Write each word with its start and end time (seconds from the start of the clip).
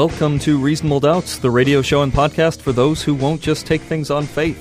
Welcome 0.00 0.38
to 0.38 0.56
Reasonable 0.56 1.00
Doubts, 1.00 1.36
the 1.36 1.50
radio 1.50 1.82
show 1.82 2.00
and 2.00 2.10
podcast 2.10 2.62
for 2.62 2.72
those 2.72 3.02
who 3.02 3.14
won't 3.14 3.42
just 3.42 3.66
take 3.66 3.82
things 3.82 4.10
on 4.10 4.24
faith. 4.24 4.58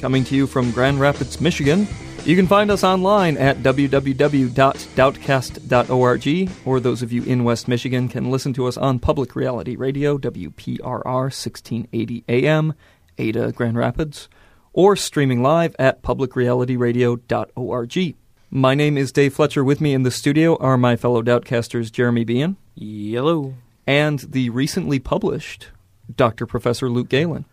Coming 0.00 0.24
to 0.24 0.34
you 0.34 0.46
from 0.46 0.70
Grand 0.70 0.98
Rapids, 0.98 1.42
Michigan. 1.42 1.86
You 2.24 2.36
can 2.36 2.46
find 2.46 2.70
us 2.70 2.82
online 2.82 3.36
at 3.36 3.58
www.doubtcast.org, 3.58 6.50
or 6.64 6.80
those 6.80 7.02
of 7.02 7.12
you 7.12 7.22
in 7.24 7.44
West 7.44 7.68
Michigan 7.68 8.08
can 8.08 8.30
listen 8.30 8.54
to 8.54 8.66
us 8.66 8.78
on 8.78 8.98
Public 8.98 9.36
Reality 9.36 9.76
Radio, 9.76 10.16
WPRR 10.16 11.04
1680 11.04 12.24
AM, 12.26 12.72
Ada, 13.18 13.52
Grand 13.52 13.76
Rapids, 13.76 14.30
or 14.72 14.96
streaming 14.96 15.42
live 15.42 15.76
at 15.78 16.00
publicrealityradio.org. 16.00 18.16
My 18.50 18.74
name 18.74 18.96
is 18.96 19.12
Dave 19.12 19.34
Fletcher. 19.34 19.62
With 19.62 19.82
me 19.82 19.92
in 19.92 20.04
the 20.04 20.10
studio 20.10 20.56
are 20.56 20.78
my 20.78 20.96
fellow 20.96 21.22
Doubtcasters 21.22 21.92
Jeremy 21.92 22.24
Bean 22.24 22.56
Yellow. 22.74 23.52
And 23.88 24.18
the 24.20 24.50
recently 24.50 24.98
published 24.98 25.68
Dr. 26.14 26.46
Professor 26.46 26.90
Luke 26.90 27.08
Galen. 27.08 27.46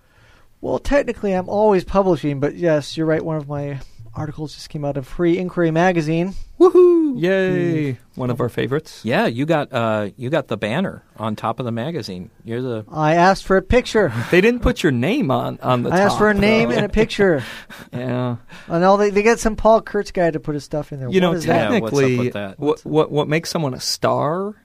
Well, 0.60 0.80
technically, 0.80 1.32
I'm 1.34 1.48
always 1.48 1.84
publishing, 1.86 2.40
but 2.42 2.56
yes, 2.56 2.98
you're 2.98 3.06
right. 3.06 3.24
One 3.24 3.38
of 3.38 3.48
my 3.48 3.80
articles 4.14 4.54
just 4.56 4.70
came 4.70 4.84
out 4.86 4.98
of 4.98 5.06
Free 5.08 5.38
Inquiry 5.38 5.72
magazine. 5.72 6.34
Woohoo! 6.60 7.22
Yay! 7.22 7.98
One 8.16 8.30
of 8.30 8.40
our 8.42 8.50
favorites. 8.50 9.02
Yeah, 9.04 9.28
you 9.28 9.46
got 9.46 9.72
uh, 9.72 10.10
you 10.18 10.30
got 10.30 10.48
the 10.48 10.58
banner 10.58 11.04
on 11.18 11.36
top 11.36 11.60
of 11.60 11.66
the 11.66 11.72
magazine. 11.72 12.32
You're 12.44 12.62
the 12.62 12.86
I 12.92 13.16
asked 13.16 13.46
for 13.46 13.58
a 13.58 13.62
picture. 13.62 14.12
They 14.32 14.42
didn't 14.42 14.62
put 14.62 14.82
your 14.84 14.92
name 14.92 15.30
on 15.32 15.60
on 15.62 15.84
the 15.84 15.90
I 15.92 16.00
asked 16.00 16.18
for 16.18 16.30
a 16.30 16.34
name 16.34 16.70
though. 16.70 16.76
and 16.78 16.86
a 16.86 16.90
picture. 16.90 17.44
Yeah. 17.94 18.38
and 18.68 18.84
all 18.84 18.98
they, 18.98 19.10
they 19.10 19.22
get 19.24 19.40
some 19.40 19.56
Paul 19.56 19.82
Kurtz 19.82 20.12
guy 20.12 20.32
to 20.32 20.40
put 20.40 20.54
his 20.56 20.64
stuff 20.66 20.92
in 20.92 21.00
there. 21.00 21.10
You 21.10 21.22
know, 21.22 21.30
What 21.30 21.38
is 21.38 21.46
that? 21.46 21.72
Yeah, 21.72 21.80
what's 21.80 21.94
up 21.94 22.00
technically, 22.00 22.26
with 22.26 22.34
that? 22.34 22.60
what 22.60 22.84
what 22.86 23.12
what 23.12 23.28
makes 23.28 23.50
someone 23.50 23.74
a 23.74 23.80
star 23.80 24.56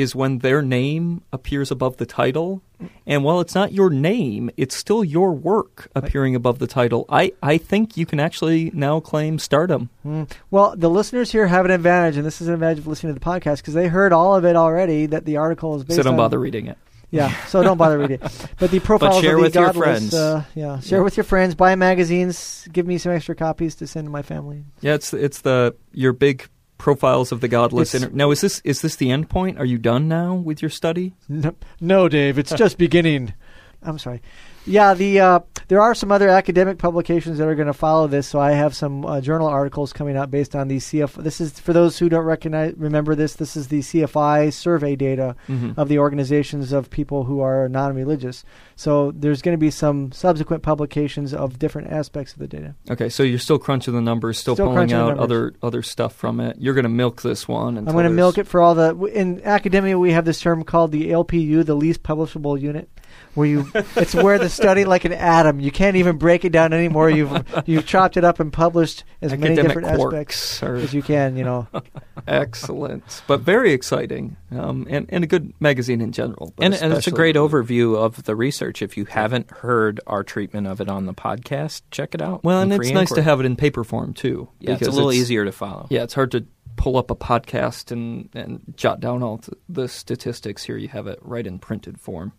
is 0.00 0.14
when 0.14 0.38
their 0.38 0.62
name 0.62 1.22
appears 1.32 1.70
above 1.70 1.98
the 1.98 2.06
title. 2.06 2.62
And 3.06 3.22
while 3.24 3.40
it's 3.40 3.54
not 3.54 3.72
your 3.72 3.90
name, 3.90 4.50
it's 4.56 4.74
still 4.74 5.04
your 5.04 5.32
work 5.32 5.88
appearing 5.94 6.34
above 6.34 6.58
the 6.58 6.66
title. 6.66 7.04
I, 7.10 7.32
I 7.42 7.58
think 7.58 7.96
you 7.98 8.06
can 8.06 8.18
actually 8.18 8.70
now 8.72 9.00
claim 9.00 9.38
stardom. 9.38 9.90
Mm. 10.06 10.30
Well, 10.50 10.74
the 10.76 10.88
listeners 10.88 11.30
here 11.30 11.46
have 11.46 11.66
an 11.66 11.70
advantage, 11.70 12.16
and 12.16 12.24
this 12.24 12.40
is 12.40 12.48
an 12.48 12.54
advantage 12.54 12.78
of 12.78 12.86
listening 12.86 13.12
to 13.14 13.20
the 13.20 13.24
podcast 13.24 13.58
because 13.58 13.74
they 13.74 13.88
heard 13.88 14.12
all 14.14 14.34
of 14.34 14.46
it 14.46 14.56
already. 14.56 15.04
That 15.06 15.26
the 15.26 15.36
article 15.36 15.76
is 15.76 15.84
based 15.84 15.96
So 15.96 16.02
don't 16.02 16.14
on. 16.14 16.16
bother 16.18 16.38
reading 16.38 16.68
it. 16.68 16.78
Yeah, 17.10 17.34
so 17.46 17.62
don't 17.62 17.76
bother 17.76 17.98
reading 17.98 18.20
it. 18.22 18.46
But 18.58 18.70
the 18.70 18.78
profiles 18.80 19.20
share 19.20 19.32
of 19.34 19.38
the 19.38 19.42
with 19.42 19.54
your 19.56 19.64
godless, 19.66 19.84
friends. 19.84 20.14
Uh, 20.14 20.44
yeah, 20.54 20.78
share 20.80 21.00
Yeah. 21.00 21.04
with 21.04 21.16
your 21.18 21.24
friends. 21.24 21.54
Buy 21.54 21.74
magazines. 21.74 22.66
Give 22.72 22.86
me 22.86 22.96
some 22.98 23.12
extra 23.12 23.34
copies 23.34 23.74
to 23.76 23.86
send 23.86 24.06
to 24.06 24.10
my 24.10 24.22
family. 24.22 24.64
Yeah, 24.80 24.94
it's 24.94 25.12
it's 25.12 25.40
the 25.42 25.74
your 25.92 26.12
big 26.14 26.48
profiles 26.80 27.30
of 27.30 27.40
the 27.40 27.48
godless. 27.48 27.94
Inter- 27.94 28.10
now, 28.12 28.30
is 28.30 28.40
this 28.40 28.60
is 28.64 28.82
this 28.82 28.96
the 28.96 29.10
end 29.10 29.28
point? 29.28 29.58
Are 29.58 29.64
you 29.64 29.78
done 29.78 30.08
now 30.08 30.34
with 30.34 30.62
your 30.62 30.70
study? 30.70 31.14
No, 31.28 31.54
no, 31.80 32.08
Dave. 32.08 32.38
It's 32.38 32.52
just 32.52 32.78
beginning. 32.78 33.34
I'm 33.82 33.98
sorry. 33.98 34.20
Yeah, 34.66 34.94
the 34.94 35.20
uh, 35.20 35.40
there 35.70 35.80
are 35.80 35.94
some 35.94 36.10
other 36.10 36.28
academic 36.28 36.78
publications 36.78 37.38
that 37.38 37.46
are 37.46 37.54
going 37.54 37.68
to 37.68 37.72
follow 37.72 38.08
this. 38.08 38.26
So 38.26 38.40
I 38.40 38.50
have 38.50 38.74
some 38.74 39.06
uh, 39.06 39.20
journal 39.20 39.46
articles 39.46 39.92
coming 39.92 40.16
out 40.16 40.28
based 40.28 40.56
on 40.56 40.66
the 40.66 40.78
CF. 40.78 41.14
This 41.22 41.40
is 41.40 41.60
for 41.60 41.72
those 41.72 41.96
who 41.96 42.08
don't 42.08 42.24
recognize, 42.24 42.74
remember 42.76 43.14
this. 43.14 43.34
This 43.34 43.56
is 43.56 43.68
the 43.68 43.78
CFI 43.78 44.52
survey 44.52 44.96
data 44.96 45.36
Mm-hmm. 45.48 45.78
of 45.80 45.88
the 45.88 45.98
organizations 46.00 46.72
of 46.72 46.90
people 46.90 47.22
who 47.24 47.40
are 47.40 47.68
non-religious. 47.68 48.44
So 48.74 49.12
there's 49.12 49.42
going 49.42 49.54
to 49.54 49.60
be 49.60 49.70
some 49.70 50.10
subsequent 50.10 50.62
publications 50.64 51.32
of 51.32 51.58
different 51.58 51.92
aspects 51.92 52.32
of 52.32 52.40
the 52.40 52.48
data. 52.48 52.74
Okay, 52.90 53.08
so 53.08 53.22
you're 53.22 53.38
still 53.38 53.58
crunching 53.58 53.94
the 53.94 54.00
numbers, 54.00 54.38
still, 54.38 54.56
Still 54.56 54.68
pulling 54.68 54.92
out 54.92 55.18
other 55.18 55.54
other 55.62 55.82
stuff 55.82 56.14
from 56.14 56.40
it. 56.40 56.56
You're 56.58 56.74
going 56.74 56.82
to 56.84 56.88
milk 56.88 57.22
this 57.22 57.46
one. 57.46 57.78
I'm 57.78 57.84
going 57.84 58.04
to 58.04 58.10
milk 58.10 58.38
it 58.38 58.48
for 58.48 58.60
all 58.60 58.74
the. 58.74 58.96
In 59.04 59.40
academia, 59.44 59.98
we 59.98 60.12
have 60.12 60.24
this 60.24 60.40
term 60.40 60.64
called 60.64 60.90
the 60.90 61.10
LPU, 61.10 61.64
the 61.64 61.76
least 61.76 62.02
publishable 62.02 62.60
unit, 62.60 62.88
where 63.34 63.46
you 63.46 63.70
it's 63.96 64.14
where 64.14 64.38
the 64.38 64.48
study 64.48 64.84
like 64.84 65.04
an 65.04 65.12
atom. 65.12 65.59
You 65.60 65.70
can't 65.70 65.96
even 65.96 66.18
break 66.18 66.44
it 66.44 66.50
down 66.50 66.72
anymore. 66.72 67.10
You've 67.10 67.62
you've 67.66 67.86
chopped 67.86 68.16
it 68.16 68.24
up 68.24 68.40
and 68.40 68.52
published 68.52 69.04
as 69.20 69.36
many 69.36 69.56
different 69.56 69.88
aspects 69.88 70.60
quarks 70.60 70.66
are 70.66 70.76
as 70.76 70.94
you 70.94 71.02
can. 71.02 71.36
You 71.36 71.44
know, 71.44 71.68
excellent, 72.26 73.22
but 73.26 73.40
very 73.40 73.72
exciting, 73.72 74.36
um, 74.50 74.86
and 74.90 75.06
and 75.10 75.24
a 75.24 75.26
good 75.26 75.52
magazine 75.60 76.00
in 76.00 76.12
general. 76.12 76.52
and, 76.60 76.74
and 76.74 76.92
it's 76.92 77.06
a 77.06 77.10
great 77.10 77.36
overview 77.36 77.96
of 77.96 78.24
the 78.24 78.34
research. 78.34 78.82
If 78.82 78.96
you 78.96 79.04
haven't 79.04 79.50
heard 79.50 80.00
our 80.06 80.22
treatment 80.22 80.66
of 80.66 80.80
it 80.80 80.88
on 80.88 81.06
the 81.06 81.14
podcast, 81.14 81.82
check 81.90 82.14
it 82.14 82.22
out. 82.22 82.44
Well, 82.44 82.60
and 82.62 82.72
it's 82.72 82.90
nice 82.90 83.12
to 83.12 83.22
have 83.22 83.40
it 83.40 83.46
in 83.46 83.56
paper 83.56 83.84
form 83.84 84.14
too. 84.14 84.48
Yeah, 84.60 84.72
it's 84.72 84.82
a 84.82 84.84
because 84.86 84.94
little 84.94 85.12
easier 85.12 85.44
to 85.44 85.52
follow. 85.52 85.86
Yeah, 85.90 86.02
it's 86.02 86.14
hard 86.14 86.32
to 86.32 86.46
pull 86.76 86.96
up 86.96 87.10
a 87.10 87.16
podcast 87.16 87.90
and, 87.90 88.30
and 88.32 88.62
jot 88.74 89.00
down 89.00 89.22
all 89.22 89.40
the 89.68 89.86
statistics. 89.86 90.64
Here 90.64 90.78
you 90.78 90.88
have 90.88 91.06
it 91.06 91.18
right 91.20 91.46
in 91.46 91.58
printed 91.58 92.00
form. 92.00 92.32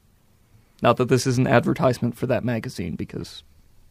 Not 0.81 0.97
that 0.97 1.09
this 1.09 1.27
is 1.27 1.37
an 1.37 1.47
advertisement 1.47 2.17
for 2.17 2.27
that 2.27 2.43
magazine 2.43 2.95
because 2.95 3.43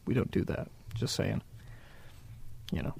we 0.05 0.13
don't 0.13 0.31
do 0.31 0.43
that. 0.45 0.67
Just 0.93 1.15
saying. 1.15 1.41
You 2.71 2.83
know. 2.83 2.95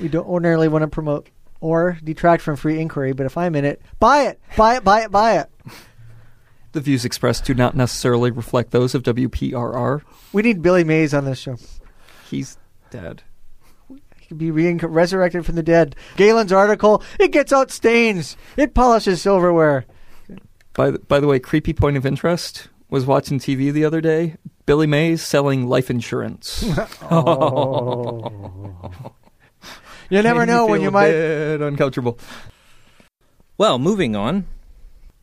we 0.00 0.08
don't 0.08 0.26
ordinarily 0.26 0.68
want 0.68 0.82
to 0.82 0.88
promote 0.88 1.28
or 1.60 1.98
detract 2.04 2.42
from 2.42 2.56
free 2.56 2.80
inquiry. 2.80 3.12
But 3.12 3.26
if 3.26 3.36
I'm 3.36 3.54
in 3.54 3.64
it, 3.64 3.82
buy 3.98 4.22
it, 4.22 4.40
buy 4.56 4.76
it, 4.76 4.84
buy 4.84 5.02
it, 5.02 5.10
buy 5.10 5.38
it. 5.38 5.50
The 6.72 6.80
views 6.80 7.04
expressed 7.04 7.44
do 7.44 7.54
not 7.54 7.74
necessarily 7.74 8.30
reflect 8.30 8.70
those 8.70 8.94
of 8.94 9.02
WPRR. 9.02 10.02
We 10.32 10.42
need 10.42 10.62
Billy 10.62 10.84
Mays 10.84 11.14
on 11.14 11.24
this 11.24 11.38
show. 11.38 11.56
He's 12.28 12.58
dead. 12.90 13.22
He 13.88 14.26
could 14.28 14.38
be 14.38 14.50
re- 14.50 14.74
resurrected 14.74 15.46
from 15.46 15.54
the 15.54 15.62
dead. 15.62 15.96
Galen's 16.16 16.52
article, 16.52 17.02
it 17.18 17.32
gets 17.32 17.54
out 17.54 17.70
stains. 17.70 18.36
It 18.58 18.74
polishes 18.74 19.22
silverware. 19.22 19.86
By 20.74 20.90
the, 20.90 20.98
by 20.98 21.20
the 21.20 21.26
way, 21.26 21.38
creepy 21.38 21.72
point 21.72 21.96
of 21.96 22.04
interest 22.04 22.68
was 22.90 23.06
watching 23.06 23.38
TV 23.38 23.72
the 23.72 23.84
other 23.84 24.00
day. 24.00 24.36
Billy 24.66 24.86
Mays 24.86 25.22
selling 25.22 25.66
life 25.66 25.90
insurance. 25.90 26.64
Oh. 27.10 28.30
oh. 28.92 29.12
you 30.10 30.22
never 30.22 30.40
Made 30.40 30.46
me 30.48 30.52
know 30.52 30.66
when 30.66 30.80
you 30.82 30.88
a 30.88 30.90
might. 30.90 31.10
bit 31.10 31.60
uncomfortable. 31.60 32.18
Well, 33.56 33.78
moving 33.78 34.14
on. 34.14 34.46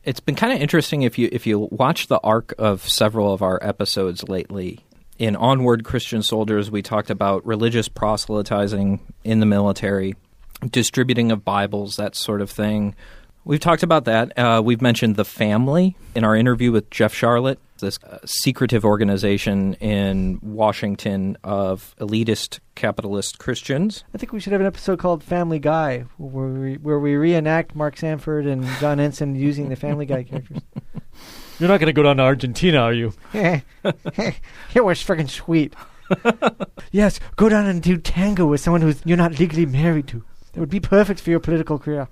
It's 0.04 0.20
been 0.20 0.34
kind 0.34 0.52
of 0.52 0.60
interesting 0.60 1.02
if 1.02 1.18
you 1.18 1.28
if 1.32 1.46
you 1.46 1.58
watch 1.70 2.06
the 2.06 2.20
arc 2.20 2.54
of 2.58 2.88
several 2.88 3.32
of 3.32 3.42
our 3.42 3.58
episodes 3.62 4.28
lately. 4.28 4.80
In 5.18 5.34
Onward 5.34 5.84
Christian 5.84 6.22
Soldiers, 6.22 6.70
we 6.70 6.82
talked 6.82 7.10
about 7.10 7.44
religious 7.46 7.88
proselytizing 7.88 9.00
in 9.24 9.40
the 9.40 9.46
military, 9.46 10.14
distributing 10.70 11.32
of 11.32 11.44
Bibles, 11.44 11.96
that 11.96 12.14
sort 12.14 12.40
of 12.42 12.50
thing. 12.50 12.94
We've 13.46 13.60
talked 13.60 13.84
about 13.84 14.06
that. 14.06 14.36
Uh, 14.36 14.60
we've 14.60 14.82
mentioned 14.82 15.14
the 15.14 15.24
family 15.24 15.96
in 16.16 16.24
our 16.24 16.34
interview 16.34 16.72
with 16.72 16.90
Jeff 16.90 17.14
Sharlet, 17.14 17.58
this 17.78 17.96
uh, 18.02 18.18
secretive 18.24 18.84
organization 18.84 19.74
in 19.74 20.40
Washington 20.42 21.38
of 21.44 21.94
elitist 22.00 22.58
capitalist 22.74 23.38
Christians. 23.38 24.02
I 24.12 24.18
think 24.18 24.32
we 24.32 24.40
should 24.40 24.50
have 24.50 24.60
an 24.60 24.66
episode 24.66 24.98
called 24.98 25.22
Family 25.22 25.60
Guy, 25.60 26.06
where 26.16 26.48
we, 26.48 26.74
where 26.78 26.98
we 26.98 27.14
reenact 27.14 27.76
Mark 27.76 27.96
Sanford 27.98 28.46
and 28.46 28.66
John 28.80 28.98
Ensign 28.98 29.36
using 29.36 29.68
the 29.68 29.76
Family 29.76 30.06
Guy 30.06 30.24
characters. 30.24 30.62
You're 31.60 31.68
not 31.68 31.78
going 31.78 31.86
to 31.86 31.92
go 31.92 32.02
down 32.02 32.16
to 32.16 32.24
Argentina, 32.24 32.78
are 32.78 32.92
you? 32.92 33.12
it 33.32 33.62
was 34.74 35.04
freaking 35.04 35.30
sweet. 35.30 35.72
yes, 36.90 37.20
go 37.36 37.48
down 37.48 37.66
and 37.66 37.80
do 37.80 37.96
tango 37.96 38.44
with 38.46 38.60
someone 38.60 38.80
who's 38.80 39.00
you're 39.04 39.16
not 39.16 39.38
legally 39.38 39.66
married 39.66 40.08
to. 40.08 40.24
That 40.52 40.60
would 40.60 40.68
be 40.68 40.80
perfect 40.80 41.20
for 41.20 41.30
your 41.30 41.40
political 41.40 41.78
career. 41.78 42.08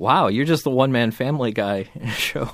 Wow, 0.00 0.28
you're 0.28 0.46
just 0.46 0.64
the 0.64 0.70
one 0.70 0.92
man 0.92 1.10
family 1.10 1.52
guy 1.52 1.90
show. 2.14 2.50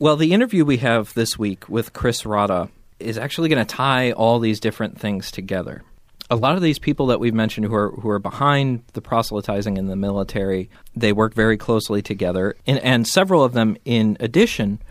well, 0.00 0.16
the 0.16 0.32
interview 0.32 0.64
we 0.64 0.78
have 0.78 1.14
this 1.14 1.38
week 1.38 1.68
with 1.68 1.92
Chris 1.92 2.24
Rodda 2.24 2.68
is 2.98 3.16
actually 3.16 3.48
going 3.48 3.64
to 3.64 3.76
tie 3.76 4.10
all 4.10 4.40
these 4.40 4.58
different 4.58 4.98
things 4.98 5.30
together. 5.30 5.84
A 6.30 6.34
lot 6.34 6.56
of 6.56 6.62
these 6.62 6.80
people 6.80 7.06
that 7.06 7.20
we've 7.20 7.32
mentioned 7.32 7.66
who 7.66 7.74
are 7.76 7.92
who 7.92 8.10
are 8.10 8.18
behind 8.18 8.82
the 8.94 9.00
proselytizing 9.00 9.76
in 9.76 9.86
the 9.86 9.94
military, 9.94 10.68
they 10.96 11.12
work 11.12 11.32
very 11.32 11.56
closely 11.56 12.02
together, 12.02 12.56
and, 12.66 12.80
and 12.80 13.06
several 13.06 13.44
of 13.44 13.52
them, 13.52 13.76
in 13.84 14.16
addition, 14.18 14.82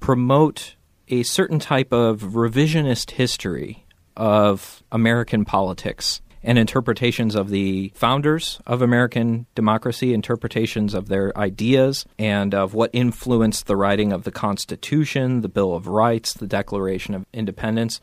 promote 0.00 0.74
a 1.06 1.22
certain 1.22 1.60
type 1.60 1.92
of 1.92 2.22
revisionist 2.32 3.12
history 3.12 3.86
of 4.16 4.82
American 4.90 5.44
politics 5.44 6.20
and 6.46 6.58
interpretations 6.60 7.34
of 7.34 7.50
the 7.50 7.92
founders 7.96 8.60
of 8.66 8.80
American 8.80 9.46
democracy, 9.56 10.14
interpretations 10.14 10.94
of 10.94 11.08
their 11.08 11.36
ideas, 11.36 12.06
and 12.20 12.54
of 12.54 12.72
what 12.72 12.88
influenced 12.92 13.66
the 13.66 13.74
writing 13.74 14.12
of 14.12 14.22
the 14.22 14.30
Constitution, 14.30 15.40
the 15.40 15.48
Bill 15.48 15.74
of 15.74 15.88
Rights, 15.88 16.32
the 16.32 16.46
Declaration 16.46 17.14
of 17.14 17.26
Independence. 17.32 18.00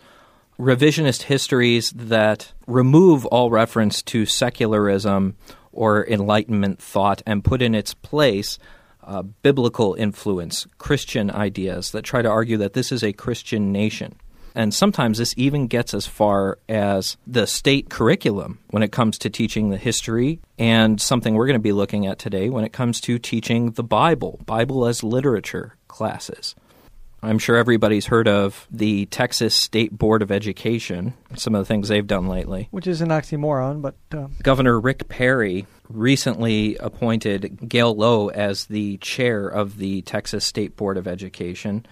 Revisionist 0.60 1.24
histories 1.24 1.92
that 1.92 2.52
remove 2.68 3.26
all 3.28 3.50
reference 3.50 4.02
to 4.04 4.26
secularism 4.26 5.38
or 5.72 6.06
Enlightenment 6.06 6.82
thought 6.82 7.24
and 7.26 7.46
put 7.46 7.62
in 7.62 7.74
its 7.74 7.94
place 7.94 8.60
uh, 9.06 9.22
biblical 9.22 9.96
influence, 9.96 10.68
Christian 10.78 11.32
ideas 11.32 11.92
that 11.92 12.04
try 12.04 12.22
to 12.22 12.30
argue 12.30 12.58
that 12.58 12.74
this 12.74 12.92
is 12.92 13.04
a 13.04 13.14
Christian 13.14 13.72
nation. 13.72 14.16
And 14.56 14.74
sometimes 14.74 15.18
this 15.18 15.34
even 15.38 15.68
gets 15.68 15.94
as 15.94 16.06
far 16.06 16.60
as 16.70 17.18
the 17.26 17.48
state 17.48 17.90
curriculum 17.90 18.60
when 18.70 18.84
it 18.84 18.92
comes 18.92 19.18
to 19.20 19.30
teaching 19.30 19.70
the 19.70 19.78
history 19.78 20.40
and 20.60 21.02
something 21.02 21.34
we're 21.34 21.48
going 21.48 21.60
to 21.60 21.60
be 21.60 21.72
looking 21.72 22.06
at 22.06 22.20
today 22.20 22.50
when 22.50 22.64
it 22.64 22.74
comes 22.74 23.02
to 23.02 23.18
teaching 23.18 23.72
the 23.72 23.84
Bible, 23.84 24.40
Bible 24.46 24.86
as 24.86 25.04
literature 25.04 25.76
classes. 25.88 26.56
I'm 27.24 27.40
sure 27.40 27.56
everybody's 27.56 28.08
heard 28.08 28.28
of 28.28 28.68
the 28.70 29.06
Texas 29.06 29.56
State 29.56 29.98
Board 29.98 30.22
of 30.22 30.30
Education, 30.30 31.14
some 31.36 31.56
of 31.56 31.62
the 31.62 31.66
things 31.66 31.88
they've 31.88 32.06
done 32.06 32.28
lately. 32.28 32.68
Which 32.72 32.86
is 32.86 33.00
an 33.00 33.10
oxymoron, 33.10 33.82
but. 33.82 33.96
Uh... 34.12 34.28
Governor 34.44 34.78
Rick 34.78 35.08
Perry 35.08 35.66
recently 35.88 36.76
appointed 36.78 37.70
Gail 37.70 37.96
Lowe 37.96 38.28
as 38.28 38.66
the 38.66 38.98
chair 38.98 39.48
of 39.48 39.78
the 39.78 40.02
Texas 40.02 40.44
State 40.44 40.76
Board 40.76 40.98
of 40.98 41.08
Education. 41.08 41.86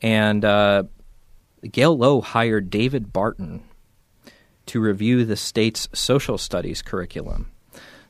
And 0.00 0.42
uh, 0.42 0.84
Gail 1.70 1.96
Lowe 1.96 2.20
hired 2.20 2.70
David 2.70 3.12
Barton 3.12 3.62
to 4.66 4.80
review 4.80 5.24
the 5.24 5.36
state's 5.36 5.88
social 5.92 6.38
studies 6.38 6.82
curriculum. 6.82 7.50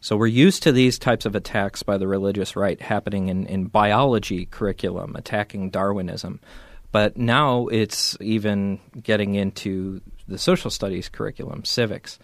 So 0.00 0.16
we're 0.16 0.26
used 0.26 0.62
to 0.62 0.72
these 0.72 0.98
types 0.98 1.26
of 1.26 1.34
attacks 1.34 1.82
by 1.82 1.98
the 1.98 2.06
religious 2.06 2.56
right 2.56 2.80
happening 2.80 3.28
in, 3.28 3.46
in 3.46 3.66
biology 3.66 4.46
curriculum, 4.46 5.16
attacking 5.16 5.70
Darwinism. 5.70 6.40
But 6.92 7.16
now 7.16 7.66
it's 7.68 8.16
even 8.20 8.80
getting 9.02 9.34
into 9.34 10.00
the 10.28 10.38
social 10.38 10.70
studies 10.70 11.08
curriculum, 11.08 11.64
civics. 11.64 12.18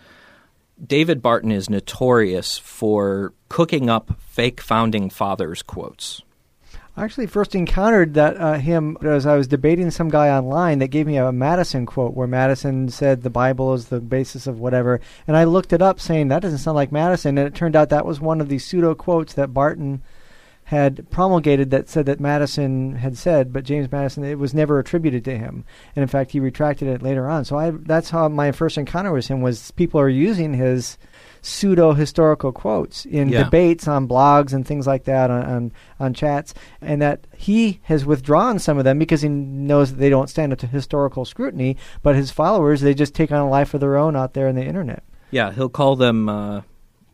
David 0.84 1.22
Barton 1.22 1.52
is 1.52 1.68
notorious 1.68 2.58
for 2.58 3.32
cooking 3.48 3.90
up 3.90 4.18
fake 4.20 4.60
founding 4.60 5.10
fathers 5.10 5.62
quotes. 5.62 6.22
I 6.94 7.04
actually 7.04 7.26
first 7.26 7.54
encountered 7.54 8.12
that 8.14 8.36
uh, 8.36 8.54
him 8.54 8.98
as 9.00 9.24
I 9.24 9.36
was 9.36 9.48
debating 9.48 9.90
some 9.90 10.10
guy 10.10 10.28
online 10.28 10.78
that 10.80 10.88
gave 10.88 11.06
me 11.06 11.16
a 11.16 11.32
Madison 11.32 11.86
quote 11.86 12.14
where 12.14 12.26
Madison 12.26 12.90
said 12.90 13.22
the 13.22 13.30
Bible 13.30 13.72
is 13.72 13.86
the 13.86 13.98
basis 14.00 14.46
of 14.46 14.60
whatever, 14.60 15.00
and 15.26 15.34
I 15.34 15.44
looked 15.44 15.72
it 15.72 15.80
up 15.80 15.98
saying 15.98 16.28
that 16.28 16.42
doesn't 16.42 16.58
sound 16.58 16.76
like 16.76 16.92
Madison, 16.92 17.38
and 17.38 17.46
it 17.46 17.54
turned 17.54 17.76
out 17.76 17.88
that 17.88 18.04
was 18.04 18.20
one 18.20 18.42
of 18.42 18.50
the 18.50 18.58
pseudo 18.58 18.94
quotes 18.94 19.32
that 19.32 19.54
Barton 19.54 20.02
had 20.64 21.10
promulgated 21.10 21.70
that 21.70 21.88
said 21.88 22.04
that 22.06 22.20
Madison 22.20 22.96
had 22.96 23.16
said, 23.16 23.54
but 23.54 23.64
James 23.64 23.90
Madison 23.90 24.22
it 24.22 24.38
was 24.38 24.52
never 24.52 24.78
attributed 24.78 25.24
to 25.24 25.38
him, 25.38 25.64
and 25.96 26.02
in 26.02 26.08
fact 26.08 26.32
he 26.32 26.40
retracted 26.40 26.88
it 26.88 27.02
later 27.02 27.26
on. 27.26 27.46
So 27.46 27.56
I 27.56 27.70
that's 27.70 28.10
how 28.10 28.28
my 28.28 28.52
first 28.52 28.76
encounter 28.76 29.12
with 29.12 29.28
him 29.28 29.40
was 29.40 29.70
people 29.70 29.98
are 29.98 30.10
using 30.10 30.52
his 30.52 30.98
pseudo 31.42 31.92
historical 31.92 32.52
quotes 32.52 33.04
in 33.04 33.28
yeah. 33.28 33.42
debates 33.42 33.86
on 33.86 34.08
blogs 34.08 34.52
and 34.52 34.66
things 34.66 34.86
like 34.86 35.04
that 35.04 35.30
on, 35.30 35.42
on, 35.44 35.72
on 36.00 36.14
chats, 36.14 36.54
and 36.80 37.02
that 37.02 37.26
he 37.36 37.80
has 37.82 38.06
withdrawn 38.06 38.58
some 38.58 38.78
of 38.78 38.84
them 38.84 38.98
because 38.98 39.20
he 39.20 39.28
knows 39.28 39.90
that 39.90 39.98
they 39.98 40.08
don't 40.08 40.30
stand 40.30 40.52
up 40.52 40.58
to 40.60 40.66
historical 40.66 41.24
scrutiny. 41.24 41.76
But 42.02 42.14
his 42.14 42.30
followers, 42.30 42.80
they 42.80 42.94
just 42.94 43.14
take 43.14 43.32
on 43.32 43.40
a 43.40 43.48
life 43.48 43.74
of 43.74 43.80
their 43.80 43.96
own 43.96 44.16
out 44.16 44.34
there 44.34 44.48
in 44.48 44.54
the 44.54 44.64
internet. 44.64 45.02
Yeah, 45.30 45.52
he'll 45.52 45.68
call 45.68 45.96
them. 45.96 46.28
Uh, 46.28 46.62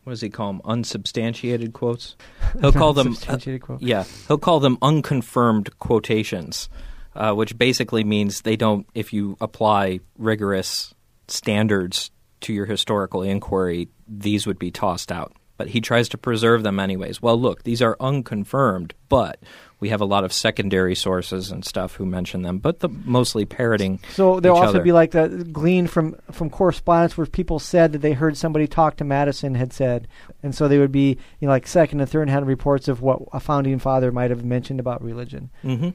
what 0.05 0.13
does 0.13 0.21
he 0.21 0.31
call 0.31 0.53
them? 0.53 0.63
Unsubstantiated 0.65 1.73
quotes. 1.73 2.17
He'll 2.61 2.73
call 2.73 2.93
them. 2.93 3.17
Uh, 3.27 3.39
yeah, 3.81 4.05
he'll 4.27 4.39
call 4.39 4.61
them 4.61 4.79
unconfirmed 4.83 5.79
quotations, 5.79 6.69
uh, 7.15 7.33
which 7.35 7.57
basically 7.57 8.05
means 8.05 8.43
they 8.43 8.57
don't. 8.57 8.87
If 8.95 9.13
you 9.13 9.37
apply 9.41 10.01
rigorous 10.19 10.95
standards 11.29 12.11
to 12.43 12.52
your 12.52 12.67
historical 12.67 13.23
inquiry, 13.23 13.88
these 14.06 14.46
would 14.46 14.58
be 14.58 14.70
tossed 14.70 15.12
out. 15.12 15.32
But 15.56 15.69
he 15.69 15.81
tries 15.81 16.08
to 16.11 16.19
preserve 16.19 16.62
them 16.62 16.79
anyways. 16.79 17.20
Well, 17.20 17.38
look, 17.40 17.64
these 17.64 17.82
are 17.82 17.96
unconfirmed, 17.99 18.94
but 19.08 19.40
we 19.81 19.88
have 19.88 20.00
a 20.00 20.05
lot 20.05 20.23
of 20.25 20.32
secondary 20.32 20.94
sources 20.94 21.50
and 21.50 21.64
stuff 21.64 21.96
who 21.96 22.06
mention 22.06 22.43
them, 22.43 22.58
but 22.58 22.79
the, 22.79 22.88
mostly 22.88 23.44
parroting. 23.44 23.99
So 24.14 24.38
there'll 24.38 24.58
also 24.58 24.70
other. 24.70 24.82
be 24.82 24.93
like 24.93 25.12
that 25.12 25.52
gleaned 25.52 25.90
from 25.90 26.17
from 26.31 26.50
correspondence 26.50 27.17
where 27.17 27.26
people 27.26 27.58
said 27.58 27.93
that 27.93 27.99
they 27.99 28.12
heard 28.12 28.37
somebody 28.37 28.69
talk 28.69 28.96
to 28.99 29.05
Madison 29.05 29.56
had 29.56 29.73
said, 29.73 30.06
and 30.44 30.55
so 30.55 30.69
they 30.69 30.79
would 30.79 30.93
be 30.93 31.19
you 31.40 31.46
know 31.46 31.49
like 31.49 31.67
second 31.67 32.00
and 32.00 32.08
third 32.08 32.29
hand 32.29 32.46
reports 32.46 32.87
of 32.87 33.02
what 33.02 33.20
a 33.32 33.40
founding 33.40 33.81
father 33.81 34.12
might 34.12 34.31
have 34.31 34.44
mentioned 34.44 34.81
about 34.81 35.02
religion. 35.02 35.50
Mm-hmm. 35.64 35.90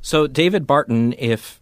So 0.00 0.26
David 0.26 0.66
Barton, 0.66 1.14
if 1.18 1.60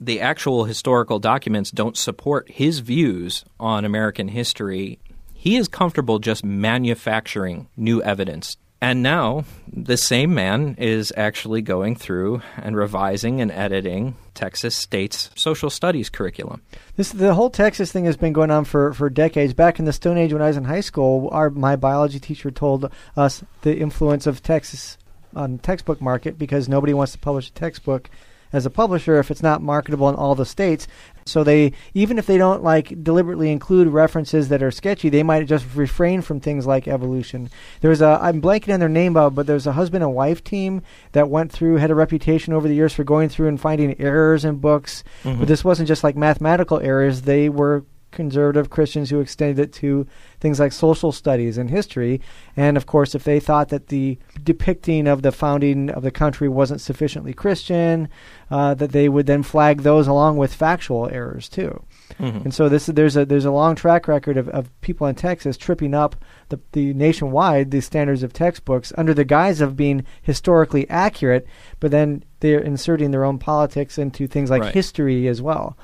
the 0.00 0.20
actual 0.20 0.64
historical 0.64 1.18
documents 1.18 1.70
don't 1.70 1.96
support 1.96 2.50
his 2.50 2.78
views 2.78 3.44
on 3.60 3.84
American 3.84 4.28
history, 4.28 4.98
he 5.34 5.56
is 5.56 5.68
comfortable 5.68 6.18
just 6.18 6.44
manufacturing 6.44 7.68
new 7.76 8.02
evidence. 8.02 8.56
And 8.82 9.02
now, 9.02 9.44
the 9.70 9.98
same 9.98 10.32
man 10.32 10.74
is 10.78 11.12
actually 11.14 11.60
going 11.60 11.96
through 11.96 12.40
and 12.56 12.74
revising 12.74 13.42
and 13.42 13.52
editing 13.52 14.16
Texas 14.32 14.74
State's 14.74 15.28
social 15.34 15.68
studies 15.68 16.08
curriculum. 16.08 16.62
This 16.96 17.12
the 17.12 17.34
whole 17.34 17.50
Texas 17.50 17.92
thing 17.92 18.06
has 18.06 18.16
been 18.16 18.32
going 18.32 18.50
on 18.50 18.64
for, 18.64 18.94
for 18.94 19.10
decades. 19.10 19.52
Back 19.52 19.78
in 19.78 19.84
the 19.84 19.92
Stone 19.92 20.16
Age, 20.16 20.32
when 20.32 20.40
I 20.40 20.46
was 20.48 20.56
in 20.56 20.64
high 20.64 20.80
school, 20.80 21.28
our 21.30 21.50
my 21.50 21.76
biology 21.76 22.18
teacher 22.18 22.50
told 22.50 22.90
us 23.18 23.44
the 23.60 23.76
influence 23.76 24.26
of 24.26 24.42
Texas 24.42 24.96
on 25.36 25.58
the 25.58 25.62
textbook 25.62 26.00
market 26.00 26.38
because 26.38 26.66
nobody 26.66 26.94
wants 26.94 27.12
to 27.12 27.18
publish 27.18 27.50
a 27.50 27.52
textbook 27.52 28.08
as 28.52 28.66
a 28.66 28.70
publisher 28.70 29.18
if 29.18 29.30
it's 29.30 29.42
not 29.42 29.62
marketable 29.62 30.08
in 30.08 30.14
all 30.14 30.34
the 30.34 30.46
states. 30.46 30.86
So 31.26 31.44
they 31.44 31.72
even 31.94 32.18
if 32.18 32.26
they 32.26 32.38
don't 32.38 32.62
like 32.62 33.02
deliberately 33.02 33.50
include 33.50 33.88
references 33.88 34.48
that 34.48 34.62
are 34.62 34.70
sketchy, 34.70 35.08
they 35.08 35.22
might 35.22 35.46
just 35.46 35.66
refrain 35.74 36.22
from 36.22 36.40
things 36.40 36.66
like 36.66 36.88
evolution. 36.88 37.50
There's 37.80 38.00
a 38.00 38.18
I'm 38.20 38.42
blanking 38.42 38.74
on 38.74 38.80
their 38.80 38.88
name, 38.88 39.14
Bob, 39.14 39.34
but 39.34 39.46
there's 39.46 39.66
a 39.66 39.72
husband 39.72 40.02
and 40.02 40.14
wife 40.14 40.42
team 40.42 40.82
that 41.12 41.30
went 41.30 41.52
through 41.52 41.76
had 41.76 41.90
a 41.90 41.94
reputation 41.94 42.52
over 42.52 42.68
the 42.68 42.74
years 42.74 42.92
for 42.92 43.04
going 43.04 43.28
through 43.28 43.48
and 43.48 43.60
finding 43.60 44.00
errors 44.00 44.44
in 44.44 44.56
books. 44.56 45.04
Mm-hmm. 45.24 45.40
But 45.40 45.48
this 45.48 45.64
wasn't 45.64 45.88
just 45.88 46.04
like 46.04 46.16
mathematical 46.16 46.80
errors; 46.80 47.22
they 47.22 47.48
were 47.48 47.84
conservative 48.10 48.70
Christians 48.70 49.10
who 49.10 49.20
extended 49.20 49.58
it 49.58 49.72
to 49.74 50.06
things 50.40 50.60
like 50.60 50.72
social 50.72 51.12
studies 51.12 51.58
and 51.58 51.70
history. 51.70 52.20
And 52.56 52.76
of 52.76 52.86
course, 52.86 53.14
if 53.14 53.24
they 53.24 53.40
thought 53.40 53.68
that 53.68 53.88
the 53.88 54.18
depicting 54.42 55.06
of 55.06 55.22
the 55.22 55.32
founding 55.32 55.90
of 55.90 56.02
the 56.02 56.10
country 56.10 56.48
wasn't 56.48 56.80
sufficiently 56.80 57.32
Christian, 57.32 58.08
uh, 58.50 58.74
that 58.74 58.92
they 58.92 59.08
would 59.08 59.26
then 59.26 59.42
flag 59.42 59.82
those 59.82 60.06
along 60.06 60.36
with 60.36 60.54
factual 60.54 61.08
errors 61.08 61.48
too. 61.48 61.82
Mm-hmm. 62.18 62.44
And 62.44 62.54
so 62.54 62.68
this 62.68 62.86
there's 62.86 63.16
a 63.16 63.24
there's 63.24 63.44
a 63.44 63.50
long 63.50 63.74
track 63.74 64.08
record 64.08 64.36
of, 64.36 64.48
of 64.48 64.68
people 64.80 65.06
in 65.06 65.14
Texas 65.14 65.56
tripping 65.56 65.94
up 65.94 66.16
the, 66.48 66.58
the 66.72 66.92
nationwide 66.94 67.70
the 67.70 67.80
standards 67.80 68.22
of 68.22 68.32
textbooks 68.32 68.92
under 68.98 69.14
the 69.14 69.24
guise 69.24 69.60
of 69.60 69.76
being 69.76 70.04
historically 70.22 70.88
accurate, 70.90 71.46
but 71.78 71.90
then 71.90 72.24
they're 72.40 72.60
inserting 72.60 73.10
their 73.10 73.24
own 73.24 73.38
politics 73.38 73.98
into 73.98 74.26
things 74.26 74.50
like 74.50 74.62
right. 74.62 74.74
history 74.74 75.28
as 75.28 75.40
well. 75.40 75.76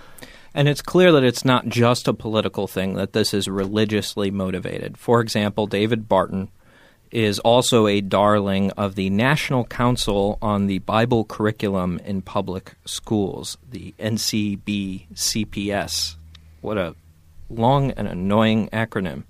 And 0.56 0.66
it's 0.68 0.80
clear 0.80 1.12
that 1.12 1.22
it's 1.22 1.44
not 1.44 1.68
just 1.68 2.08
a 2.08 2.14
political 2.14 2.66
thing, 2.66 2.94
that 2.94 3.12
this 3.12 3.34
is 3.34 3.46
religiously 3.46 4.30
motivated. 4.30 4.96
For 4.96 5.20
example, 5.20 5.66
David 5.66 6.08
Barton 6.08 6.48
is 7.10 7.38
also 7.40 7.86
a 7.86 8.00
darling 8.00 8.70
of 8.70 8.94
the 8.94 9.10
National 9.10 9.66
Council 9.66 10.38
on 10.40 10.66
the 10.66 10.78
Bible 10.78 11.26
Curriculum 11.26 12.00
in 12.06 12.22
Public 12.22 12.72
Schools, 12.86 13.58
the 13.70 13.94
NCBCPS. 13.98 15.04
What 16.62 16.78
a 16.78 16.94
long 17.50 17.90
and 17.90 18.08
annoying 18.08 18.70
acronym. 18.70 19.24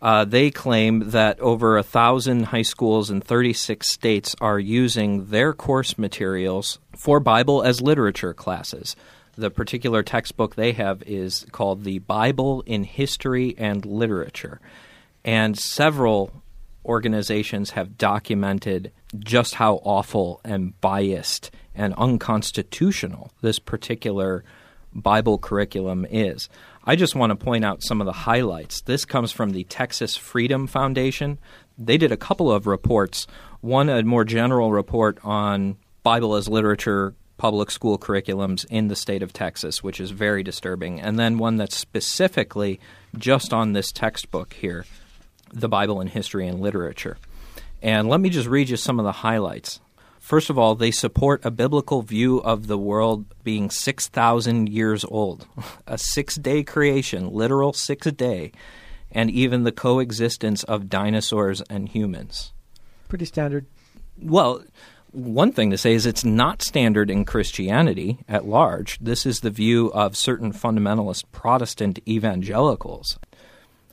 Uh, 0.00 0.24
they 0.24 0.52
claim 0.52 1.10
that 1.10 1.40
over 1.40 1.76
a 1.76 1.82
thousand 1.82 2.44
high 2.44 2.62
schools 2.62 3.10
in 3.10 3.20
36 3.20 3.90
states 3.90 4.36
are 4.40 4.60
using 4.60 5.26
their 5.30 5.52
course 5.52 5.98
materials 5.98 6.78
for 6.96 7.18
Bible 7.18 7.64
as 7.64 7.82
literature 7.82 8.32
classes. 8.32 8.94
The 9.36 9.50
particular 9.50 10.02
textbook 10.02 10.54
they 10.54 10.72
have 10.72 11.02
is 11.02 11.46
called 11.50 11.84
The 11.84 11.98
Bible 11.98 12.62
in 12.66 12.84
History 12.84 13.54
and 13.58 13.84
Literature. 13.84 14.60
And 15.24 15.58
several 15.58 16.42
organizations 16.84 17.70
have 17.70 17.98
documented 17.98 18.92
just 19.18 19.54
how 19.54 19.76
awful 19.84 20.40
and 20.44 20.78
biased 20.80 21.50
and 21.74 21.94
unconstitutional 21.94 23.32
this 23.40 23.58
particular 23.58 24.44
Bible 24.92 25.38
curriculum 25.38 26.06
is. 26.08 26.48
I 26.84 26.94
just 26.94 27.16
want 27.16 27.30
to 27.30 27.44
point 27.44 27.64
out 27.64 27.82
some 27.82 28.00
of 28.00 28.04
the 28.04 28.12
highlights. 28.12 28.82
This 28.82 29.04
comes 29.04 29.32
from 29.32 29.50
the 29.50 29.64
Texas 29.64 30.16
Freedom 30.16 30.66
Foundation. 30.66 31.38
They 31.76 31.96
did 31.96 32.12
a 32.12 32.16
couple 32.16 32.52
of 32.52 32.66
reports. 32.66 33.26
One, 33.60 33.88
a 33.88 34.02
more 34.04 34.24
general 34.24 34.70
report 34.70 35.18
on 35.24 35.76
Bible 36.04 36.36
as 36.36 36.48
literature 36.48 37.14
public 37.36 37.70
school 37.70 37.98
curriculums 37.98 38.64
in 38.70 38.88
the 38.88 38.96
state 38.96 39.22
of 39.22 39.32
Texas, 39.32 39.82
which 39.82 40.00
is 40.00 40.10
very 40.10 40.42
disturbing, 40.42 41.00
and 41.00 41.18
then 41.18 41.38
one 41.38 41.56
that's 41.56 41.76
specifically 41.76 42.80
just 43.16 43.52
on 43.52 43.72
this 43.72 43.92
textbook 43.92 44.54
here, 44.54 44.84
the 45.52 45.68
Bible 45.68 46.00
in 46.00 46.08
History 46.08 46.46
and 46.46 46.60
Literature. 46.60 47.16
And 47.82 48.08
let 48.08 48.20
me 48.20 48.30
just 48.30 48.48
read 48.48 48.68
you 48.68 48.76
some 48.76 48.98
of 48.98 49.04
the 49.04 49.12
highlights. 49.12 49.80
First 50.24 50.48
of 50.48 50.58
all, 50.58 50.74
they 50.74 50.90
support 50.90 51.44
a 51.44 51.50
biblical 51.50 52.00
view 52.00 52.38
of 52.38 52.66
the 52.66 52.78
world 52.78 53.26
being 53.44 53.68
6,000 53.68 54.70
years 54.70 55.04
old, 55.04 55.46
a 55.86 55.98
six 55.98 56.36
day 56.36 56.62
creation, 56.62 57.30
literal 57.30 57.74
six 57.74 58.10
day, 58.12 58.52
and 59.12 59.30
even 59.30 59.64
the 59.64 59.72
coexistence 59.72 60.62
of 60.64 60.88
dinosaurs 60.88 61.60
and 61.68 61.90
humans. 61.90 62.54
Pretty 63.08 63.26
standard. 63.26 63.66
Well, 64.18 64.64
one 65.14 65.52
thing 65.52 65.70
to 65.70 65.78
say 65.78 65.94
is 65.94 66.06
it's 66.06 66.24
not 66.24 66.60
standard 66.60 67.08
in 67.08 67.24
Christianity 67.24 68.18
at 68.28 68.46
large. 68.46 68.98
This 68.98 69.24
is 69.24 69.40
the 69.40 69.50
view 69.50 69.92
of 69.92 70.16
certain 70.16 70.52
fundamentalist 70.52 71.24
Protestant 71.30 72.00
evangelicals. 72.06 73.18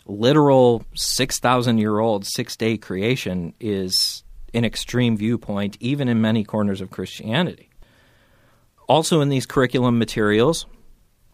Literal 0.08 0.84
6,000 0.96 1.78
year 1.78 2.00
old 2.00 2.26
six 2.26 2.58
day 2.58 2.76
creation 2.76 3.54
is 3.60 4.24
an 4.54 4.66
extreme 4.66 5.16
viewpoint, 5.16 5.78
even 5.80 6.10
in 6.10 6.20
many 6.20 6.44
corners 6.44 6.82
of 6.82 6.90
Christianity. 6.90 7.70
Also, 8.88 9.22
in 9.22 9.30
these 9.30 9.46
curriculum 9.46 10.00
materials, 10.00 10.66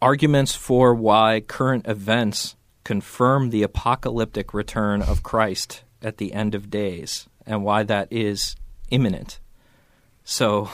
arguments 0.01 0.53
for 0.53 0.93
why 0.93 1.39
current 1.39 1.87
events 1.87 2.55
confirm 2.83 3.49
the 3.49 3.63
apocalyptic 3.63 4.53
return 4.53 5.01
of 5.01 5.23
Christ 5.23 5.83
at 6.01 6.17
the 6.17 6.33
end 6.33 6.53
of 6.53 6.69
days 6.69 7.27
and 7.45 7.63
why 7.63 7.83
that 7.83 8.11
is 8.11 8.55
imminent. 8.91 9.39
So, 10.29 10.69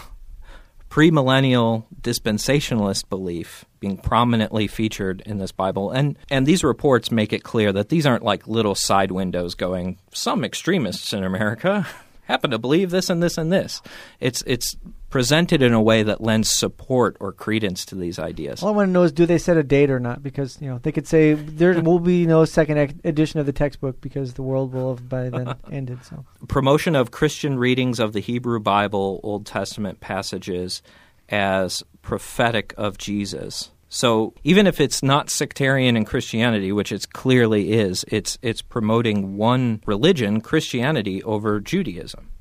premillennial 0.90 1.86
dispensationalist 2.02 3.08
belief 3.08 3.66
being 3.80 3.98
prominently 3.98 4.66
featured 4.66 5.22
in 5.28 5.38
this 5.38 5.52
Bible. 5.52 5.92
And, 5.92 6.18
and 6.32 6.48
these 6.48 6.64
reports 6.64 7.12
make 7.12 7.32
it 7.32 7.44
clear 7.44 7.72
that 7.72 7.90
these 7.90 8.08
aren't 8.08 8.24
like 8.24 8.48
little 8.48 8.74
side 8.74 9.12
windows 9.12 9.54
going, 9.54 10.00
some 10.12 10.44
extremists 10.44 11.14
in 11.14 11.24
America 11.24 11.86
happen 12.24 12.52
to 12.52 12.58
believe 12.58 12.90
this 12.90 13.10
and 13.10 13.22
this 13.22 13.38
and 13.38 13.52
this. 13.52 13.82
It's, 14.20 14.42
it's 14.46 14.76
presented 15.14 15.62
in 15.62 15.74
a 15.74 15.82
way 15.82 16.02
that 16.02 16.22
lends 16.22 16.50
support 16.50 17.16
or 17.20 17.32
credence 17.32 17.86
to 17.86 17.94
these 17.94 18.18
ideas. 18.18 18.64
All 18.64 18.70
I 18.70 18.72
want 18.72 18.88
to 18.88 18.92
know 18.92 19.04
is 19.04 19.12
do 19.12 19.28
they 19.28 19.38
set 19.38 19.58
a 19.58 19.64
date 19.64 19.92
or 19.92 20.00
not? 20.00 20.24
Because 20.24 20.60
you 20.60 20.68
know 20.68 20.80
they 20.80 20.92
could 20.92 21.08
say 21.08 21.34
there 21.34 21.80
will 21.84 22.00
be 22.00 22.26
no 22.26 22.46
second 22.46 22.78
ec- 22.78 22.96
edition 23.04 23.40
of 23.40 23.46
the 23.46 23.54
textbook 23.54 24.02
because 24.02 24.34
the 24.34 24.42
world 24.42 24.74
will 24.74 24.96
have 24.96 25.08
by 25.08 25.30
then 25.30 25.54
ended. 25.72 26.04
So 26.04 26.26
promotion 26.48 26.96
of 26.96 27.12
Christian 27.12 27.60
readings 27.60 28.00
of 28.00 28.14
the 28.14 28.22
Hebrew 28.22 28.60
Bible, 28.60 29.20
Old 29.22 29.46
Testament 29.46 30.00
passages 30.00 30.82
as 31.30 31.84
prophetic 32.02 32.74
of 32.76 32.98
Jesus. 32.98 33.70
So 33.94 34.34
even 34.44 34.66
if 34.66 34.82
it's 34.82 35.04
not 35.04 35.30
sectarian 35.30 35.96
in 35.96 36.04
Christianity, 36.04 36.72
which 36.72 36.92
it 36.92 37.14
clearly 37.14 37.74
is, 37.74 38.04
it's 38.08 38.40
it's 38.42 38.64
promoting 38.64 39.38
one 39.38 39.84
religion, 39.86 40.42
Christianity, 40.42 41.22
over 41.22 41.60
Judaism. 41.60 42.32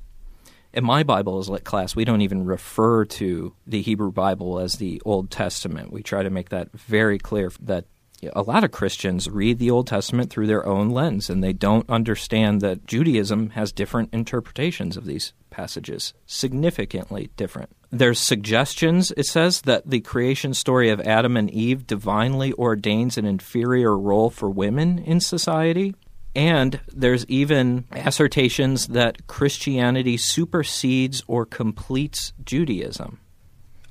In 0.73 0.83
my 0.83 1.03
Bible 1.03 1.39
lit 1.41 1.65
class, 1.65 1.95
we 1.95 2.07
don't 2.07 2.23
even 2.23 2.47
refer 2.47 3.05
to 3.05 3.55
the 3.67 3.83
Hebrew 3.83 4.11
Bible 4.11 4.61
as 4.61 4.77
the 4.77 5.03
Old 5.05 5.31
Testament. 5.31 5.93
We 5.93 6.03
try 6.03 6.23
to 6.23 6.31
make 6.31 6.49
that 6.49 6.73
very 6.73 7.19
clear 7.19 7.53
that 7.61 7.85
a 8.33 8.41
lot 8.41 8.65
of 8.65 8.71
Christians 8.71 9.29
read 9.29 9.59
the 9.59 9.71
Old 9.71 9.87
Testament 9.87 10.31
through 10.31 10.47
their 10.47 10.65
own 10.65 10.89
lens, 10.89 11.29
and 11.29 11.45
they 11.45 11.53
don't 11.53 11.91
understand 11.91 12.63
that 12.63 12.87
Judaism 12.87 13.51
has 13.51 13.73
different 13.73 14.09
interpretations 14.15 14.97
of 14.97 15.05
these 15.05 15.35
passages, 15.51 16.15
significantly 16.25 17.29
different. 17.37 17.77
There's 17.95 18.19
suggestions, 18.19 19.13
it 19.19 19.27
says, 19.27 19.61
that 19.63 19.91
the 19.91 20.01
creation 20.01 20.55
story 20.55 20.89
of 20.89 21.01
Adam 21.03 21.37
and 21.37 21.51
Eve 21.51 21.87
divinely 21.87 22.55
ordains 22.55 23.19
an 23.19 23.27
inferior 23.27 23.99
role 23.99 24.31
for 24.31 24.49
women 24.49 24.99
in 24.99 25.21
society. 25.21 25.95
And 26.35 26.81
there's 26.91 27.27
even 27.27 27.85
assertions 27.93 28.89
that 28.89 29.27
Christianity 29.27 30.17
supersedes 30.17 31.23
or 31.27 31.45
completes 31.45 32.33
Judaism. 32.43 33.21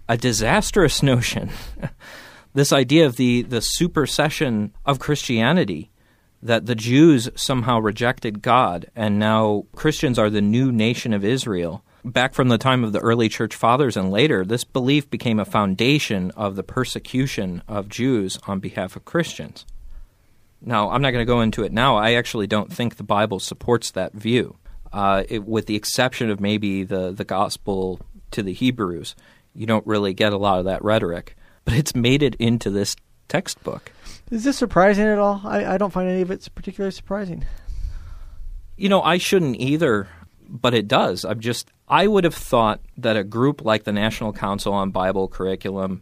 A 0.09 0.17
disastrous 0.17 1.03
notion. 1.13 1.51
this 2.55 2.73
idea 2.73 3.05
of 3.05 3.17
the, 3.17 3.43
the 3.43 3.61
supersession 3.61 4.73
of 4.83 4.97
Christianity, 4.97 5.91
that 6.41 6.65
the 6.65 6.73
Jews 6.73 7.29
somehow 7.35 7.77
rejected 7.77 8.41
God 8.41 8.87
and 8.95 9.19
now 9.19 9.67
Christians 9.75 10.17
are 10.17 10.31
the 10.31 10.41
new 10.41 10.71
nation 10.71 11.13
of 11.13 11.23
Israel. 11.23 11.83
Back 12.03 12.33
from 12.33 12.47
the 12.47 12.57
time 12.57 12.83
of 12.83 12.93
the 12.93 12.99
early 12.99 13.29
church 13.29 13.55
fathers 13.55 13.95
and 13.95 14.09
later, 14.09 14.43
this 14.43 14.63
belief 14.63 15.09
became 15.09 15.39
a 15.39 15.45
foundation 15.45 16.31
of 16.31 16.55
the 16.55 16.63
persecution 16.63 17.61
of 17.67 17.89
Jews 17.89 18.39
on 18.47 18.59
behalf 18.59 18.95
of 18.95 19.05
Christians. 19.05 19.65
Now, 20.61 20.89
I'm 20.89 21.01
not 21.01 21.11
going 21.11 21.25
to 21.25 21.31
go 21.31 21.41
into 21.41 21.63
it 21.63 21.71
now. 21.71 21.97
I 21.97 22.13
actually 22.13 22.47
don't 22.47 22.73
think 22.73 22.95
the 22.95 23.03
Bible 23.03 23.39
supports 23.39 23.91
that 23.91 24.13
view, 24.13 24.57
uh, 24.91 25.23
it, 25.29 25.45
with 25.45 25.67
the 25.67 25.75
exception 25.75 26.31
of 26.31 26.39
maybe 26.39 26.83
the, 26.83 27.11
the 27.11 27.23
gospel 27.23 27.99
to 28.31 28.41
the 28.41 28.53
Hebrews. 28.53 29.15
You 29.53 29.67
don't 29.67 29.85
really 29.85 30.13
get 30.13 30.33
a 30.33 30.37
lot 30.37 30.59
of 30.59 30.65
that 30.65 30.83
rhetoric, 30.83 31.35
but 31.65 31.75
it's 31.75 31.93
made 31.93 32.23
it 32.23 32.35
into 32.35 32.71
this 32.71 32.95
textbook. 33.27 33.91
is 34.29 34.43
this 34.43 34.57
surprising 34.57 35.05
at 35.05 35.19
all? 35.19 35.41
I, 35.43 35.73
I 35.73 35.77
don't 35.77 35.93
find 35.93 36.09
any 36.09 36.21
of 36.21 36.31
it 36.31 36.47
particularly 36.55 36.91
surprising. 36.91 37.45
You 38.75 38.89
know, 38.89 39.01
I 39.01 39.17
shouldn't 39.17 39.57
either, 39.57 40.07
but 40.47 40.73
it 40.73 40.87
does. 40.87 41.25
I'm 41.25 41.39
just, 41.39 41.71
I 41.91 42.07
would 42.07 42.23
have 42.23 42.33
thought 42.33 42.81
that 42.97 43.17
a 43.17 43.23
group 43.23 43.63
like 43.63 43.83
the 43.83 43.91
National 43.91 44.33
Council 44.33 44.73
on 44.73 44.89
Bible 44.91 45.27
Curriculum 45.27 46.01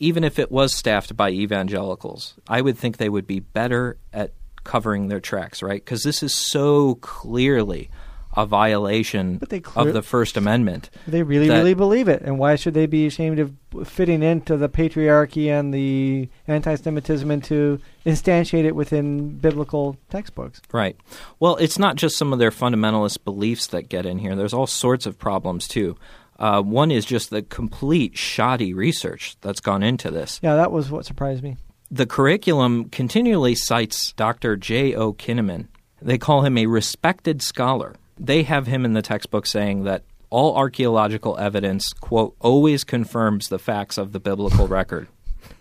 even 0.00 0.24
if 0.24 0.38
it 0.38 0.50
was 0.50 0.74
staffed 0.74 1.14
by 1.14 1.30
evangelicals, 1.30 2.34
I 2.48 2.62
would 2.62 2.76
think 2.76 2.96
they 2.96 3.10
would 3.10 3.26
be 3.26 3.38
better 3.38 3.98
at 4.12 4.32
covering 4.64 5.08
their 5.08 5.20
tracks, 5.20 5.62
right? 5.62 5.84
Because 5.84 6.02
this 6.02 6.22
is 6.22 6.34
so 6.34 6.96
clearly 6.96 7.90
a 8.36 8.46
violation 8.46 9.38
clear- 9.38 9.88
of 9.88 9.94
the 9.94 10.02
First 10.02 10.36
Amendment. 10.36 10.90
They 11.06 11.22
really, 11.22 11.48
that- 11.48 11.58
really 11.58 11.74
believe 11.74 12.08
it, 12.08 12.22
and 12.22 12.38
why 12.38 12.56
should 12.56 12.74
they 12.74 12.86
be 12.86 13.06
ashamed 13.06 13.38
of 13.38 13.52
fitting 13.84 14.22
into 14.22 14.56
the 14.56 14.68
patriarchy 14.68 15.48
and 15.48 15.72
the 15.74 16.28
anti-Semitism 16.46 17.30
and 17.30 17.42
to 17.44 17.80
instantiate 18.06 18.64
it 18.64 18.76
within 18.76 19.38
biblical 19.38 19.96
textbooks? 20.10 20.60
Right. 20.72 20.96
Well, 21.38 21.56
it's 21.56 21.78
not 21.78 21.96
just 21.96 22.16
some 22.16 22.32
of 22.32 22.38
their 22.38 22.50
fundamentalist 22.50 23.24
beliefs 23.24 23.66
that 23.68 23.88
get 23.88 24.06
in 24.06 24.18
here. 24.18 24.36
There's 24.36 24.54
all 24.54 24.66
sorts 24.66 25.06
of 25.06 25.18
problems 25.18 25.66
too. 25.66 25.96
Uh, 26.38 26.62
one 26.62 26.90
is 26.90 27.04
just 27.04 27.30
the 27.30 27.42
complete 27.42 28.16
shoddy 28.16 28.72
research 28.72 29.36
that's 29.42 29.60
gone 29.60 29.82
into 29.82 30.10
this. 30.10 30.40
Yeah, 30.42 30.56
that 30.56 30.72
was 30.72 30.90
what 30.90 31.04
surprised 31.04 31.42
me. 31.42 31.56
The 31.90 32.06
curriculum 32.06 32.88
continually 32.88 33.54
cites 33.56 34.12
Dr. 34.12 34.56
J. 34.56 34.94
O. 34.94 35.12
Kinnaman. 35.12 35.66
They 36.00 36.16
call 36.16 36.42
him 36.42 36.56
a 36.56 36.66
respected 36.66 37.42
scholar. 37.42 37.94
They 38.20 38.42
have 38.42 38.66
him 38.66 38.84
in 38.84 38.92
the 38.92 39.02
textbook 39.02 39.46
saying 39.46 39.84
that 39.84 40.02
all 40.28 40.56
archaeological 40.56 41.36
evidence, 41.38 41.92
quote, 41.92 42.36
always 42.38 42.84
confirms 42.84 43.48
the 43.48 43.58
facts 43.58 43.98
of 43.98 44.12
the 44.12 44.20
biblical 44.20 44.68
record. 44.80 45.08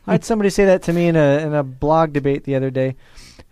I 0.06 0.14
had 0.14 0.26
somebody 0.26 0.50
say 0.50 0.66
that 0.66 0.84
to 0.84 0.94
me 0.94 1.08
in 1.08 1.16
a 1.16 1.40
in 1.40 1.54
a 1.54 1.64
blog 1.64 2.14
debate 2.14 2.44
the 2.44 2.56
other 2.56 2.70
day. 2.70 2.96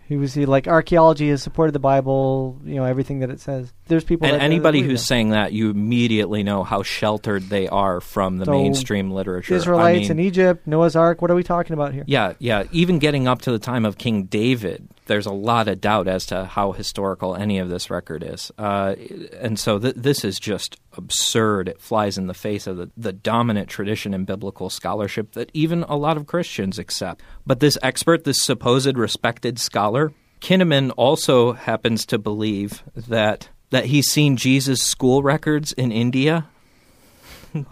He 0.07 0.15
was 0.15 0.33
he, 0.33 0.45
like 0.45 0.67
archaeology 0.67 1.29
has 1.29 1.43
supported 1.43 1.73
the 1.73 1.79
Bible, 1.79 2.57
you 2.63 2.75
know 2.75 2.85
everything 2.85 3.19
that 3.19 3.29
it 3.29 3.41
says. 3.41 3.73
There's 3.87 4.05
people 4.05 4.25
And 4.25 4.35
that, 4.35 4.41
uh, 4.41 4.45
anybody 4.45 4.81
who's 4.81 5.03
saying 5.03 5.31
that, 5.31 5.51
you 5.51 5.69
immediately 5.69 6.43
know 6.43 6.63
how 6.63 6.81
sheltered 6.81 7.49
they 7.49 7.67
are 7.67 7.99
from 7.99 8.37
the 8.37 8.45
So, 8.45 8.51
mainstream 8.51 9.11
literature. 9.11 9.53
I 9.53 9.57
Israelites 9.57 10.09
mean, 10.09 10.11
in 10.11 10.19
Egypt, 10.19 10.65
Noah's 10.65 10.95
Ark. 10.95 11.21
What 11.21 11.29
are 11.29 11.35
we 11.35 11.43
talking 11.43 11.73
about 11.73 11.93
here? 11.93 12.05
Yeah, 12.07 12.33
yeah. 12.39 12.63
Even 12.71 12.99
getting 12.99 13.27
up 13.27 13.41
to 13.41 13.51
the 13.51 13.59
time 13.59 13.85
of 13.85 13.97
King 13.97 14.23
David, 14.23 14.87
there's 15.07 15.25
a 15.25 15.31
lot 15.31 15.67
of 15.67 15.81
doubt 15.81 16.07
as 16.07 16.25
to 16.27 16.45
how 16.45 16.71
historical 16.71 17.35
any 17.35 17.59
of 17.59 17.69
this 17.69 17.89
record 17.89 18.23
is. 18.23 18.51
Uh, 18.57 18.95
and 19.39 19.59
so 19.59 19.79
th- 19.79 19.95
this 19.95 20.23
is 20.23 20.39
just 20.39 20.77
absurd. 20.93 21.69
It 21.69 21.81
flies 21.81 22.17
in 22.17 22.27
the 22.27 22.33
face 22.33 22.67
of 22.67 22.77
the, 22.77 22.91
the 22.95 23.13
dominant 23.13 23.69
tradition 23.69 24.13
in 24.13 24.25
biblical 24.25 24.69
scholarship 24.69 25.33
that 25.33 25.49
even 25.53 25.83
a 25.83 25.95
lot 25.95 26.17
of 26.17 26.27
Christians 26.27 26.77
accept. 26.77 27.21
But 27.45 27.59
this 27.59 27.77
expert, 27.81 28.23
this 28.23 28.43
supposed 28.43 28.97
respected 28.97 29.59
scholar, 29.59 30.13
Kinnaman 30.41 30.91
also 30.97 31.53
happens 31.53 32.05
to 32.07 32.17
believe 32.17 32.83
that 32.95 33.49
that 33.69 33.85
he's 33.85 34.09
seen 34.09 34.37
Jesus' 34.37 34.81
school 34.81 35.23
records 35.23 35.73
in 35.73 35.91
India 35.91 36.47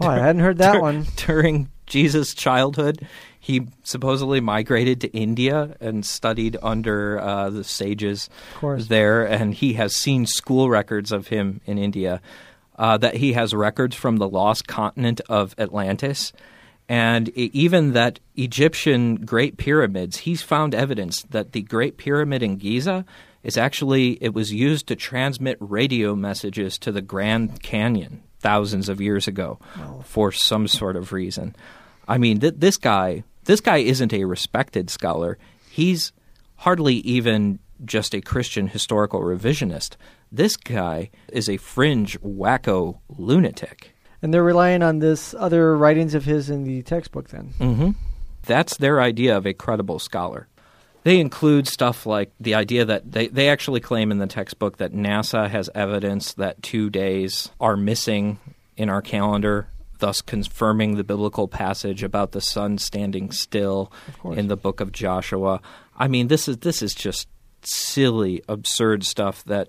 Oh, 0.00 0.06
I 0.06 0.18
hadn't 0.18 0.42
heard 0.42 0.58
that 0.58 0.80
one. 0.80 1.06
During 1.16 1.70
Jesus' 1.86 2.34
childhood, 2.34 3.06
he 3.46 3.64
supposedly 3.84 4.40
migrated 4.40 5.00
to 5.00 5.08
India 5.16 5.76
and 5.78 6.04
studied 6.04 6.56
under 6.64 7.20
uh, 7.20 7.48
the 7.48 7.62
sages 7.62 8.28
there, 8.88 9.24
and 9.24 9.54
he 9.54 9.74
has 9.74 9.94
seen 9.94 10.26
school 10.26 10.68
records 10.68 11.12
of 11.12 11.28
him 11.28 11.60
in 11.64 11.78
India. 11.78 12.20
Uh, 12.76 12.98
that 12.98 13.14
he 13.14 13.34
has 13.34 13.54
records 13.54 13.94
from 13.94 14.16
the 14.16 14.28
lost 14.28 14.66
continent 14.66 15.20
of 15.28 15.54
Atlantis, 15.58 16.32
and 16.88 17.28
even 17.30 17.92
that 17.92 18.18
Egyptian 18.34 19.14
Great 19.14 19.56
Pyramids. 19.56 20.18
He's 20.18 20.42
found 20.42 20.74
evidence 20.74 21.22
that 21.30 21.52
the 21.52 21.62
Great 21.62 21.98
Pyramid 21.98 22.42
in 22.42 22.56
Giza 22.56 23.06
is 23.44 23.56
actually 23.56 24.18
it 24.20 24.34
was 24.34 24.52
used 24.52 24.88
to 24.88 24.96
transmit 24.96 25.56
radio 25.60 26.16
messages 26.16 26.78
to 26.78 26.90
the 26.90 27.00
Grand 27.00 27.62
Canyon 27.62 28.24
thousands 28.40 28.88
of 28.88 29.00
years 29.00 29.28
ago 29.28 29.60
for 30.04 30.32
some 30.32 30.66
sort 30.66 30.96
of 30.96 31.12
reason. 31.12 31.54
I 32.08 32.18
mean, 32.18 32.40
th- 32.40 32.54
this 32.58 32.76
guy, 32.76 33.24
this 33.46 33.60
guy 33.60 33.78
isn't 33.78 34.12
a 34.12 34.24
respected 34.24 34.90
scholar. 34.90 35.38
He's 35.70 36.12
hardly 36.56 36.96
even 36.96 37.58
just 37.84 38.14
a 38.14 38.20
Christian 38.20 38.68
historical 38.68 39.20
revisionist. 39.20 39.96
This 40.30 40.56
guy 40.56 41.10
is 41.28 41.48
a 41.48 41.56
fringe 41.56 42.20
wacko 42.20 42.98
lunatic. 43.08 43.94
And 44.22 44.32
they're 44.32 44.42
relying 44.42 44.82
on 44.82 44.98
this 44.98 45.34
other 45.34 45.76
writings 45.76 46.14
of 46.14 46.24
his 46.24 46.50
in 46.50 46.64
the 46.64 46.82
textbook 46.82 47.28
then. 47.28 47.54
Mm-hmm. 47.58 47.90
That's 48.44 48.76
their 48.78 49.00
idea 49.00 49.36
of 49.36 49.46
a 49.46 49.54
credible 49.54 49.98
scholar. 49.98 50.48
They 51.04 51.20
include 51.20 51.68
stuff 51.68 52.06
like 52.06 52.32
the 52.40 52.56
idea 52.56 52.84
that 52.84 53.12
they, 53.12 53.28
they 53.28 53.48
actually 53.48 53.80
claim 53.80 54.10
in 54.10 54.18
the 54.18 54.26
textbook 54.26 54.78
that 54.78 54.92
NASA 54.92 55.48
has 55.48 55.70
evidence 55.74 56.34
that 56.34 56.62
two 56.62 56.90
days 56.90 57.50
are 57.60 57.76
missing 57.76 58.40
in 58.76 58.88
our 58.88 59.02
calendar, 59.02 59.68
thus 59.98 60.20
confirming 60.20 60.96
the 60.96 61.04
biblical 61.04 61.48
passage 61.48 62.02
about 62.02 62.32
the 62.32 62.40
sun 62.40 62.78
standing 62.78 63.30
still 63.30 63.92
in 64.24 64.48
the 64.48 64.56
book 64.56 64.80
of 64.80 64.92
Joshua. 64.92 65.60
I 65.96 66.08
mean, 66.08 66.28
this 66.28 66.48
is 66.48 66.58
this 66.58 66.82
is 66.82 66.94
just 66.94 67.28
silly, 67.62 68.42
absurd 68.48 69.04
stuff 69.04 69.44
that 69.44 69.68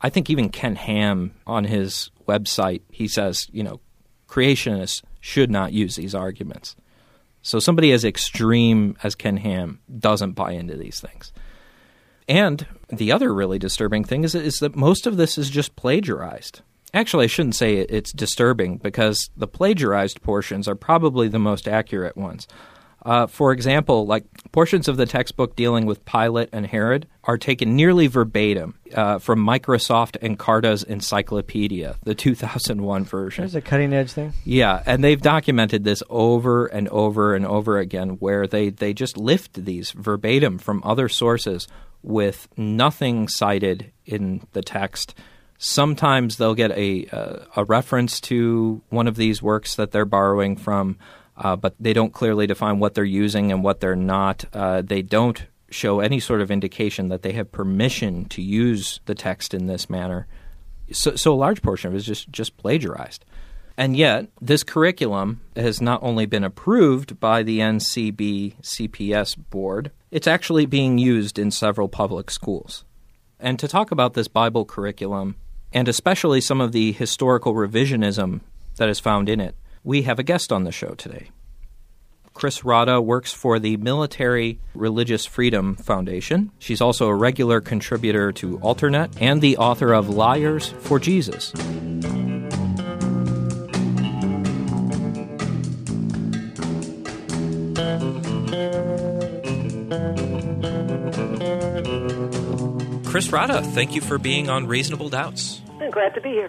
I 0.00 0.10
think 0.10 0.30
even 0.30 0.48
Ken 0.48 0.76
Ham 0.76 1.34
on 1.46 1.64
his 1.64 2.10
website 2.26 2.82
he 2.90 3.08
says, 3.08 3.46
you 3.52 3.62
know, 3.62 3.80
creationists 4.28 5.02
should 5.20 5.50
not 5.50 5.72
use 5.72 5.96
these 5.96 6.14
arguments. 6.14 6.76
So 7.42 7.58
somebody 7.58 7.92
as 7.92 8.04
extreme 8.04 8.96
as 9.02 9.14
Ken 9.14 9.38
Ham 9.38 9.80
doesn't 9.98 10.32
buy 10.32 10.52
into 10.52 10.76
these 10.76 11.00
things. 11.00 11.32
And 12.28 12.66
the 12.88 13.12
other 13.12 13.34
really 13.34 13.58
disturbing 13.58 14.04
thing 14.04 14.24
is, 14.24 14.34
is 14.34 14.58
that 14.58 14.76
most 14.76 15.06
of 15.06 15.16
this 15.16 15.36
is 15.36 15.50
just 15.50 15.74
plagiarized. 15.74 16.62
Actually, 16.92 17.24
I 17.24 17.28
shouldn't 17.28 17.54
say 17.54 17.76
it- 17.78 17.90
it's 17.90 18.12
disturbing 18.12 18.78
because 18.78 19.30
the 19.36 19.46
plagiarized 19.46 20.22
portions 20.22 20.66
are 20.68 20.74
probably 20.74 21.28
the 21.28 21.38
most 21.38 21.68
accurate 21.68 22.16
ones. 22.16 22.46
Uh, 23.02 23.26
for 23.26 23.50
example, 23.52 24.04
like 24.06 24.24
portions 24.52 24.86
of 24.86 24.98
the 24.98 25.06
textbook 25.06 25.56
dealing 25.56 25.86
with 25.86 26.04
Pilate 26.04 26.50
and 26.52 26.66
Herod 26.66 27.06
are 27.24 27.38
taken 27.38 27.74
nearly 27.74 28.08
verbatim 28.08 28.74
uh, 28.94 29.18
from 29.18 29.38
Microsoft 29.38 30.18
Encarta's 30.20 30.82
Encyclopedia, 30.82 31.96
the 32.04 32.14
2001 32.14 33.04
version. 33.04 33.40
There's 33.42 33.54
a 33.54 33.62
cutting 33.62 33.94
edge 33.94 34.12
thing. 34.12 34.34
Yeah, 34.44 34.82
and 34.84 35.02
they've 35.02 35.20
documented 35.20 35.84
this 35.84 36.02
over 36.10 36.66
and 36.66 36.88
over 36.88 37.34
and 37.34 37.46
over 37.46 37.78
again 37.78 38.10
where 38.18 38.46
they, 38.46 38.68
they 38.68 38.92
just 38.92 39.16
lift 39.16 39.64
these 39.64 39.92
verbatim 39.92 40.58
from 40.58 40.82
other 40.84 41.08
sources 41.08 41.68
with 42.02 42.48
nothing 42.58 43.28
cited 43.28 43.92
in 44.04 44.42
the 44.52 44.60
text. 44.62 45.14
Sometimes 45.62 46.38
they'll 46.38 46.54
get 46.54 46.70
a, 46.70 47.04
uh, 47.12 47.44
a 47.54 47.64
reference 47.64 48.18
to 48.22 48.80
one 48.88 49.06
of 49.06 49.16
these 49.16 49.42
works 49.42 49.74
that 49.76 49.90
they're 49.90 50.06
borrowing 50.06 50.56
from, 50.56 50.96
uh, 51.36 51.54
but 51.54 51.74
they 51.78 51.92
don't 51.92 52.14
clearly 52.14 52.46
define 52.46 52.78
what 52.78 52.94
they're 52.94 53.04
using 53.04 53.52
and 53.52 53.62
what 53.62 53.80
they're 53.80 53.94
not. 53.94 54.46
Uh, 54.54 54.80
they 54.80 55.02
don't 55.02 55.44
show 55.70 56.00
any 56.00 56.18
sort 56.18 56.40
of 56.40 56.50
indication 56.50 57.08
that 57.10 57.20
they 57.20 57.32
have 57.32 57.52
permission 57.52 58.24
to 58.30 58.40
use 58.40 59.00
the 59.04 59.14
text 59.14 59.52
in 59.52 59.66
this 59.66 59.90
manner. 59.90 60.26
So, 60.92 61.14
so 61.14 61.34
a 61.34 61.36
large 61.36 61.60
portion 61.60 61.88
of 61.88 61.94
it 61.94 61.98
is 61.98 62.06
just, 62.06 62.30
just 62.30 62.56
plagiarized. 62.56 63.26
And 63.76 63.94
yet, 63.94 64.28
this 64.40 64.62
curriculum 64.62 65.42
has 65.56 65.82
not 65.82 66.02
only 66.02 66.24
been 66.24 66.42
approved 66.42 67.20
by 67.20 67.42
the 67.42 67.58
NCB 67.58 68.62
CPS 68.62 69.36
board, 69.50 69.90
it's 70.10 70.26
actually 70.26 70.64
being 70.64 70.96
used 70.96 71.38
in 71.38 71.50
several 71.50 71.88
public 71.88 72.30
schools. 72.30 72.86
And 73.38 73.58
to 73.58 73.68
talk 73.68 73.90
about 73.90 74.14
this 74.14 74.26
Bible 74.26 74.64
curriculum, 74.64 75.36
and 75.72 75.88
especially 75.88 76.40
some 76.40 76.60
of 76.60 76.72
the 76.72 76.92
historical 76.92 77.54
revisionism 77.54 78.40
that 78.76 78.88
is 78.88 79.00
found 79.00 79.28
in 79.28 79.40
it, 79.40 79.54
we 79.84 80.02
have 80.02 80.18
a 80.18 80.24
guest 80.24 80.52
on 80.52 80.64
the 80.64 80.72
show 80.72 80.94
today. 80.94 81.30
Chris 82.34 82.60
Rodda 82.60 83.04
works 83.04 83.32
for 83.32 83.58
the 83.58 83.76
Military 83.76 84.60
Religious 84.74 85.26
Freedom 85.26 85.74
Foundation. 85.76 86.50
She's 86.58 86.80
also 86.80 87.08
a 87.08 87.14
regular 87.14 87.60
contributor 87.60 88.32
to 88.32 88.58
Alternet 88.60 89.16
and 89.20 89.42
the 89.42 89.58
author 89.58 89.92
of 89.92 90.08
Liars 90.08 90.68
for 90.68 90.98
Jesus. 90.98 91.52
Chris 103.10 103.26
Rodda, 103.26 103.66
thank 103.72 103.96
you 103.96 104.00
for 104.00 104.18
being 104.18 104.48
on 104.48 104.68
Reasonable 104.68 105.08
Doubts. 105.08 105.60
I'm 105.80 105.90
glad 105.90 106.14
to 106.14 106.20
be 106.20 106.28
here. 106.28 106.48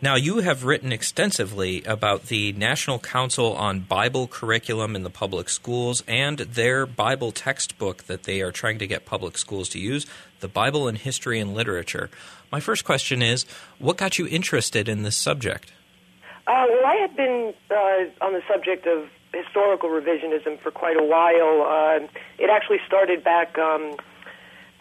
Now, 0.00 0.14
you 0.14 0.38
have 0.38 0.64
written 0.64 0.90
extensively 0.90 1.82
about 1.84 2.28
the 2.28 2.54
National 2.54 2.98
Council 2.98 3.52
on 3.52 3.80
Bible 3.80 4.26
Curriculum 4.26 4.96
in 4.96 5.02
the 5.02 5.10
Public 5.10 5.50
Schools 5.50 6.02
and 6.08 6.38
their 6.38 6.86
Bible 6.86 7.30
textbook 7.30 8.04
that 8.04 8.22
they 8.22 8.40
are 8.40 8.50
trying 8.50 8.78
to 8.78 8.86
get 8.86 9.04
public 9.04 9.36
schools 9.36 9.68
to 9.68 9.78
use, 9.78 10.06
the 10.40 10.48
Bible 10.48 10.88
in 10.88 10.94
History 10.94 11.38
and 11.38 11.52
Literature. 11.52 12.08
My 12.50 12.58
first 12.58 12.86
question 12.86 13.20
is 13.20 13.44
what 13.78 13.98
got 13.98 14.18
you 14.18 14.26
interested 14.26 14.88
in 14.88 15.02
this 15.02 15.18
subject? 15.18 15.72
Uh, 16.46 16.64
well, 16.70 16.86
I 16.86 16.94
had 17.02 17.14
been 17.14 17.52
uh, 17.70 18.24
on 18.24 18.32
the 18.32 18.42
subject 18.50 18.86
of 18.86 19.10
historical 19.34 19.90
revisionism 19.90 20.58
for 20.62 20.70
quite 20.70 20.96
a 20.96 21.04
while. 21.04 21.66
Uh, 21.68 22.08
it 22.38 22.48
actually 22.48 22.80
started 22.86 23.22
back 23.22 23.58
um, 23.58 23.94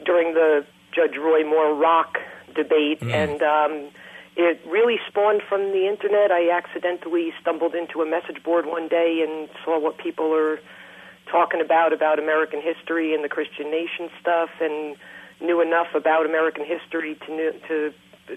during 0.06 0.34
the 0.34 0.66
Judge 0.92 1.16
Roy 1.18 1.44
Moore 1.44 1.74
Rock 1.76 2.18
debate, 2.56 3.02
and 3.02 3.42
um, 3.42 3.90
it 4.36 4.60
really 4.68 4.98
spawned 5.08 5.42
from 5.48 5.72
the 5.72 5.88
internet. 5.88 6.32
I 6.32 6.50
accidentally 6.52 7.34
stumbled 7.42 7.76
into 7.76 8.02
a 8.02 8.06
message 8.06 8.44
board 8.44 8.66
one 8.66 8.88
day 8.88 9.26
and 9.28 9.50
saw 9.64 9.80
what 9.80 9.98
people 9.98 10.34
are 10.34 10.60
talking 11.32 11.62
about 11.62 11.94
about 11.94 12.20
American 12.20 12.62
history 12.62 13.14
and 13.14 13.24
the 13.24 13.30
Christian 13.30 13.72
nation 13.72 14.10
stuff, 14.20 14.50
and 14.60 14.96
knew 15.40 15.62
enough 15.62 15.88
about 15.96 16.26
American 16.26 16.66
history 16.66 17.16
to 17.26 17.54
to 17.68 17.94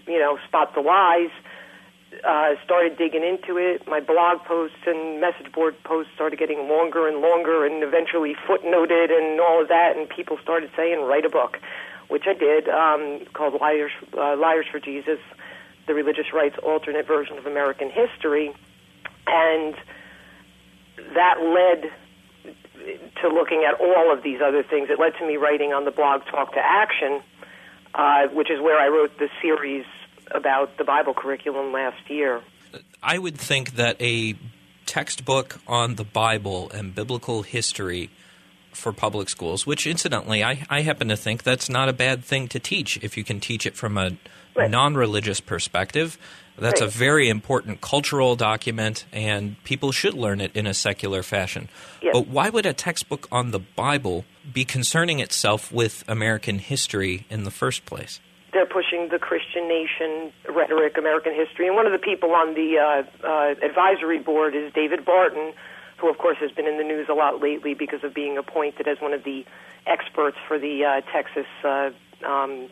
you 0.06 0.18
know 0.18 0.38
spot 0.46 0.74
the 0.74 0.80
lies. 0.80 1.30
Uh, 2.22 2.54
started 2.64 2.96
digging 2.96 3.24
into 3.24 3.58
it. 3.58 3.88
My 3.88 3.98
blog 3.98 4.38
posts 4.46 4.78
and 4.86 5.20
message 5.20 5.50
board 5.52 5.74
posts 5.82 6.12
started 6.14 6.38
getting 6.38 6.68
longer 6.68 7.08
and 7.08 7.18
longer, 7.20 7.66
and 7.66 7.82
eventually 7.82 8.36
footnoted 8.46 9.10
and 9.10 9.40
all 9.40 9.60
of 9.60 9.66
that. 9.66 9.96
And 9.96 10.08
people 10.08 10.38
started 10.40 10.70
saying, 10.76 11.02
"Write 11.02 11.24
a 11.24 11.28
book," 11.28 11.58
which 12.14 12.24
I 12.27 12.35
did, 12.35 12.68
um, 12.68 13.27
called 13.35 13.61
"Liars 13.61 13.90
uh, 14.16 14.37
Liars 14.37 14.66
for 14.70 14.79
Jesus." 14.79 15.18
the 15.87 15.94
religious 15.94 16.33
rights 16.33 16.57
alternate 16.62 17.07
version 17.07 17.38
of 17.38 17.46
American 17.46 17.90
history, 17.90 18.53
and 19.27 19.74
that 21.14 21.37
led 21.40 21.90
to 23.20 23.29
looking 23.29 23.64
at 23.68 23.81
all 23.81 24.12
of 24.12 24.22
these 24.22 24.40
other 24.40 24.62
things. 24.62 24.88
It 24.90 24.98
led 24.98 25.12
to 25.18 25.27
me 25.27 25.37
writing 25.37 25.72
on 25.72 25.85
the 25.85 25.90
blog 25.90 26.22
Talk 26.27 26.53
to 26.55 26.61
Action, 26.61 27.22
uh, 27.94 28.29
which 28.29 28.50
is 28.50 28.61
where 28.61 28.79
I 28.79 28.88
wrote 28.88 29.18
the 29.18 29.29
series 29.40 29.85
about 30.31 30.77
the 30.79 30.85
Bible 30.85 31.14
curriculum 31.14 31.72
last 31.72 32.09
year. 32.09 32.40
I 33.03 33.18
would 33.18 33.38
think 33.38 33.77
that 33.77 34.00
a 34.00 34.35
textbook 34.87 35.61
on 35.66 35.96
the 35.96 36.05
Bible 36.05 36.70
and 36.70 36.94
biblical 36.94 37.42
history 37.42 38.11
for 38.74 38.92
public 38.92 39.28
schools, 39.28 39.66
which 39.66 39.87
incidentally, 39.87 40.44
I, 40.44 40.66
I 40.68 40.82
happen 40.82 41.08
to 41.08 41.16
think 41.16 41.42
that's 41.42 41.68
not 41.68 41.88
a 41.88 41.92
bad 41.92 42.24
thing 42.24 42.48
to 42.48 42.58
teach 42.58 42.98
if 43.02 43.16
you 43.16 43.24
can 43.24 43.40
teach 43.40 43.66
it 43.66 43.76
from 43.76 43.96
a 43.98 44.12
Right. 44.56 44.70
non 44.70 44.94
religious 44.94 45.40
perspective. 45.40 46.16
That's 46.56 46.80
a 46.80 46.87
very 46.87 47.28
important 47.28 47.80
cultural 47.80 48.37
document, 48.37 49.06
and 49.12 49.56
people 49.64 49.90
should 49.90 50.14
learn 50.14 50.40
it 50.40 50.54
in 50.54 50.68
a 50.68 50.74
secular 50.74 51.24
fashion. 51.24 51.68
Yes. 52.00 52.12
But 52.12 52.28
why 52.28 52.48
would 52.50 52.64
a 52.64 52.72
textbook 52.72 53.26
on 53.32 53.50
the 53.50 53.58
Bible 53.58 54.24
be 54.52 54.64
concerning 54.64 55.18
itself 55.18 55.72
with 55.72 56.04
American 56.06 56.60
history 56.60 57.26
in 57.28 57.42
the 57.42 57.50
first 57.50 57.84
place? 57.87 58.20
They're 58.52 58.66
pushing 58.66 59.08
the 59.08 59.18
Christian 59.18 59.66
nation 59.66 60.32
rhetoric, 60.48 60.96
American 60.96 61.34
history, 61.34 61.66
and 61.66 61.74
one 61.74 61.87
of 61.87 61.92
the 61.92 61.98
people 61.98 62.30
on 62.30 62.54
the 62.54 62.78
uh, 62.78 63.26
uh, 63.26 63.54
advisory 63.60 64.20
board 64.20 64.54
is 64.54 64.72
David 64.72 65.04
Barton, 65.04 65.52
who, 65.98 66.11
of 66.11 66.18
course, 66.18 66.37
has 66.40 66.50
been 66.50 66.66
in 66.66 66.78
the 66.78 66.85
news 66.85 67.09
a 67.09 67.14
lot 67.14 67.40
lately 67.40 67.74
because 67.74 68.02
of 68.04 68.14
being 68.14 68.37
appointed 68.37 68.88
as 68.88 69.00
one 69.00 69.12
of 69.12 69.24
the 69.24 69.44
experts 69.87 70.37
for 70.48 70.59
the 70.59 70.85
uh, 70.85 71.00
Texas 71.12 71.46
uh, 71.64 71.90
um, 72.26 72.68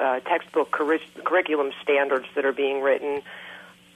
uh, 0.00 0.20
textbook 0.20 0.70
curri- 0.70 1.24
curriculum 1.24 1.72
standards 1.82 2.26
that 2.34 2.44
are 2.44 2.52
being 2.52 2.80
written. 2.82 3.22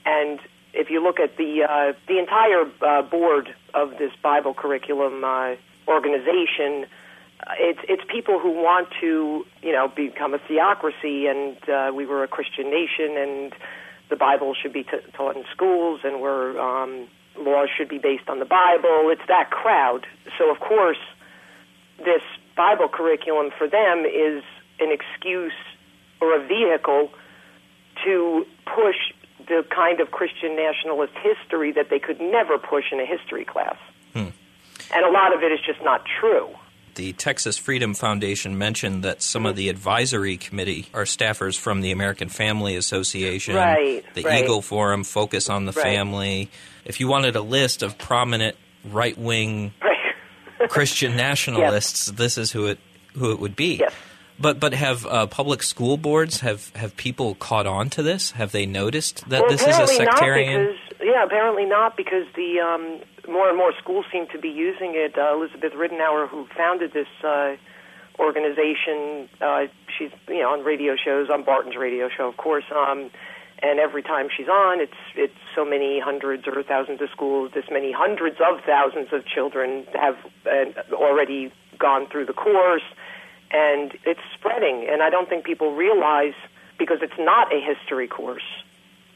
And 0.05 0.39
if 0.73 0.89
you 0.89 1.01
look 1.01 1.19
at 1.19 1.37
the 1.37 1.63
uh, 1.63 1.93
the 2.07 2.19
entire 2.19 2.65
uh, 2.81 3.01
board 3.01 3.53
of 3.73 3.97
this 3.97 4.11
Bible 4.21 4.53
curriculum 4.53 5.23
uh, 5.23 5.55
organization, 5.87 6.85
uh, 7.39 7.53
it's 7.59 7.79
it's 7.87 8.03
people 8.09 8.39
who 8.39 8.51
want 8.51 8.89
to 9.01 9.45
you 9.61 9.71
know 9.71 9.87
become 9.87 10.33
a 10.33 10.39
theocracy, 10.39 11.27
and 11.27 11.57
uh, 11.69 11.91
we 11.93 12.05
were 12.05 12.23
a 12.23 12.27
Christian 12.27 12.69
nation, 12.69 13.17
and 13.17 13.53
the 14.09 14.15
Bible 14.15 14.53
should 14.53 14.73
be 14.73 14.83
t- 14.83 14.97
taught 15.13 15.35
in 15.35 15.43
schools, 15.51 16.01
and 16.03 16.21
we're 16.21 16.59
um, 16.59 17.07
laws 17.39 17.69
should 17.75 17.89
be 17.89 17.97
based 17.97 18.29
on 18.29 18.39
the 18.39 18.45
Bible. 18.45 19.09
It's 19.09 19.25
that 19.27 19.49
crowd. 19.51 20.05
So 20.37 20.51
of 20.51 20.59
course, 20.59 20.99
this 21.97 22.21
Bible 22.55 22.87
curriculum 22.87 23.51
for 23.57 23.67
them 23.67 24.05
is 24.05 24.43
an 24.79 24.91
excuse 24.91 25.53
or 26.21 26.35
a 26.35 26.45
vehicle 26.47 27.11
to 28.05 28.45
push 28.65 28.97
the 29.47 29.65
kind 29.73 29.99
of 29.99 30.11
Christian 30.11 30.55
nationalist 30.55 31.13
history 31.21 31.71
that 31.71 31.89
they 31.89 31.99
could 31.99 32.19
never 32.19 32.57
push 32.57 32.85
in 32.91 32.99
a 32.99 33.05
history 33.05 33.45
class. 33.45 33.77
Hmm. 34.13 34.29
And 34.93 35.05
a 35.05 35.11
lot 35.11 35.33
of 35.33 35.43
it 35.43 35.51
is 35.51 35.59
just 35.65 35.81
not 35.83 36.03
true. 36.19 36.49
The 36.97 37.13
Texas 37.13 37.59
Freedom 37.59 37.93
Foundation 37.93 38.57
mentioned 38.57 39.03
that 39.03 39.21
some 39.21 39.45
of 39.45 39.55
the 39.55 39.69
advisory 39.69 40.35
committee 40.35 40.87
are 40.95 41.03
staffers 41.03 41.55
from 41.55 41.81
the 41.81 41.91
American 41.91 42.27
Family 42.27 42.75
Association, 42.75 43.53
Right, 43.53 44.03
the 44.15 44.23
right. 44.23 44.43
Eagle 44.43 44.63
Forum, 44.63 45.03
Focus 45.03 45.47
on 45.47 45.65
the 45.65 45.73
Right. 45.73 45.83
Family. 45.83 46.49
If 46.85 46.99
you 46.99 47.07
wanted 47.07 47.35
a 47.35 47.41
list 47.41 47.83
of 47.83 47.99
prominent 47.99 48.55
right 48.83 49.15
wing. 49.15 49.73
Christian 50.69 51.15
nationalists, 51.15 52.07
this 52.07 52.39
is 52.39 52.51
who 52.51 52.65
it 52.65 52.79
who 53.13 53.31
it 53.31 53.39
would 53.39 53.55
be. 53.55 53.75
Yes. 53.75 53.93
But 54.39 54.59
but 54.59 54.73
have 54.73 55.05
uh, 55.05 55.27
public 55.27 55.61
school 55.61 55.97
boards 55.97 56.39
have 56.39 56.75
have 56.75 56.97
people 56.97 57.35
caught 57.35 57.67
on 57.67 57.91
to 57.91 58.01
this? 58.01 58.31
Have 58.31 58.51
they 58.51 58.65
noticed 58.65 59.29
that 59.29 59.41
well, 59.41 59.51
this 59.51 59.61
is 59.61 59.77
a 59.77 59.85
sectarian? 59.85 60.75
Yeah, 61.07 61.23
apparently 61.23 61.63
not 61.63 61.95
because 61.95 62.25
the 62.35 62.59
um, 62.59 62.99
more 63.31 63.47
and 63.47 63.57
more 63.57 63.71
schools 63.81 64.05
seem 64.11 64.27
to 64.33 64.37
be 64.37 64.49
using 64.49 64.91
it. 64.93 65.17
Uh, 65.17 65.37
Elizabeth 65.37 65.71
Ridenour, 65.71 66.27
who 66.27 66.47
founded 66.47 66.91
this 66.91 67.07
uh, 67.23 67.55
organization, 68.19 69.29
uh, 69.39 69.67
she's 69.97 70.11
you 70.27 70.41
know 70.41 70.49
on 70.51 70.65
radio 70.65 70.97
shows, 70.97 71.29
on 71.29 71.43
Barton's 71.45 71.77
radio 71.77 72.09
show, 72.09 72.27
of 72.27 72.35
course. 72.35 72.65
Um, 72.75 73.09
and 73.63 73.79
every 73.79 74.03
time 74.03 74.27
she's 74.35 74.49
on, 74.49 74.81
it's 74.81 74.99
it's 75.15 75.39
so 75.55 75.63
many 75.63 75.97
hundreds 76.01 76.43
or 76.45 76.61
thousands 76.61 77.01
of 77.01 77.07
schools. 77.09 77.51
This 77.55 77.63
many 77.71 77.93
hundreds 77.93 78.35
of 78.41 78.59
thousands 78.65 79.07
of 79.13 79.25
children 79.25 79.85
have 79.93 80.17
uh, 80.45 80.93
already 80.93 81.53
gone 81.79 82.07
through 82.11 82.25
the 82.25 82.33
course, 82.33 82.83
and 83.51 83.93
it's 84.03 84.19
spreading. 84.37 84.85
And 84.91 85.01
I 85.01 85.09
don't 85.09 85.29
think 85.29 85.45
people 85.45 85.73
realize 85.73 86.33
because 86.77 86.97
it's 87.01 87.17
not 87.17 87.47
a 87.53 87.61
history 87.61 88.09
course. 88.09 88.43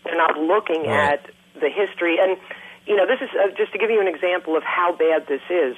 They're 0.06 0.16
not 0.18 0.38
looking 0.38 0.84
Right. 0.88 1.20
at 1.20 1.30
the 1.62 1.70
history. 1.70 2.18
And, 2.20 2.38
you 2.86 2.96
know, 2.96 3.06
this 3.06 3.22
is 3.22 3.30
uh, 3.38 3.56
just 3.56 3.72
to 3.74 3.78
give 3.78 3.90
you 3.90 4.02
an 4.02 4.08
example 4.08 4.58
of 4.58 4.64
how 4.64 4.92
bad 4.92 5.28
this 5.28 5.42
is. 5.50 5.76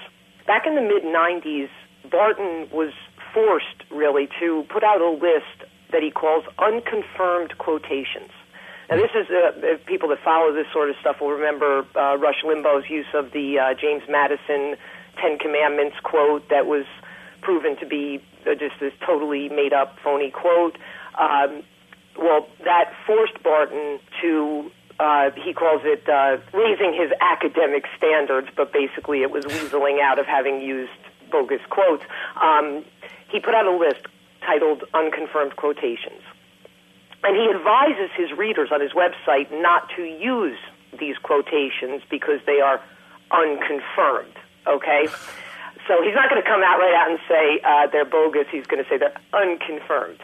Back 0.47 0.65
in 0.65 0.75
the 0.75 0.81
mid 0.81 1.03
90s, 1.03 1.69
Barton 2.09 2.67
was 2.71 2.91
forced, 3.33 3.83
really, 3.91 4.27
to 4.39 4.65
put 4.69 4.83
out 4.83 5.01
a 5.01 5.09
list 5.09 5.69
that 5.91 6.01
he 6.01 6.11
calls 6.11 6.43
unconfirmed 6.57 7.57
quotations. 7.57 8.31
Now, 8.89 8.97
this 8.97 9.11
is 9.15 9.27
uh, 9.29 9.77
people 9.85 10.09
that 10.09 10.19
follow 10.23 10.53
this 10.53 10.67
sort 10.73 10.89
of 10.89 10.95
stuff 10.99 11.21
will 11.21 11.31
remember 11.31 11.85
uh, 11.95 12.17
Rush 12.17 12.43
Limbaugh's 12.43 12.89
use 12.89 13.07
of 13.13 13.31
the 13.31 13.59
uh, 13.59 13.73
James 13.79 14.03
Madison 14.09 14.75
Ten 15.21 15.37
Commandments 15.39 15.95
quote 16.03 16.49
that 16.49 16.65
was 16.65 16.85
proven 17.41 17.77
to 17.77 17.85
be 17.85 18.21
uh, 18.45 18.55
just 18.55 18.79
this 18.79 18.93
totally 19.05 19.49
made 19.49 19.73
up, 19.73 19.97
phony 20.03 20.31
quote. 20.31 20.77
Um, 21.19 21.63
well, 22.17 22.47
that 22.65 22.93
forced 23.07 23.41
Barton 23.41 23.99
to, 24.21 24.71
uh, 24.99 25.31
he 25.31 25.53
calls 25.53 25.81
it 25.83 26.07
uh, 26.07 26.37
raising 26.53 26.93
his 26.93 27.11
academic 27.19 27.85
standards, 27.97 28.47
but 28.55 28.71
basically 28.71 29.21
it 29.21 29.31
was 29.31 29.45
weaseling 29.45 30.01
out 30.01 30.19
of 30.19 30.25
having 30.25 30.61
used 30.61 30.91
bogus 31.31 31.61
quotes. 31.69 32.03
Um, 32.41 32.85
he 33.29 33.39
put 33.39 33.55
out 33.55 33.65
a 33.65 33.75
list 33.75 34.05
titled 34.41 34.83
Unconfirmed 34.93 35.55
Quotations. 35.55 36.21
And 37.23 37.35
he 37.35 37.49
advises 37.49 38.11
his 38.15 38.37
readers 38.37 38.69
on 38.71 38.81
his 38.81 38.91
website 38.91 39.49
not 39.51 39.89
to 39.95 40.03
use 40.03 40.59
these 40.99 41.17
quotations 41.17 42.03
because 42.09 42.39
they 42.45 42.59
are 42.59 42.81
unconfirmed, 43.31 44.35
okay? 44.67 45.07
So 45.87 46.03
he's 46.03 46.13
not 46.13 46.29
going 46.29 46.41
to 46.41 46.47
come 46.47 46.61
out 46.63 46.77
right 46.77 46.93
out 46.93 47.09
and 47.09 47.19
say 47.27 47.59
uh, 47.63 47.87
they're 47.91 48.05
bogus. 48.05 48.47
He's 48.51 48.67
going 48.67 48.83
to 48.83 48.89
say 48.89 48.97
they're 48.97 49.15
unconfirmed. 49.33 50.19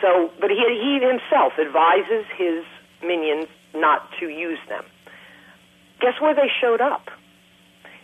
So, 0.00 0.32
but 0.40 0.50
he, 0.50 0.56
he 0.56 1.00
himself 1.04 1.52
advises 1.58 2.24
his 2.36 2.64
minions 3.02 3.48
not 3.74 4.08
to 4.20 4.28
use 4.28 4.58
them. 4.68 4.84
Guess 6.00 6.20
where 6.20 6.34
they 6.34 6.48
showed 6.60 6.80
up? 6.80 7.08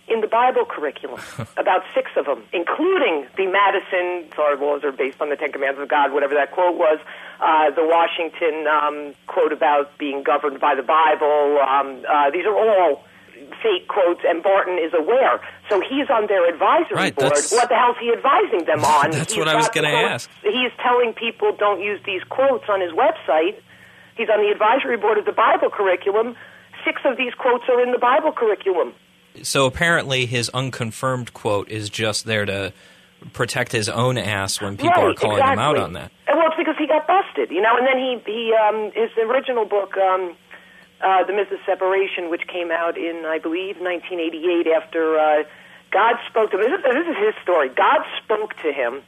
In 0.06 0.20
the 0.20 0.26
Bible 0.26 0.66
curriculum, 0.68 1.18
about 1.56 1.80
six 1.94 2.10
of 2.16 2.26
them, 2.26 2.42
including 2.52 3.26
the 3.38 3.46
Madison, 3.46 4.28
sorry, 4.36 4.58
laws 4.58 4.84
are 4.84 4.92
based 4.92 5.18
on 5.22 5.30
the 5.30 5.36
Ten 5.36 5.50
Commandments 5.50 5.84
of 5.84 5.88
God, 5.88 6.12
whatever 6.12 6.34
that 6.34 6.52
quote 6.52 6.76
was, 6.76 6.98
uh, 7.40 7.70
the 7.70 7.80
Washington 7.88 8.66
um, 8.68 9.14
quote 9.26 9.52
about 9.52 9.96
being 9.96 10.22
governed 10.22 10.60
by 10.60 10.74
the 10.74 10.82
Bible. 10.82 11.56
Um, 11.64 12.04
uh, 12.04 12.28
these 12.30 12.44
are 12.44 12.52
all 12.52 13.02
fake 13.62 13.88
quotes, 13.88 14.20
and 14.28 14.42
Barton 14.42 14.76
is 14.78 14.92
aware. 14.92 15.40
So 15.70 15.80
he's 15.80 16.10
on 16.10 16.26
their 16.28 16.46
advisory 16.52 16.96
Right, 16.96 17.16
board. 17.16 17.32
What 17.50 17.68
the 17.68 17.74
hell's 17.74 17.96
he 17.98 18.12
advising 18.12 18.66
them 18.66 18.84
on? 18.84 19.10
That's 19.10 19.32
He's 19.32 19.38
what 19.38 19.48
I 19.48 19.56
was 19.56 19.70
gonna 19.70 19.88
ask. 19.88 20.28
He's 20.42 20.72
telling 20.82 21.14
people 21.14 21.56
don't 21.56 21.80
use 21.80 22.00
these 22.04 22.22
quotes 22.28 22.64
on 22.68 22.80
his 22.80 22.92
website. 22.92 23.56
He's 24.16 24.28
on 24.28 24.40
the 24.40 24.50
advisory 24.50 24.96
board 24.96 25.18
of 25.18 25.24
the 25.24 25.32
Bible 25.32 25.70
curriculum. 25.70 26.36
Six 26.84 27.00
of 27.04 27.16
these 27.16 27.34
quotes 27.34 27.64
are 27.68 27.82
in 27.82 27.92
the 27.92 27.98
Bible 27.98 28.32
curriculum. 28.32 28.92
So 29.42 29.66
apparently, 29.66 30.26
his 30.26 30.48
unconfirmed 30.50 31.34
quote 31.34 31.68
is 31.68 31.90
just 31.90 32.24
there 32.24 32.44
to 32.44 32.72
protect 33.32 33.72
his 33.72 33.88
own 33.88 34.18
ass 34.18 34.60
when 34.60 34.76
people 34.76 35.02
right, 35.02 35.10
are 35.10 35.14
calling 35.14 35.38
exactly. 35.38 35.52
him 35.52 35.58
out 35.58 35.78
on 35.78 35.92
that. 35.94 36.12
And 36.28 36.38
well, 36.38 36.48
it's 36.48 36.56
because 36.56 36.76
he 36.78 36.86
got 36.86 37.06
busted, 37.06 37.50
you 37.50 37.60
know. 37.60 37.76
And 37.76 37.86
then 37.86 37.98
he 37.98 38.22
he 38.26 38.54
um, 38.54 38.92
his 38.94 39.10
original 39.18 39.64
book, 39.64 39.96
um, 39.96 40.36
uh, 41.00 41.24
The 41.24 41.32
Myth 41.32 41.50
of 41.50 41.58
Separation, 41.66 42.30
which 42.30 42.46
came 42.46 42.70
out 42.70 42.96
in 42.96 43.24
I 43.26 43.38
believe 43.38 43.80
1988 43.80 44.70
after 44.70 45.18
uh, 45.18 45.42
God 45.90 46.16
spoke 46.28 46.50
to 46.50 46.58
him. 46.58 46.70
This 46.70 46.78
is, 46.78 46.84
this 46.84 47.08
is 47.08 47.16
his 47.16 47.34
story. 47.42 47.70
God 47.70 48.02
spoke 48.22 48.54
to 48.62 48.72
him. 48.72 49.02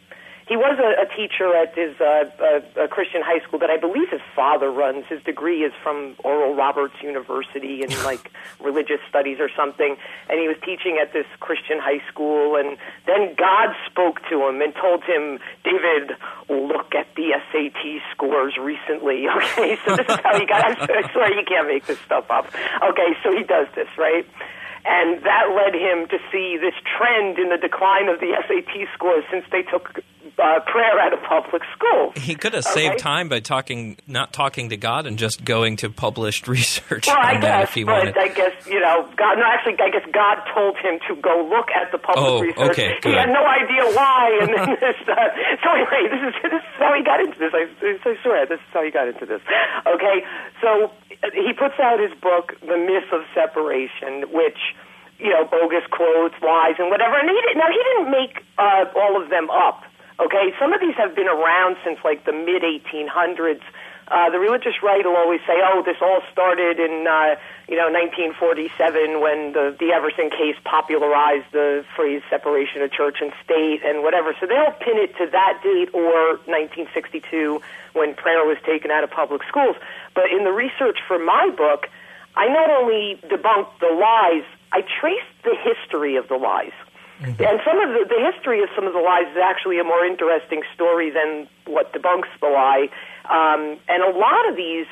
He 0.46 0.56
was 0.56 0.78
a, 0.78 1.02
a 1.02 1.06
teacher 1.16 1.50
at 1.56 1.74
his 1.74 2.00
uh, 2.00 2.30
a, 2.78 2.84
a 2.84 2.88
Christian 2.88 3.20
high 3.20 3.40
school 3.42 3.58
that 3.58 3.70
I 3.70 3.78
believe 3.78 4.08
his 4.10 4.20
father 4.36 4.70
runs. 4.70 5.04
His 5.06 5.20
degree 5.24 5.64
is 5.64 5.72
from 5.82 6.14
Oral 6.22 6.54
Roberts 6.54 6.94
University 7.02 7.82
in 7.82 7.90
like 8.04 8.30
religious 8.60 9.00
studies 9.08 9.38
or 9.40 9.50
something. 9.56 9.96
And 10.30 10.38
he 10.38 10.46
was 10.46 10.56
teaching 10.64 10.98
at 11.02 11.12
this 11.12 11.26
Christian 11.40 11.80
high 11.80 12.00
school. 12.08 12.54
And 12.54 12.78
then 13.06 13.34
God 13.34 13.74
spoke 13.90 14.20
to 14.30 14.46
him 14.46 14.62
and 14.62 14.72
told 14.74 15.02
him, 15.02 15.40
David, 15.64 16.14
look 16.48 16.94
at 16.94 17.10
the 17.16 17.34
SAT 17.50 17.82
scores 18.12 18.56
recently. 18.56 19.26
Okay, 19.36 19.78
so 19.86 19.96
this 19.96 20.06
is 20.08 20.20
how 20.22 20.38
he 20.38 20.46
got. 20.46 20.64
I 20.64 21.12
swear 21.12 21.32
you 21.38 21.44
can't 21.46 21.68
make 21.68 21.86
this 21.86 21.98
stuff 22.00 22.30
up. 22.30 22.46
Okay, 22.46 23.16
so 23.22 23.32
he 23.32 23.42
does 23.42 23.66
this 23.74 23.88
right. 23.96 24.26
And 24.84 25.22
that 25.24 25.50
led 25.50 25.74
him 25.74 26.08
to 26.08 26.18
see 26.30 26.56
this 26.60 26.74
trend 26.96 27.38
in 27.38 27.48
the 27.48 27.58
decline 27.58 28.08
of 28.08 28.20
the 28.20 28.36
SAT 28.46 28.88
scores 28.94 29.24
since 29.30 29.44
they 29.50 29.62
took 29.62 30.00
uh, 30.38 30.60
prayer 30.66 30.98
out 31.00 31.12
of 31.12 31.22
public 31.22 31.62
school. 31.76 32.12
He 32.16 32.34
could 32.34 32.52
have 32.54 32.66
Okay. 32.66 32.88
saved 32.88 32.98
time 32.98 33.28
by 33.28 33.40
talking, 33.40 33.96
not 34.06 34.32
talking 34.32 34.70
to 34.70 34.76
God, 34.76 35.06
and 35.06 35.18
just 35.18 35.44
going 35.44 35.76
to 35.78 35.90
published 35.90 36.46
research 36.56 37.06
Well, 37.06 37.16
I 37.18 37.34
on 37.34 37.40
that 37.40 37.60
guess, 37.60 37.68
if 37.68 37.74
he 37.74 37.84
but 37.84 37.92
wanted. 37.94 38.16
I 38.18 38.28
guess 38.28 38.52
you 38.66 38.80
know, 38.80 39.08
God. 39.16 39.38
No, 39.38 39.44
actually, 39.46 39.76
I 39.80 39.90
guess 39.90 40.06
God 40.12 40.36
told 40.54 40.76
him 40.78 40.98
to 41.08 41.16
go 41.16 41.46
look 41.48 41.70
at 41.70 41.92
the 41.92 41.98
public 41.98 42.24
Oh, 42.26 42.40
research. 42.40 42.70
okay, 42.70 42.94
He 43.02 43.12
had 43.12 43.28
no 43.30 43.44
idea 43.46 43.84
why, 43.94 44.38
and 44.42 44.48
then 44.54 44.76
this. 44.80 44.96
Uh, 45.06 45.14
so 45.62 45.70
anyway, 45.72 46.08
this 46.10 46.22
is 46.28 46.34
this 46.42 46.52
is 46.62 46.76
how 46.78 46.92
he 46.96 47.02
got 47.02 47.20
into 47.20 47.38
this. 47.38 47.52
I, 47.54 47.66
I 47.82 48.16
swear, 48.22 48.46
this 48.46 48.58
is 48.60 48.70
how 48.72 48.82
he 48.82 48.90
got 48.90 49.08
into 49.08 49.26
this. 49.26 49.40
Okay, 49.86 50.24
so 50.60 50.90
uh, 51.22 51.30
he 51.34 51.52
puts 51.52 51.78
out 51.78 52.00
his 52.00 52.12
book, 52.20 52.54
The 52.60 52.76
Myth 52.76 53.12
of 53.12 53.22
Separation, 53.34 54.30
which. 54.32 54.58
You 55.18 55.30
know, 55.30 55.46
bogus 55.46 55.80
quotes, 55.90 56.34
lies, 56.42 56.74
and 56.78 56.90
whatever. 56.90 57.16
And 57.18 57.26
he 57.30 57.34
didn't, 57.40 57.56
now 57.56 57.70
he 57.72 57.80
didn't 57.88 58.10
make 58.10 58.44
uh, 58.58 58.84
all 58.94 59.16
of 59.22 59.30
them 59.30 59.48
up. 59.48 59.82
Okay, 60.18 60.54
some 60.58 60.72
of 60.72 60.80
these 60.80 60.94
have 60.96 61.14
been 61.14 61.28
around 61.28 61.76
since 61.84 61.98
like 62.02 62.24
the 62.24 62.32
mid 62.32 62.62
1800s. 62.62 63.60
Uh, 64.08 64.30
the 64.30 64.38
religious 64.38 64.72
right 64.82 65.04
will 65.04 65.16
always 65.16 65.40
say, 65.46 65.60
"Oh, 65.60 65.82
this 65.84 65.96
all 66.00 66.22
started 66.32 66.80
in 66.80 67.06
uh, 67.06 67.36
you 67.68 67.76
know 67.76 67.90
1947 67.92 69.20
when 69.20 69.52
the 69.52 69.76
the 69.78 69.92
Everson 69.92 70.30
case 70.30 70.56
popularized 70.64 71.50
the 71.52 71.84
phrase 71.94 72.22
separation 72.30 72.80
of 72.80 72.92
church 72.92 73.18
and 73.20 73.32
state 73.44 73.84
and 73.84 74.02
whatever." 74.02 74.32
So 74.40 74.46
they'll 74.46 74.72
pin 74.80 74.96
it 74.96 75.12
to 75.18 75.26
that 75.26 75.60
date 75.62 75.92
or 75.92 76.40
1962 76.48 77.60
when 77.92 78.14
prayer 78.14 78.46
was 78.46 78.56
taken 78.64 78.90
out 78.90 79.04
of 79.04 79.10
public 79.10 79.42
schools. 79.48 79.76
But 80.14 80.30
in 80.30 80.44
the 80.44 80.52
research 80.52 80.98
for 81.06 81.18
my 81.18 81.50
book, 81.50 81.90
I 82.36 82.48
not 82.48 82.70
only 82.70 83.20
debunked 83.28 83.80
the 83.80 83.92
lies, 83.92 84.44
I 84.72 84.80
traced 84.80 85.36
the 85.42 85.56
history 85.60 86.16
of 86.16 86.28
the 86.28 86.36
lies. 86.36 86.72
And 87.20 87.60
some 87.64 87.80
of 87.80 87.88
the, 87.96 88.04
the 88.08 88.20
history 88.32 88.62
of 88.62 88.68
some 88.74 88.86
of 88.86 88.92
the 88.92 89.00
lies 89.00 89.26
is 89.32 89.40
actually 89.40 89.78
a 89.80 89.84
more 89.84 90.04
interesting 90.04 90.62
story 90.74 91.10
than 91.10 91.48
what 91.66 91.92
debunks 91.92 92.28
the 92.40 92.48
lie. 92.48 92.88
Um, 93.24 93.78
and 93.88 94.02
a 94.02 94.12
lot 94.16 94.48
of 94.48 94.56
these 94.56 94.86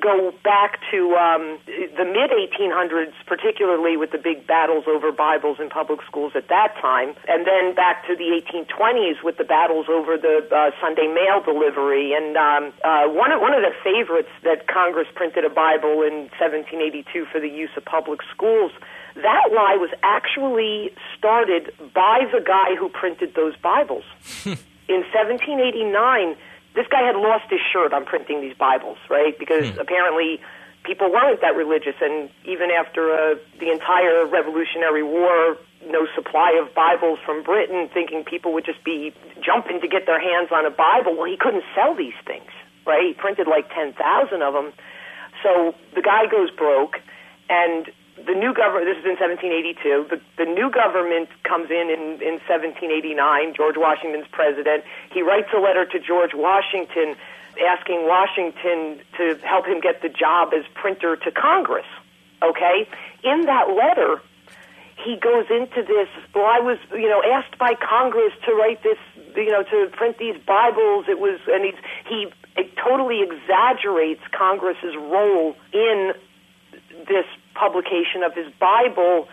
go 0.00 0.32
back 0.42 0.80
to 0.90 1.14
um, 1.14 1.58
the 1.66 2.04
mid 2.04 2.30
1800s, 2.34 3.12
particularly 3.26 3.96
with 3.96 4.10
the 4.10 4.18
big 4.18 4.46
battles 4.46 4.84
over 4.88 5.12
Bibles 5.12 5.58
in 5.60 5.70
public 5.70 6.00
schools 6.06 6.32
at 6.34 6.48
that 6.48 6.74
time, 6.80 7.14
and 7.28 7.46
then 7.46 7.74
back 7.74 8.06
to 8.08 8.16
the 8.16 8.42
1820s 8.42 9.22
with 9.22 9.36
the 9.36 9.44
battles 9.44 9.86
over 9.88 10.16
the 10.18 10.42
uh, 10.50 10.70
Sunday 10.80 11.06
mail 11.06 11.40
delivery. 11.44 12.14
And 12.14 12.36
um, 12.36 12.72
uh, 12.82 13.06
one 13.06 13.30
of 13.30 13.40
one 13.40 13.54
of 13.54 13.62
the 13.62 13.72
favorites 13.84 14.32
that 14.42 14.66
Congress 14.66 15.06
printed 15.14 15.44
a 15.44 15.50
Bible 15.50 16.02
in 16.02 16.26
1782 16.40 17.26
for 17.30 17.40
the 17.40 17.48
use 17.48 17.70
of 17.76 17.84
public 17.84 18.20
schools. 18.34 18.72
That 19.14 19.52
lie 19.52 19.76
was 19.76 19.90
actually 20.02 20.92
started 21.18 21.72
by 21.94 22.26
the 22.32 22.40
guy 22.40 22.74
who 22.76 22.88
printed 22.88 23.34
those 23.34 23.56
Bibles. 23.56 24.04
in 24.44 25.02
1789, 25.12 26.36
this 26.74 26.86
guy 26.88 27.02
had 27.02 27.16
lost 27.16 27.44
his 27.50 27.60
shirt 27.72 27.92
on 27.92 28.04
printing 28.04 28.40
these 28.40 28.56
Bibles, 28.56 28.98
right? 29.10 29.38
Because 29.38 29.68
apparently 29.78 30.40
people 30.84 31.10
weren't 31.10 31.40
that 31.42 31.54
religious, 31.54 31.94
and 32.00 32.30
even 32.44 32.70
after 32.70 33.12
uh, 33.12 33.34
the 33.60 33.70
entire 33.70 34.26
Revolutionary 34.26 35.02
War, 35.02 35.56
no 35.86 36.06
supply 36.14 36.58
of 36.62 36.74
Bibles 36.74 37.18
from 37.24 37.42
Britain, 37.42 37.88
thinking 37.92 38.24
people 38.24 38.52
would 38.54 38.64
just 38.64 38.82
be 38.84 39.12
jumping 39.40 39.80
to 39.80 39.88
get 39.88 40.06
their 40.06 40.20
hands 40.20 40.48
on 40.52 40.64
a 40.64 40.70
Bible. 40.70 41.16
Well, 41.16 41.28
he 41.28 41.36
couldn't 41.36 41.64
sell 41.74 41.94
these 41.94 42.16
things, 42.26 42.50
right? 42.86 43.08
He 43.08 43.12
printed 43.14 43.46
like 43.46 43.68
10,000 43.74 44.42
of 44.42 44.54
them. 44.54 44.72
So 45.42 45.74
the 45.94 46.02
guy 46.02 46.26
goes 46.26 46.50
broke, 46.50 47.00
and 47.48 47.90
the 48.16 48.34
new 48.34 48.52
government, 48.52 48.86
this 48.86 48.98
is 49.00 49.08
in 49.08 49.16
1782, 49.16 50.06
the, 50.10 50.20
the 50.36 50.48
new 50.48 50.70
government 50.70 51.28
comes 51.44 51.70
in, 51.70 51.88
in 51.88 52.20
in 52.20 52.36
1789, 52.44 53.54
George 53.54 53.76
Washington's 53.76 54.28
president. 54.30 54.84
He 55.12 55.22
writes 55.22 55.48
a 55.56 55.60
letter 55.60 55.86
to 55.86 55.98
George 55.98 56.34
Washington 56.34 57.16
asking 57.60 58.06
Washington 58.06 59.00
to 59.16 59.38
help 59.44 59.66
him 59.66 59.80
get 59.80 60.02
the 60.02 60.08
job 60.08 60.52
as 60.56 60.64
printer 60.74 61.16
to 61.16 61.30
Congress. 61.30 61.86
Okay? 62.42 62.88
In 63.24 63.46
that 63.46 63.68
letter, 63.68 64.20
he 65.04 65.16
goes 65.16 65.46
into 65.50 65.82
this. 65.82 66.08
Well, 66.34 66.46
I 66.46 66.60
was, 66.60 66.78
you 66.92 67.08
know, 67.08 67.22
asked 67.22 67.58
by 67.58 67.74
Congress 67.74 68.32
to 68.46 68.52
write 68.54 68.82
this, 68.82 68.98
you 69.36 69.50
know, 69.50 69.62
to 69.62 69.90
print 69.92 70.18
these 70.18 70.36
Bibles. 70.46 71.06
It 71.08 71.18
was, 71.18 71.40
and 71.48 71.64
he's, 71.64 71.80
he 72.08 72.32
it 72.56 72.76
totally 72.76 73.22
exaggerates 73.22 74.22
Congress's 74.36 74.94
role 74.96 75.56
in 75.72 76.12
this 77.08 77.26
publication 77.54 78.22
of 78.22 78.34
his 78.34 78.52
Bible 78.58 79.28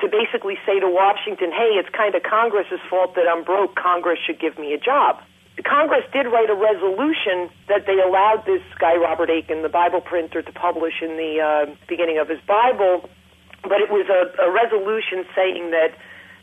to 0.00 0.08
basically 0.08 0.56
say 0.64 0.78
to 0.78 0.88
Washington, 0.88 1.50
hey, 1.50 1.74
it's 1.74 1.88
kind 1.90 2.14
of 2.14 2.22
Congress's 2.22 2.80
fault 2.88 3.14
that 3.16 3.26
I'm 3.26 3.44
broke. 3.44 3.74
Congress 3.74 4.18
should 4.24 4.38
give 4.38 4.58
me 4.58 4.72
a 4.72 4.78
job. 4.78 5.20
Congress 5.64 6.04
did 6.12 6.26
write 6.26 6.50
a 6.50 6.54
resolution 6.54 7.50
that 7.66 7.86
they 7.86 7.98
allowed 7.98 8.44
this 8.46 8.62
guy, 8.78 8.94
Robert 8.94 9.28
Aitken, 9.28 9.62
the 9.62 9.68
Bible 9.68 10.00
printer, 10.00 10.40
to 10.42 10.52
publish 10.52 11.02
in 11.02 11.16
the 11.16 11.40
uh, 11.40 11.74
beginning 11.88 12.18
of 12.18 12.28
his 12.28 12.38
Bible, 12.46 13.10
but 13.62 13.80
it 13.80 13.90
was 13.90 14.06
a, 14.06 14.30
a 14.40 14.50
resolution 14.54 15.26
saying 15.34 15.70
that 15.72 15.98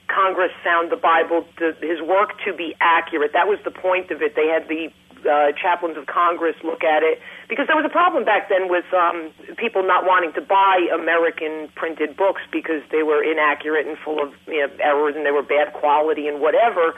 Congress 0.08 0.52
found 0.64 0.92
the 0.92 0.98
Bible, 0.98 1.46
to, 1.58 1.74
his 1.82 2.02
work, 2.02 2.34
to 2.46 2.54
be 2.54 2.76
accurate. 2.82 3.32
That 3.34 3.48
was 3.48 3.60
the 3.64 3.72
point 3.72 4.12
of 4.12 4.22
it. 4.22 4.36
They 4.36 4.48
had 4.48 4.68
the 4.68 4.92
uh, 5.24 5.52
chaplains 5.54 5.98
of 5.98 6.06
Congress 6.06 6.56
look 6.64 6.84
at 6.84 7.04
it 7.04 7.22
because 7.48 7.68
there 7.68 7.76
was 7.76 7.86
a 7.86 7.94
problem 7.94 8.26
back 8.26 8.50
then 8.50 8.70
with 8.70 8.86
um, 8.94 9.32
people 9.58 9.84
not 9.84 10.06
wanting 10.06 10.34
to 10.34 10.42
buy 10.42 10.88
American 10.94 11.70
printed 11.76 12.18
books 12.18 12.42
because 12.52 12.82
they 12.92 13.04
were 13.04 13.24
inaccurate 13.24 13.88
and 13.88 13.98
full 13.98 14.22
of 14.22 14.34
you 14.48 14.66
know, 14.66 14.74
errors 14.80 15.16
and 15.16 15.26
they 15.26 15.32
were 15.32 15.44
bad 15.44 15.74
quality 15.74 16.28
and 16.28 16.42
whatever. 16.42 16.94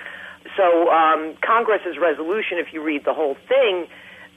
So 0.56 0.89
um, 0.89 1.36
Congress's 1.41 1.97
resolution, 1.97 2.58
if 2.58 2.73
you 2.73 2.82
read 2.82 3.03
the 3.06 3.13
whole 3.13 3.36
thing, 3.47 3.88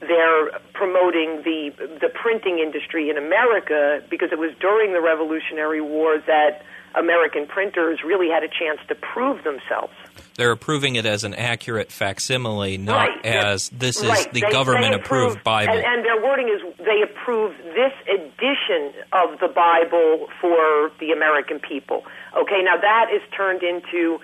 they're 0.01 0.49
promoting 0.73 1.43
the 1.43 1.71
the 2.01 2.09
printing 2.09 2.57
industry 2.57 3.09
in 3.09 3.17
America 3.17 4.03
because 4.09 4.31
it 4.31 4.39
was 4.39 4.51
during 4.59 4.93
the 4.93 5.01
Revolutionary 5.01 5.79
War 5.79 6.17
that 6.25 6.63
American 6.95 7.45
printers 7.45 7.99
really 8.03 8.29
had 8.29 8.43
a 8.43 8.47
chance 8.47 8.79
to 8.87 8.95
prove 8.95 9.43
themselves. 9.43 9.93
They're 10.37 10.51
approving 10.51 10.95
it 10.95 11.05
as 11.05 11.23
an 11.23 11.33
accurate 11.33 11.91
facsimile, 11.91 12.77
not 12.77 13.09
Right. 13.09 13.25
as 13.25 13.69
this 13.69 14.01
is 14.01 14.09
Right. 14.09 14.31
the 14.33 14.41
They- 14.41 14.49
government 14.49 14.93
they 14.93 14.99
approved 14.99 15.37
approved- 15.37 15.43
Bible. 15.43 15.73
And, 15.73 15.85
and 15.85 16.05
their 16.05 16.21
wording 16.21 16.47
is 16.49 16.61
they 16.77 17.01
approve 17.01 17.53
this 17.75 17.93
edition 18.07 18.93
of 19.11 19.39
the 19.39 19.47
Bible 19.49 20.29
for 20.39 20.91
the 20.99 21.11
American 21.11 21.59
people. 21.59 22.05
Okay, 22.35 22.61
now 22.63 22.77
that 22.77 23.11
is 23.11 23.21
turned 23.35 23.61
into 23.63 24.19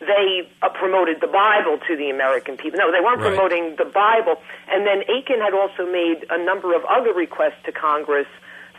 they 0.00 0.48
uh, 0.62 0.70
promoted 0.70 1.20
the 1.20 1.26
Bible 1.26 1.76
to 1.86 1.94
the 1.94 2.08
American 2.08 2.56
people. 2.56 2.78
No, 2.78 2.90
they 2.90 3.00
weren't 3.00 3.20
Right. 3.20 3.34
promoting 3.34 3.76
the 3.76 3.84
Bible. 3.84 4.40
And 4.66 4.86
then 4.86 5.04
Aitken 5.06 5.42
had 5.42 5.52
also 5.52 5.84
made 5.84 6.24
a 6.30 6.38
number 6.38 6.74
of 6.74 6.86
other 6.86 7.12
requests 7.12 7.60
to 7.66 7.72
Congress, 7.72 8.26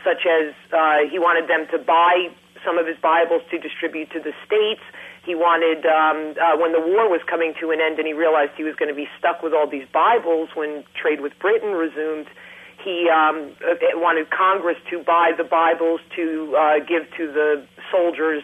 such 0.02 0.26
as 0.26 0.52
uh, 0.72 1.06
he 1.08 1.20
wanted 1.20 1.46
them 1.46 1.68
to 1.68 1.78
buy 1.78 2.28
some 2.64 2.76
of 2.76 2.88
his 2.88 2.96
Bibles 2.98 3.42
to 3.52 3.58
distribute 3.58 4.10
to 4.10 4.18
the 4.18 4.32
states. 4.44 4.82
He 5.24 5.34
wanted, 5.34 5.86
um, 5.86 6.34
uh, 6.34 6.58
when 6.58 6.72
the 6.72 6.80
war 6.80 7.08
was 7.08 7.20
coming 7.30 7.54
to 7.60 7.70
an 7.70 7.80
end 7.80 7.98
and 7.98 8.06
he 8.06 8.12
realized 8.12 8.52
he 8.56 8.64
was 8.64 8.74
going 8.74 8.88
to 8.88 8.94
be 8.94 9.08
stuck 9.18 9.42
with 9.42 9.54
all 9.54 9.70
these 9.70 9.86
Bibles 9.92 10.50
when 10.54 10.82
trade 10.98 11.20
with 11.20 11.32
Britain 11.38 11.72
resumed, 11.72 12.26
he 12.82 13.08
um, 13.08 13.54
uh, 13.62 13.78
wanted 13.94 14.30
Congress 14.30 14.76
to 14.90 14.98
buy 15.04 15.30
the 15.36 15.44
Bibles 15.44 16.00
to 16.16 16.56
uh, 16.58 16.78
give 16.80 17.06
to 17.16 17.30
the 17.30 17.64
soldiers 17.90 18.42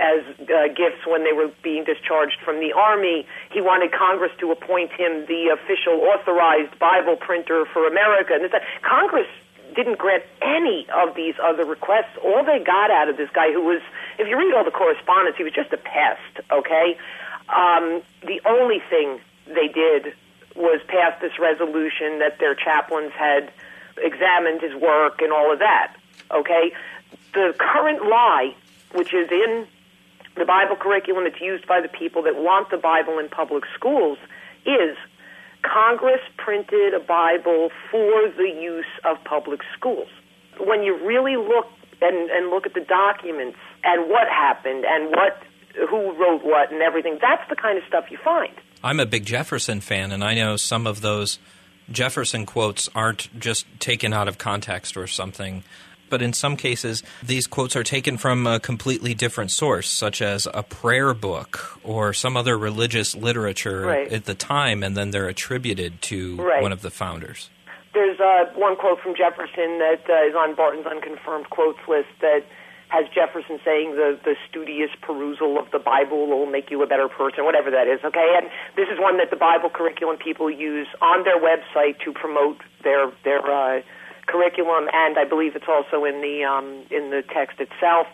as 0.00 0.24
uh, 0.48 0.66
gifts 0.74 1.06
when 1.06 1.22
they 1.22 1.32
were 1.32 1.52
being 1.62 1.84
discharged 1.84 2.42
from 2.42 2.58
the 2.58 2.72
army. 2.72 3.26
He 3.52 3.60
wanted 3.60 3.92
Congress 3.92 4.32
to 4.40 4.50
appoint 4.50 4.90
him 4.90 5.26
the 5.28 5.54
official 5.54 6.02
authorized 6.02 6.76
Bible 6.80 7.16
printer 7.16 7.66
for 7.70 7.86
America. 7.86 8.34
And 8.34 8.50
Congress 8.82 9.28
didn't 9.74 9.98
grant 9.98 10.24
any 10.42 10.86
of 10.92 11.14
these 11.14 11.34
other 11.42 11.64
requests. 11.64 12.16
All 12.22 12.44
they 12.44 12.58
got 12.58 12.90
out 12.90 13.08
of 13.08 13.16
this 13.16 13.30
guy, 13.32 13.52
who 13.52 13.62
was, 13.62 13.82
if 14.18 14.28
you 14.28 14.38
read 14.38 14.54
all 14.54 14.64
the 14.64 14.70
correspondence, 14.70 15.36
he 15.36 15.44
was 15.44 15.52
just 15.52 15.72
a 15.72 15.76
pest, 15.76 16.46
okay? 16.50 16.96
Um, 17.48 18.02
the 18.22 18.40
only 18.46 18.80
thing 18.88 19.20
they 19.46 19.68
did 19.68 20.14
was 20.56 20.80
pass 20.88 21.20
this 21.20 21.38
resolution 21.38 22.18
that 22.18 22.38
their 22.38 22.54
chaplains 22.54 23.12
had 23.12 23.52
examined 23.98 24.60
his 24.60 24.74
work 24.74 25.20
and 25.20 25.32
all 25.32 25.52
of 25.52 25.58
that, 25.58 25.94
okay? 26.30 26.72
The 27.34 27.54
current 27.58 28.04
lie, 28.08 28.54
which 28.94 29.14
is 29.14 29.30
in 29.30 29.66
the 30.36 30.44
Bible 30.44 30.76
curriculum 30.76 31.24
that's 31.24 31.40
used 31.40 31.66
by 31.66 31.80
the 31.80 31.88
people 31.88 32.22
that 32.22 32.36
want 32.36 32.70
the 32.70 32.76
Bible 32.76 33.18
in 33.18 33.28
public 33.28 33.64
schools, 33.74 34.18
is 34.64 34.96
Congress 35.62 36.20
printed 36.36 36.94
a 36.94 37.00
Bible 37.00 37.70
for 37.90 38.28
the 38.36 38.50
use 38.60 38.84
of 39.04 39.22
public 39.24 39.60
schools. 39.76 40.08
When 40.58 40.82
you 40.82 40.96
really 41.06 41.36
look 41.36 41.66
and, 42.02 42.30
and 42.30 42.50
look 42.50 42.66
at 42.66 42.74
the 42.74 42.80
documents 42.80 43.58
and 43.84 44.10
what 44.10 44.28
happened 44.28 44.84
and 44.86 45.10
what 45.10 45.42
who 45.88 46.12
wrote 46.18 46.42
what 46.42 46.72
and 46.72 46.82
everything, 46.82 47.18
that's 47.20 47.48
the 47.48 47.56
kind 47.56 47.78
of 47.78 47.84
stuff 47.86 48.10
you 48.10 48.18
find. 48.24 48.52
I'm 48.82 48.98
a 48.98 49.06
big 49.06 49.24
Jefferson 49.24 49.80
fan, 49.80 50.10
and 50.10 50.24
I 50.24 50.34
know 50.34 50.56
some 50.56 50.86
of 50.86 51.00
those 51.00 51.38
Jefferson 51.90 52.46
quotes 52.46 52.88
aren't 52.94 53.28
just 53.38 53.66
taken 53.78 54.12
out 54.12 54.28
of 54.28 54.38
context 54.38 54.96
or 54.96 55.06
something. 55.06 55.64
But 56.10 56.20
in 56.22 56.32
some 56.32 56.56
cases, 56.56 57.02
these 57.22 57.46
quotes 57.46 57.76
are 57.76 57.84
taken 57.84 58.18
from 58.18 58.46
a 58.46 58.60
completely 58.60 59.14
different 59.14 59.50
source, 59.52 59.88
such 59.88 60.20
as 60.20 60.46
a 60.52 60.62
prayer 60.62 61.14
book 61.14 61.78
or 61.84 62.12
some 62.12 62.36
other 62.36 62.58
religious 62.58 63.14
literature 63.14 63.82
Right. 63.86 64.12
at 64.12 64.24
the 64.26 64.34
time, 64.34 64.82
and 64.82 64.96
then 64.96 65.10
they're 65.12 65.28
attributed 65.28 66.02
to 66.02 66.36
Right. 66.36 66.60
one 66.62 66.72
of 66.72 66.82
the 66.82 66.90
founders. 66.90 67.48
There's 67.94 68.20
uh, 68.20 68.50
one 68.54 68.76
quote 68.76 69.00
from 69.00 69.14
Jefferson 69.16 69.78
that 69.78 70.02
uh, 70.08 70.28
is 70.28 70.34
on 70.34 70.54
Barton's 70.54 70.86
unconfirmed 70.86 71.50
quotes 71.50 71.80
list 71.88 72.08
that 72.20 72.44
has 72.88 73.06
Jefferson 73.14 73.60
saying 73.64 73.94
the, 73.94 74.18
the 74.24 74.34
studious 74.48 74.90
perusal 75.00 75.58
of 75.58 75.70
the 75.70 75.78
Bible 75.78 76.26
will 76.26 76.46
make 76.46 76.70
you 76.72 76.82
a 76.82 76.86
better 76.88 77.08
person, 77.08 77.44
whatever 77.44 77.70
that 77.70 77.86
is, 77.86 78.00
okay? 78.04 78.34
And 78.36 78.50
this 78.74 78.88
is 78.92 78.98
one 78.98 79.16
that 79.18 79.30
the 79.30 79.36
Bible 79.36 79.70
curriculum 79.70 80.16
people 80.18 80.50
use 80.50 80.88
on 81.00 81.22
their 81.22 81.38
website 81.38 82.00
to 82.04 82.12
promote 82.12 82.58
their, 82.82 83.10
their 83.22 83.38
uh, 83.46 83.82
curriculum, 84.30 84.88
and 84.92 85.18
I 85.18 85.24
believe 85.24 85.56
it's 85.56 85.68
also 85.68 86.04
in 86.04 86.20
the, 86.20 86.44
um, 86.44 86.86
in 86.90 87.10
the 87.10 87.22
text 87.26 87.58
itself. 87.58 88.06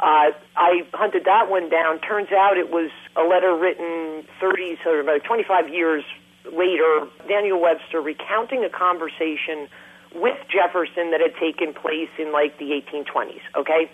Uh, 0.00 0.34
I 0.56 0.82
hunted 0.92 1.24
that 1.24 1.48
one 1.48 1.70
down. 1.70 2.00
Turns 2.00 2.32
out 2.32 2.58
it 2.58 2.70
was 2.70 2.90
a 3.16 3.22
letter 3.22 3.56
written 3.56 4.26
30, 4.40 4.78
so 4.82 4.98
about 4.98 5.22
25 5.24 5.68
years 5.68 6.04
later, 6.50 7.06
Daniel 7.28 7.60
Webster 7.60 8.00
recounting 8.00 8.64
a 8.64 8.68
conversation 8.68 9.68
with 10.14 10.36
Jefferson 10.50 11.10
that 11.12 11.20
had 11.20 11.34
taken 11.36 11.72
place 11.72 12.10
in 12.18 12.32
like 12.32 12.58
the 12.58 12.74
1820s, 12.82 13.40
okay? 13.56 13.90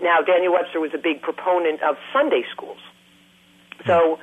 Now, 0.00 0.20
Daniel 0.24 0.52
Webster 0.52 0.80
was 0.80 0.92
a 0.94 0.98
big 0.98 1.22
proponent 1.22 1.82
of 1.82 1.96
Sunday 2.12 2.44
schools. 2.50 2.80
So 3.86 4.18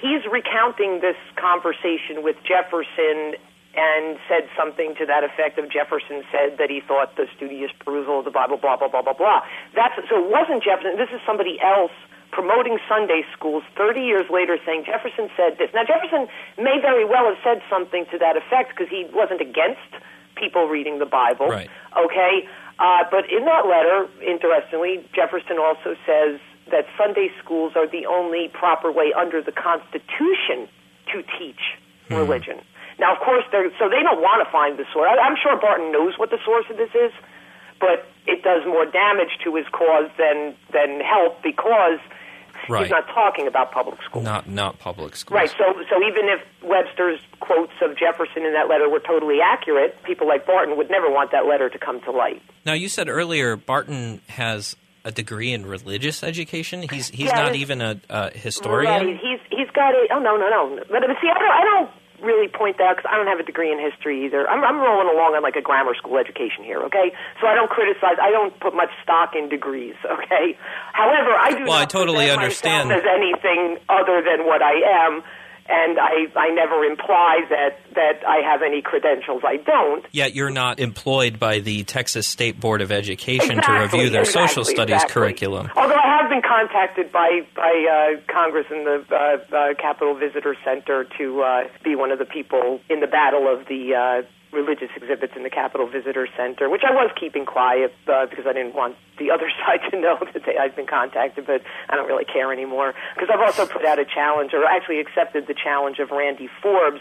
he's 0.00 0.24
recounting 0.30 1.00
this 1.00 1.16
conversation 1.36 2.22
with 2.22 2.36
Jefferson 2.44 3.38
and 3.78 4.18
said 4.26 4.50
something 4.58 4.98
to 4.98 5.06
that 5.06 5.22
effect 5.22 5.54
of 5.58 5.70
Jefferson 5.70 6.26
said 6.34 6.58
that 6.58 6.66
he 6.66 6.82
thought 6.82 7.14
the 7.14 7.30
studious 7.36 7.70
perusal 7.78 8.18
of 8.18 8.24
the 8.24 8.34
Bible, 8.34 8.56
blah, 8.56 8.76
blah, 8.76 8.88
blah, 8.88 9.02
blah, 9.02 9.14
blah. 9.14 9.40
That's, 9.74 9.94
so 10.10 10.18
it 10.18 10.30
wasn't 10.30 10.66
Jefferson. 10.66 10.98
This 10.98 11.14
is 11.14 11.22
somebody 11.22 11.62
else 11.62 11.94
promoting 12.34 12.78
Sunday 12.90 13.22
schools 13.32 13.62
30 13.78 14.02
years 14.02 14.26
later 14.30 14.58
saying 14.66 14.82
Jefferson 14.84 15.30
said 15.38 15.62
this. 15.62 15.70
Now, 15.72 15.86
Jefferson 15.86 16.26
may 16.58 16.82
very 16.82 17.06
well 17.06 17.30
have 17.30 17.38
said 17.46 17.62
something 17.70 18.04
to 18.10 18.18
that 18.18 18.36
effect 18.36 18.74
because 18.74 18.90
he 18.90 19.06
wasn't 19.14 19.40
against 19.40 19.94
people 20.34 20.66
reading 20.66 20.98
the 20.98 21.06
Bible. 21.06 21.46
Right. 21.46 21.70
Okay? 21.94 22.50
Uh, 22.78 23.06
but 23.10 23.30
in 23.30 23.46
that 23.46 23.66
letter, 23.66 24.10
interestingly, 24.26 25.06
Jefferson 25.14 25.58
also 25.58 25.94
says 26.02 26.42
that 26.70 26.86
Sunday 26.98 27.30
schools 27.42 27.72
are 27.76 27.86
the 27.86 28.06
only 28.06 28.48
proper 28.48 28.90
way 28.90 29.14
under 29.14 29.40
the 29.40 29.52
Constitution 29.52 30.66
to 31.14 31.22
teach 31.38 31.78
religion. 32.10 32.60
Now, 32.98 33.14
of 33.14 33.20
course, 33.20 33.44
they're, 33.52 33.70
so 33.78 33.88
they 33.88 34.02
don't 34.02 34.20
want 34.20 34.44
to 34.44 34.50
find 34.50 34.76
the 34.78 34.84
source. 34.92 35.08
I- 35.10 35.18
I'm 35.22 35.36
sure 35.40 35.56
Barton 35.56 35.92
knows 35.92 36.18
what 36.18 36.30
the 36.30 36.38
source 36.44 36.66
of 36.70 36.76
this 36.76 36.90
is, 36.94 37.12
but 37.80 38.06
it 38.26 38.42
does 38.42 38.66
more 38.66 38.84
damage 38.86 39.38
to 39.44 39.54
his 39.54 39.66
cause 39.70 40.10
than 40.18 40.54
than 40.72 41.00
help 41.00 41.42
because 41.42 42.00
Right. 42.68 42.82
He's 42.82 42.90
not 42.90 43.06
talking 43.06 43.46
about 43.46 43.70
public 43.70 44.02
schools. 44.02 44.24
Not 44.24 44.48
not 44.48 44.78
public 44.80 45.14
schools. 45.16 45.36
Right. 45.36 45.48
So, 45.48 45.64
so 45.88 46.02
even 46.02 46.28
if 46.28 46.40
Webster's 46.62 47.20
quotes 47.40 47.72
of 47.80 47.96
Jefferson 47.96 48.44
in 48.44 48.52
that 48.52 48.68
letter 48.68 48.88
were 48.90 48.98
totally 48.98 49.38
accurate, 49.40 50.02
people 50.02 50.26
like 50.26 50.44
Barton 50.44 50.76
would 50.76 50.90
never 50.90 51.08
want 51.08 51.30
that 51.30 51.46
letter 51.46 51.70
to 51.70 51.78
come 51.78 52.00
to 52.02 52.10
light. 52.10 52.42
Now 52.66 52.72
you 52.74 52.88
said 52.88 53.08
earlier 53.08 53.54
Barton 53.56 54.20
has 54.28 54.74
a 55.04 55.12
degree 55.12 55.52
in 55.52 55.64
religious 55.66 56.22
education. 56.24 56.82
He's 56.82 57.08
he's 57.10 57.28
Yeah, 57.28 57.36
not 57.42 57.54
even 57.54 57.80
a, 57.80 58.00
a 58.10 58.30
historian. 58.36 59.06
Right. 59.06 59.16
He's 59.22 59.38
he's 59.50 59.70
got 59.70 59.94
a. 59.94 60.08
Oh 60.12 60.18
no 60.18 60.36
no 60.36 60.48
no. 60.50 60.82
But 60.90 61.00
see, 61.22 61.28
I 61.30 61.38
don't 61.38 61.52
I 61.52 61.62
don't 61.64 61.90
really 62.20 62.48
point 62.48 62.78
that 62.78 62.96
because 62.96 63.08
I 63.10 63.16
don't 63.16 63.26
have 63.26 63.40
a 63.40 63.46
degree 63.46 63.72
in 63.72 63.78
history 63.78 64.26
either. 64.26 64.48
I'm 64.48 64.64
I'm 64.64 64.78
rolling 64.80 65.08
along 65.08 65.34
on 65.34 65.42
like 65.42 65.56
a 65.56 65.62
grammar 65.62 65.94
school 65.94 66.18
education 66.18 66.64
here. 66.64 66.82
Okay. 66.90 67.12
So 67.40 67.46
I 67.46 67.54
don't 67.54 67.70
criticize. 67.70 68.18
I 68.20 68.30
don't 68.30 68.58
put 68.60 68.74
much 68.74 68.90
stock 69.02 69.34
in 69.34 69.48
degrees. 69.48 69.94
Okay. 70.18 70.58
However, 70.92 71.30
I 71.30 71.52
do. 71.56 71.64
Well, 71.64 71.78
I 71.78 71.84
totally 71.84 72.30
understand. 72.30 72.90
as 72.90 73.02
anything 73.06 73.78
other 73.88 74.22
than 74.22 74.46
what 74.46 74.62
I 74.62 75.06
am. 75.06 75.22
And 75.70 75.98
I, 75.98 76.26
I 76.34 76.48
never 76.54 76.82
imply 76.84 77.40
that, 77.50 77.78
that 77.94 78.26
I 78.26 78.38
have 78.50 78.62
any 78.62 78.80
credentials. 78.80 79.42
I 79.46 79.56
don't. 79.56 80.04
Yet 80.12 80.34
you're 80.34 80.50
not 80.50 80.80
employed 80.80 81.38
by 81.38 81.60
the 81.60 81.84
Texas 81.84 82.26
State 82.26 82.58
Board 82.58 82.80
of 82.80 82.90
Education 82.90 83.60
to 83.60 83.72
review 83.72 84.08
their 84.08 84.24
social 84.24 84.64
studies 84.64 84.94
exactly. 84.94 85.12
curriculum. 85.12 85.70
Although 85.76 85.94
I 85.94 86.20
have 86.20 86.30
been 86.30 86.42
contacted 86.42 87.12
by 87.12 87.42
by 87.54 88.16
uh, 88.16 88.20
Congress 88.32 88.66
and 88.70 88.86
the 88.86 89.04
uh, 89.10 89.54
uh, 89.54 89.74
Capitol 89.74 90.14
Visitor 90.14 90.56
Center 90.64 91.04
to 91.18 91.42
uh, 91.42 91.64
be 91.84 91.94
one 91.94 92.12
of 92.12 92.18
the 92.18 92.24
people 92.24 92.80
in 92.88 93.00
the 93.00 93.06
battle 93.06 93.46
of 93.52 93.66
the 93.68 93.94
uh, 93.94 94.22
religious 94.52 94.88
exhibits 94.96 95.34
in 95.36 95.42
the 95.42 95.50
Capitol 95.50 95.86
Visitor 95.86 96.26
Center, 96.36 96.68
which 96.68 96.82
I 96.86 96.92
was 96.92 97.10
keeping 97.18 97.44
quiet 97.44 97.94
uh, 98.06 98.26
because 98.26 98.46
I 98.46 98.52
didn't 98.52 98.74
want 98.74 98.96
the 99.18 99.30
other 99.34 99.50
side 99.64 99.80
to 99.90 100.00
know 100.00 100.18
that 100.32 100.44
they, 100.46 100.56
I've 100.56 100.76
been 100.76 100.86
contacted, 100.86 101.46
but 101.46 101.62
I 101.88 101.96
don't 101.96 102.08
really 102.08 102.24
care 102.24 102.52
anymore 102.52 102.94
because 103.14 103.28
I've 103.32 103.40
also 103.40 103.66
put 103.66 103.84
out 103.84 103.98
a 103.98 104.04
challenge, 104.04 104.52
or 104.54 104.64
actually 104.64 105.00
accepted 105.00 105.46
the 105.46 105.54
challenge 105.54 105.98
of 105.98 106.10
Randy 106.10 106.48
Forbes, 106.62 107.00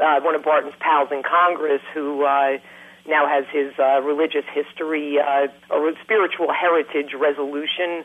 uh, 0.00 0.20
one 0.20 0.34
of 0.34 0.42
Barton's 0.42 0.74
pals 0.80 1.08
in 1.12 1.22
Congress, 1.22 1.82
who. 1.94 2.24
Uh, 2.24 2.58
now 3.06 3.26
has 3.26 3.46
his 3.50 3.72
uh, 3.78 4.02
religious 4.02 4.44
history 4.52 5.16
uh, 5.18 5.48
or 5.70 5.90
spiritual 6.04 6.52
heritage 6.52 7.14
resolution 7.18 8.04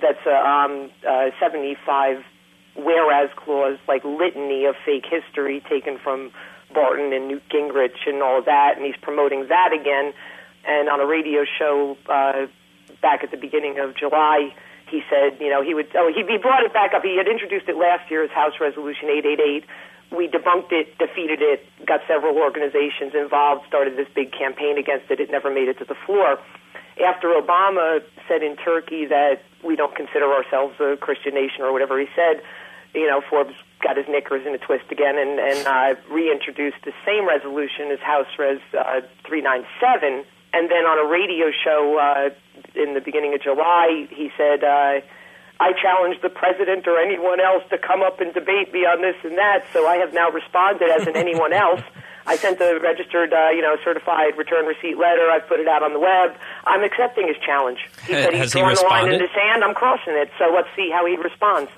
that's 0.00 0.24
a 0.26 0.34
um, 0.34 0.90
uh, 1.06 1.30
75 1.40 2.24
whereas 2.76 3.28
clause, 3.36 3.78
like 3.88 4.04
litany 4.04 4.64
of 4.64 4.76
fake 4.84 5.04
history 5.10 5.62
taken 5.68 5.98
from 5.98 6.30
Barton 6.72 7.12
and 7.12 7.28
Newt 7.28 7.42
Gingrich 7.50 8.06
and 8.06 8.22
all 8.22 8.38
of 8.38 8.44
that, 8.44 8.74
and 8.76 8.84
he's 8.84 8.96
promoting 9.00 9.48
that 9.48 9.72
again. 9.72 10.12
And 10.66 10.88
on 10.88 11.00
a 11.00 11.06
radio 11.06 11.44
show 11.58 11.96
uh, 12.08 12.46
back 13.00 13.24
at 13.24 13.30
the 13.30 13.36
beginning 13.36 13.78
of 13.78 13.96
July, 13.96 14.54
he 14.90 15.02
said, 15.08 15.40
you 15.40 15.50
know, 15.50 15.62
he 15.62 15.74
would. 15.74 15.88
Oh, 15.94 16.12
he, 16.12 16.24
he 16.24 16.38
brought 16.38 16.64
it 16.64 16.72
back 16.72 16.94
up. 16.94 17.02
He 17.02 17.16
had 17.16 17.28
introduced 17.28 17.68
it 17.68 17.76
last 17.76 18.10
year 18.10 18.24
as 18.24 18.30
House 18.30 18.54
Resolution 18.60 19.08
888. 19.08 19.64
We 20.10 20.26
debunked 20.26 20.72
it, 20.72 20.96
defeated 20.96 21.42
it, 21.42 21.66
got 21.84 22.00
several 22.08 22.36
organizations 22.38 23.12
involved, 23.14 23.66
started 23.68 23.96
this 23.96 24.08
big 24.14 24.32
campaign 24.32 24.78
against 24.78 25.10
it. 25.10 25.20
It 25.20 25.30
never 25.30 25.52
made 25.52 25.68
it 25.68 25.78
to 25.78 25.84
the 25.84 25.96
floor. 26.06 26.38
After 27.04 27.28
Obama 27.28 28.00
said 28.26 28.42
in 28.42 28.56
Turkey 28.56 29.04
that 29.06 29.42
we 29.62 29.76
don't 29.76 29.94
consider 29.94 30.32
ourselves 30.32 30.80
a 30.80 30.96
Christian 30.96 31.34
nation 31.34 31.60
or 31.60 31.72
whatever 31.72 32.00
he 32.00 32.06
said, 32.16 32.42
you 32.94 33.06
know, 33.06 33.20
Forbes 33.28 33.54
got 33.82 33.96
his 33.96 34.06
knickers 34.08 34.46
in 34.46 34.54
a 34.54 34.58
twist 34.58 34.90
again 34.90 35.18
and, 35.18 35.38
and 35.38 35.66
uh, 35.66 35.94
reintroduced 36.10 36.78
the 36.84 36.92
same 37.06 37.28
resolution 37.28 37.90
as 37.92 38.00
House 38.00 38.26
Res 38.38 38.60
uh, 38.74 39.00
397. 39.26 40.24
And 40.52 40.70
then 40.70 40.84
on 40.86 40.98
a 40.98 41.08
radio 41.08 41.52
show 41.52 41.98
uh, 41.98 42.30
in 42.74 42.94
the 42.94 43.00
beginning 43.00 43.34
of 43.34 43.42
July, 43.42 44.08
he 44.10 44.30
said, 44.36 44.64
uh, 44.64 45.00
I 45.60 45.72
challenge 45.80 46.20
the 46.22 46.30
president 46.30 46.86
or 46.86 46.98
anyone 46.98 47.40
else 47.40 47.64
to 47.70 47.78
come 47.78 48.02
up 48.02 48.20
and 48.20 48.32
debate 48.32 48.72
me 48.72 48.80
on 48.86 49.02
this 49.02 49.16
and 49.24 49.36
that. 49.38 49.66
So 49.72 49.86
I 49.86 49.96
have 49.96 50.14
now 50.14 50.30
responded 50.30 50.88
as 50.88 51.06
an 51.06 51.16
anyone 51.16 51.52
else. 51.64 51.82
I 52.28 52.36
sent 52.36 52.60
a 52.60 52.78
registered, 52.82 53.32
uh, 53.32 53.48
you 53.56 53.62
know, 53.62 53.76
certified 53.82 54.36
return 54.36 54.66
receipt 54.66 54.98
letter. 54.98 55.30
I've 55.30 55.48
put 55.48 55.60
it 55.60 55.66
out 55.66 55.82
on 55.82 55.94
the 55.94 55.98
web. 55.98 56.36
I'm 56.66 56.84
accepting 56.84 57.26
his 57.26 57.38
challenge. 57.44 57.78
He 58.06 58.12
said 58.12 58.34
has 58.34 58.52
he's 58.52 58.52
he 58.52 58.60
drawn 58.60 58.74
the 58.74 58.82
line 58.82 59.12
in 59.12 59.18
the 59.18 59.28
sand. 59.34 59.64
I'm 59.64 59.74
crossing 59.74 60.12
it. 60.12 60.30
So 60.38 60.52
let's 60.54 60.68
see 60.76 60.90
how 60.92 61.06
he 61.06 61.16
responds. 61.16 61.70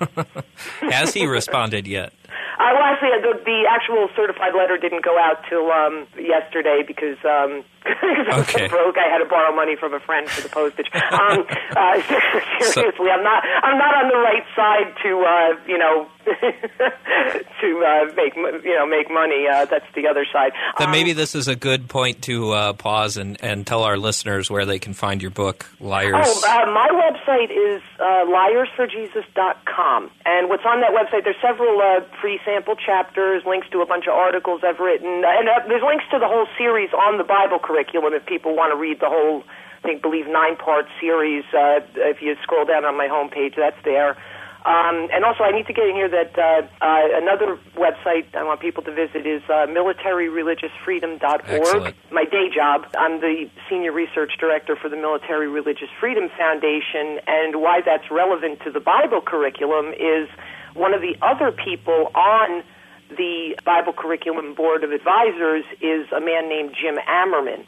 Has 0.91 1.13
he 1.13 1.25
responded 1.25 1.87
yet? 1.87 2.13
Uh, 2.59 2.71
well, 2.73 2.83
actually, 2.83 3.09
uh, 3.17 3.21
the, 3.21 3.33
the 3.43 3.63
actual 3.69 4.09
certified 4.15 4.53
letter 4.55 4.77
didn't 4.77 5.03
go 5.03 5.17
out 5.17 5.43
till 5.49 5.71
um, 5.71 6.05
yesterday 6.19 6.83
because 6.85 7.17
um, 7.25 7.63
I 7.85 8.37
was 8.37 8.47
Okay. 8.49 8.67
so 8.67 8.69
broke. 8.69 8.97
I 8.97 9.09
had 9.11 9.19
to 9.19 9.25
borrow 9.29 9.55
money 9.55 9.75
from 9.75 9.93
a 9.93 9.99
friend 9.99 10.29
for 10.29 10.41
the 10.41 10.49
postage. 10.49 10.89
Um, 11.11 11.45
uh, 11.75 12.01
seriously, 12.61 13.09
I'm 13.11 13.23
not. 13.23 13.43
I'm 13.63 13.77
not 13.77 13.93
on 13.95 14.07
the 14.09 14.17
right 14.17 14.43
side 14.55 14.95
to 15.03 15.11
uh, 15.21 15.67
you 15.67 15.77
know 15.77 16.07
to 16.25 17.83
uh, 17.85 18.13
make 18.15 18.35
you 18.35 18.75
know 18.75 18.85
make 18.87 19.09
money. 19.11 19.45
Uh, 19.47 19.65
that's 19.65 19.85
the 19.95 20.07
other 20.07 20.25
side. 20.31 20.51
Then 20.77 20.87
Um, 20.87 20.91
maybe 20.91 21.13
this 21.13 21.35
is 21.35 21.47
a 21.47 21.55
good 21.55 21.89
point 21.89 22.21
to 22.23 22.51
uh, 22.51 22.73
pause 22.73 23.17
and, 23.17 23.37
and 23.43 23.65
tell 23.67 23.83
our 23.83 23.97
listeners 23.97 24.49
where 24.49 24.65
they 24.65 24.79
can 24.79 24.93
find 24.93 25.21
your 25.21 25.31
book, 25.31 25.65
Liars. 25.79 26.15
Oh, 26.25 26.41
uh, 26.47 26.71
my 26.71 26.87
website 26.89 27.51
is 27.51 27.81
uh, 27.99 28.25
liarsforjesus.com. 28.25 30.11
And 30.25 30.49
what's 30.49 30.65
on 30.65 30.81
that 30.81 30.91
website, 30.91 31.23
there's 31.23 31.35
several 31.41 31.79
uh, 31.79 32.01
free 32.21 32.39
sample 32.45 32.75
chapters, 32.75 33.43
links 33.45 33.67
to 33.71 33.81
a 33.81 33.85
bunch 33.85 34.05
of 34.05 34.13
articles 34.13 34.61
I've 34.63 34.79
written, 34.79 35.25
and 35.25 35.49
uh, 35.49 35.65
there's 35.67 35.83
links 35.83 36.05
to 36.11 36.19
the 36.19 36.27
whole 36.27 36.47
series 36.57 36.93
on 36.93 37.17
the 37.17 37.25
Bible 37.25 37.57
curriculum 37.57 38.13
if 38.13 38.25
people 38.25 38.55
want 38.55 38.71
to 38.71 38.77
read 38.77 39.01
the 39.01 39.09
whole, 39.09 39.43
I 39.83 39.87
think, 39.87 40.01
believe 40.01 40.27
nine 40.27 40.55
part 40.55 40.85
series. 41.01 41.43
Uh, 41.51 41.81
if 41.97 42.21
you 42.21 42.35
scroll 42.43 42.65
down 42.65 42.85
on 42.85 42.95
my 42.95 43.07
homepage, 43.09 43.55
that's 43.57 43.81
there. 43.83 44.15
Um, 44.63 45.09
and 45.11 45.25
also, 45.25 45.43
I 45.43 45.49
need 45.51 45.65
to 45.65 45.73
get 45.73 45.87
in 45.89 45.95
here 45.95 46.09
that 46.09 46.37
uh, 46.37 46.61
uh, 46.85 47.17
another 47.17 47.57
website 47.73 48.35
I 48.35 48.43
want 48.43 48.59
people 48.61 48.83
to 48.83 48.93
visit 48.93 49.25
is 49.25 49.41
uh, 49.49 49.65
militaryreligiousfreedom.org 49.65 51.41
Excellent. 51.49 51.95
my 52.11 52.25
day 52.25 52.53
job. 52.53 52.85
I'm 52.95 53.21
the 53.21 53.49
senior 53.67 53.91
research 53.91 54.33
director 54.39 54.75
for 54.75 54.87
the 54.87 54.97
Military 54.97 55.47
Religious 55.47 55.89
Freedom 55.99 56.29
Foundation, 56.37 57.19
and 57.25 57.59
why 57.59 57.81
that's 57.83 58.11
relevant 58.11 58.59
to 58.61 58.69
the 58.69 58.79
Bible 58.79 59.21
curriculum 59.21 59.93
is 59.93 60.29
one 60.73 60.93
of 60.93 61.01
the 61.01 61.15
other 61.21 61.51
people 61.51 62.11
on 62.15 62.63
the 63.09 63.59
Bible 63.65 63.93
curriculum 63.93 64.53
board 64.53 64.83
of 64.83 64.91
advisors 64.91 65.65
is 65.81 66.07
a 66.15 66.21
man 66.21 66.47
named 66.47 66.75
Jim 66.79 66.97
Ammerman. 67.07 67.65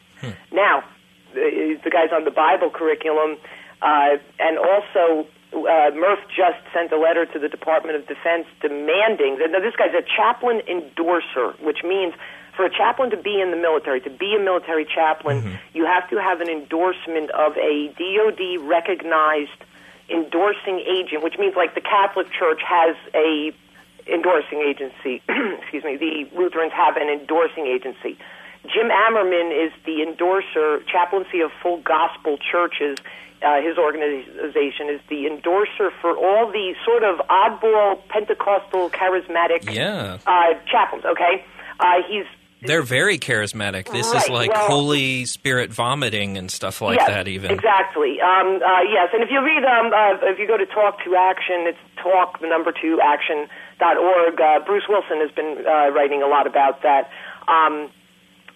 Now, 0.52 0.84
the 1.34 1.90
guy's 1.92 2.12
on 2.14 2.24
the 2.24 2.32
Bible 2.32 2.70
curriculum, 2.70 3.38
uh, 3.82 4.18
and 4.40 4.58
also 4.58 5.28
uh, 5.54 5.92
Murph 5.94 6.20
just 6.30 6.60
sent 6.74 6.92
a 6.92 6.98
letter 6.98 7.26
to 7.26 7.40
the 7.40 7.50
Department 7.50 7.98
of 7.98 8.08
Defense 8.08 8.48
demanding 8.62 9.38
that 9.40 9.52
now 9.52 9.60
this 9.60 9.76
guy's 9.76 9.94
a 9.94 10.04
chaplain 10.16 10.62
endorser, 10.68 11.52
which 11.62 11.84
means 11.84 12.14
for 12.56 12.66
a 12.66 12.70
chaplain 12.70 13.10
to 13.10 13.18
be 13.18 13.42
in 13.42 13.52
the 13.52 13.58
military, 13.58 14.00
to 14.02 14.10
be 14.10 14.36
a 14.40 14.44
military 14.44 14.86
chaplain, 14.86 15.60
you 15.74 15.86
have 15.86 16.08
to 16.10 16.18
have 16.22 16.40
an 16.40 16.50
endorsement 16.50 17.32
of 17.32 17.58
a 17.58 17.90
DoD 17.98 18.62
recognized 18.62 19.58
endorsing 20.10 20.80
agent, 20.80 21.24
which 21.24 21.38
means 21.40 21.56
like 21.56 21.76
the 21.76 21.82
Catholic 21.82 22.28
Church 22.32 22.62
has 22.66 22.96
a 23.14 23.52
endorsing 24.08 24.60
agency. 24.62 25.22
Excuse 25.62 25.84
me. 25.84 25.96
The 25.98 26.28
Lutherans 26.38 26.74
have 26.74 26.98
an 26.98 27.08
endorsing 27.10 27.68
agency. 27.68 28.18
Jim 28.68 28.90
Ammerman 28.90 29.52
is 29.66 29.72
the 29.86 30.02
endorser, 30.02 30.82
chaplaincy 30.92 31.42
of 31.42 31.52
full 31.62 31.78
gospel 31.82 32.38
churches. 32.38 32.98
Uh, 33.42 33.62
his 33.62 33.78
organization 33.78 34.88
is 34.90 35.02
the 35.10 35.28
endorser 35.28 35.92
for 36.02 36.16
all 36.16 36.50
the 36.52 36.74
sort 36.86 37.04
of 37.04 37.20
oddball 37.28 38.00
Pentecostal 38.08 38.90
charismatic 38.90 39.70
Yeah. 39.74 40.18
uh, 40.26 40.54
chaplains. 40.66 41.04
Okay, 41.04 41.44
uh, 41.80 42.02
he's 42.08 42.26
They're 42.66 42.82
very 42.82 43.18
charismatic. 43.20 43.92
This 43.92 44.08
is 44.12 44.30
like 44.30 44.52
well- 44.52 44.68
Holy 44.68 45.26
Spirit 45.26 45.72
vomiting 45.72 46.38
and 46.38 46.50
stuff 46.50 46.82
like 46.82 47.00
yes, 47.00 47.10
that, 47.10 47.28
even. 47.28 47.52
Exactly. 47.52 48.22
Um, 48.22 48.62
uh, 48.62 48.82
yes, 48.90 49.10
and 49.14 49.24
if 49.24 49.30
you 49.30 49.44
read, 49.44 49.64
um, 49.64 49.94
uh, 49.94 50.26
if 50.32 50.40
you 50.40 50.48
go 50.48 50.58
to 50.58 50.66
Talk 50.66 51.04
to 51.04 51.16
Action, 51.16 51.68
it's 51.68 51.78
talk 52.02 52.40
the 52.42 52.48
number 52.48 52.72
two 52.72 53.00
action 53.04 53.48
dot 53.80 53.98
org. 53.98 54.40
Uh, 54.40 54.60
Bruce 54.66 54.84
Wilson 54.88 55.20
has 55.20 55.32
been 55.32 55.66
uh, 55.66 55.90
writing 55.92 56.22
a 56.22 56.28
lot 56.28 56.48
about 56.48 56.82
that. 56.84 57.10
Um, 57.48 57.90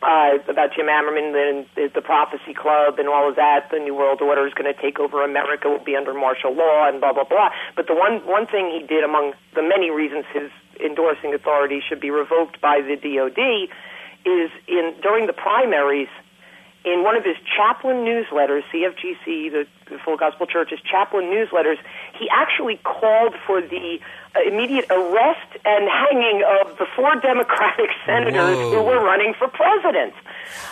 uh, 0.01 0.37
about 0.47 0.69
Jim 0.75 0.85
Ammerman 0.85 1.33
and 1.33 1.65
the, 1.75 1.89
the 1.93 2.01
Prophecy 2.01 2.53
Club 2.53 2.99
and 2.99 3.09
all 3.09 3.27
of 3.27 3.35
that. 3.35 3.69
The 3.71 3.79
New 3.79 3.95
World 3.95 4.21
Order 4.21 4.45
is 4.45 4.53
going 4.53 4.71
to 4.71 4.79
take 4.79 4.99
over 4.99 5.23
America. 5.23 5.69
Will 5.69 5.83
be 5.83 5.95
under 5.95 6.13
martial 6.13 6.53
law 6.53 6.87
and 6.87 7.01
blah 7.01 7.13
blah 7.13 7.23
blah. 7.23 7.49
But 7.75 7.87
the 7.87 7.95
one 7.95 8.21
one 8.25 8.45
thing 8.45 8.69
he 8.69 8.85
did, 8.85 9.03
among 9.03 9.33
the 9.55 9.63
many 9.63 9.89
reasons 9.89 10.25
his 10.31 10.51
endorsing 10.83 11.33
authority 11.33 11.81
should 11.81 11.99
be 11.99 12.11
revoked 12.11 12.61
by 12.61 12.81
the 12.81 12.95
DoD, 12.95 13.73
is 14.25 14.51
in 14.67 14.95
during 15.01 15.27
the 15.27 15.33
primaries 15.33 16.09
in 16.87 17.03
one 17.03 17.17
of 17.17 17.25
his 17.25 17.35
chaplain 17.43 18.05
newsletters, 18.05 18.63
CFGC, 18.71 19.51
the, 19.51 19.67
the 19.89 19.97
Full 20.05 20.15
Gospel 20.15 20.45
Church's 20.45 20.79
chaplain 20.79 21.25
newsletters, 21.25 21.75
he 22.17 22.29
actually 22.31 22.77
called 22.77 23.35
for 23.45 23.61
the 23.61 23.99
uh, 24.35 24.39
immediate 24.47 24.85
arrest 24.89 25.49
and 25.65 25.89
hanging 25.89 26.43
of 26.61 26.77
the 26.77 26.85
four 26.95 27.15
Democratic 27.15 27.89
senators 28.05 28.55
Whoa. 28.55 28.71
who 28.71 28.83
were 28.83 29.03
running 29.03 29.33
for 29.37 29.49
president. 29.49 30.13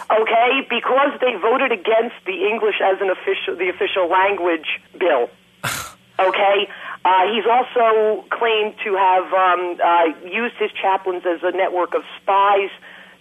Okay, 0.09 0.65
because 0.69 1.19
they 1.19 1.35
voted 1.35 1.73
against 1.73 2.15
the 2.25 2.47
English 2.47 2.79
as 2.81 3.01
an 3.01 3.09
official, 3.09 3.57
the 3.57 3.69
official 3.69 4.07
language 4.07 4.79
bill. 4.97 5.29
Okay, 6.17 6.69
Uh, 7.05 7.31
he's 7.31 7.45
also 7.45 8.25
claimed 8.31 8.73
to 8.83 8.95
have 8.95 9.31
um, 9.31 9.77
uh, 9.83 10.05
used 10.25 10.55
his 10.55 10.71
chaplains 10.71 11.23
as 11.23 11.43
a 11.43 11.51
network 11.51 11.93
of 11.93 12.01
spies 12.19 12.71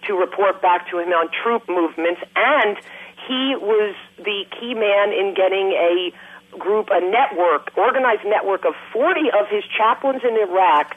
to 0.07 0.13
report 0.13 0.61
back 0.61 0.89
to 0.91 0.99
him 0.99 1.09
on 1.09 1.29
troop 1.43 1.63
movements, 1.67 2.21
and 2.35 2.77
he 3.27 3.55
was 3.55 3.95
the 4.17 4.45
key 4.59 4.73
man 4.73 5.11
in 5.11 5.33
getting 5.35 5.71
a 5.73 6.11
group, 6.57 6.89
a 6.91 7.01
network, 7.01 7.71
organized 7.77 8.25
network 8.25 8.65
of 8.65 8.73
40 8.93 9.31
of 9.39 9.47
his 9.49 9.63
chaplains 9.77 10.21
in 10.23 10.35
Iraq 10.37 10.95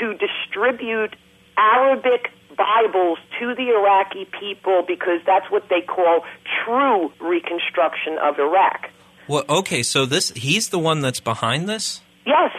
to 0.00 0.14
distribute 0.14 1.16
Arabic 1.56 2.30
Bibles 2.56 3.18
to 3.38 3.54
the 3.54 3.70
Iraqi 3.70 4.26
people 4.38 4.82
because 4.86 5.20
that's 5.24 5.50
what 5.50 5.68
they 5.68 5.80
call 5.80 6.24
true 6.64 7.12
reconstruction 7.20 8.18
of 8.18 8.38
Iraq. 8.38 8.90
Well, 9.28 9.44
okay, 9.48 9.82
so 9.82 10.06
this 10.06 10.30
he's 10.30 10.70
the 10.70 10.78
one 10.78 11.00
that's 11.00 11.20
behind 11.20 11.68
this. 11.68 12.00
Yes, 12.26 12.50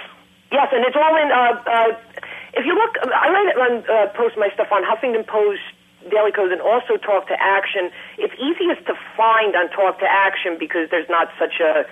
yes, 0.51 0.67
and 0.71 0.85
it's 0.85 0.95
all 0.95 1.15
in. 1.17 1.31
Uh, 1.31 1.63
uh, 1.65 2.21
if 2.53 2.65
you 2.65 2.73
look, 2.75 2.95
I 3.03 3.29
write 3.29 3.57
on 3.57 3.83
uh, 3.89 4.13
post 4.13 4.35
my 4.37 4.49
stuff 4.53 4.67
on 4.71 4.83
Huffington 4.83 5.25
Post, 5.27 5.61
Daily 6.09 6.31
Kos, 6.31 6.51
and 6.51 6.61
also 6.61 6.97
Talk 6.97 7.27
to 7.29 7.37
Action. 7.39 7.89
It's 8.17 8.33
easiest 8.41 8.85
to 8.87 8.95
find 9.15 9.55
on 9.55 9.69
Talk 9.69 9.99
to 9.99 10.07
Action 10.09 10.57
because 10.59 10.89
there's 10.89 11.09
not 11.09 11.29
such 11.39 11.61
a 11.61 11.85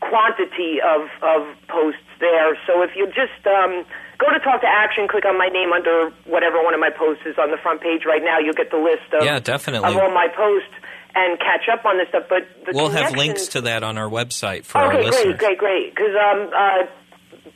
quantity 0.00 0.80
of 0.80 1.08
of 1.22 1.46
posts 1.68 2.02
there. 2.20 2.56
So 2.66 2.82
if 2.82 2.96
you 2.96 3.06
just 3.08 3.40
um, 3.46 3.84
go 4.18 4.28
to 4.32 4.38
Talk 4.40 4.60
to 4.62 4.68
Action, 4.68 5.08
click 5.08 5.24
on 5.24 5.36
my 5.38 5.48
name 5.48 5.72
under 5.72 6.10
whatever 6.24 6.62
one 6.62 6.74
of 6.74 6.80
my 6.80 6.90
posts 6.90 7.24
is 7.26 7.36
on 7.38 7.50
the 7.50 7.58
front 7.58 7.80
page 7.80 8.02
right 8.06 8.22
now, 8.22 8.38
you'll 8.38 8.56
get 8.56 8.70
the 8.70 8.78
list 8.80 9.12
of 9.12 9.24
Yeah, 9.24 9.38
definitely. 9.40 9.88
of 9.88 9.96
all 9.96 10.10
my 10.12 10.28
posts 10.34 10.72
and 11.14 11.38
catch 11.38 11.68
up 11.72 11.84
on 11.84 11.98
this 11.98 12.08
stuff. 12.08 12.24
But 12.28 12.46
the 12.66 12.72
We'll 12.72 12.88
have 12.90 13.12
links 13.16 13.48
to 13.48 13.62
that 13.62 13.82
on 13.82 13.98
our 13.98 14.08
website 14.08 14.64
for 14.64 14.78
our 14.78 14.92
Okay, 14.94 15.04
listeners. 15.04 15.36
great, 15.36 15.58
great, 15.58 15.90
great. 15.90 15.94
Because 15.94 16.14
um, 16.16 16.50
uh, 16.54 16.86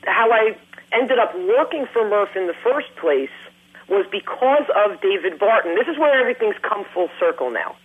how 0.04 0.30
I 0.32 0.56
ended 0.92 1.18
up 1.18 1.34
working 1.34 1.86
for 1.92 2.08
Murph 2.08 2.36
in 2.36 2.46
the 2.46 2.54
first 2.62 2.88
place 3.00 3.30
was 3.88 4.06
because 4.10 4.66
of 4.84 5.00
David 5.00 5.38
Barton. 5.38 5.74
This 5.74 5.88
is 5.88 5.98
where 5.98 6.18
everything's 6.18 6.56
come 6.62 6.84
full 6.92 7.08
circle 7.20 7.50
now. 7.50 7.76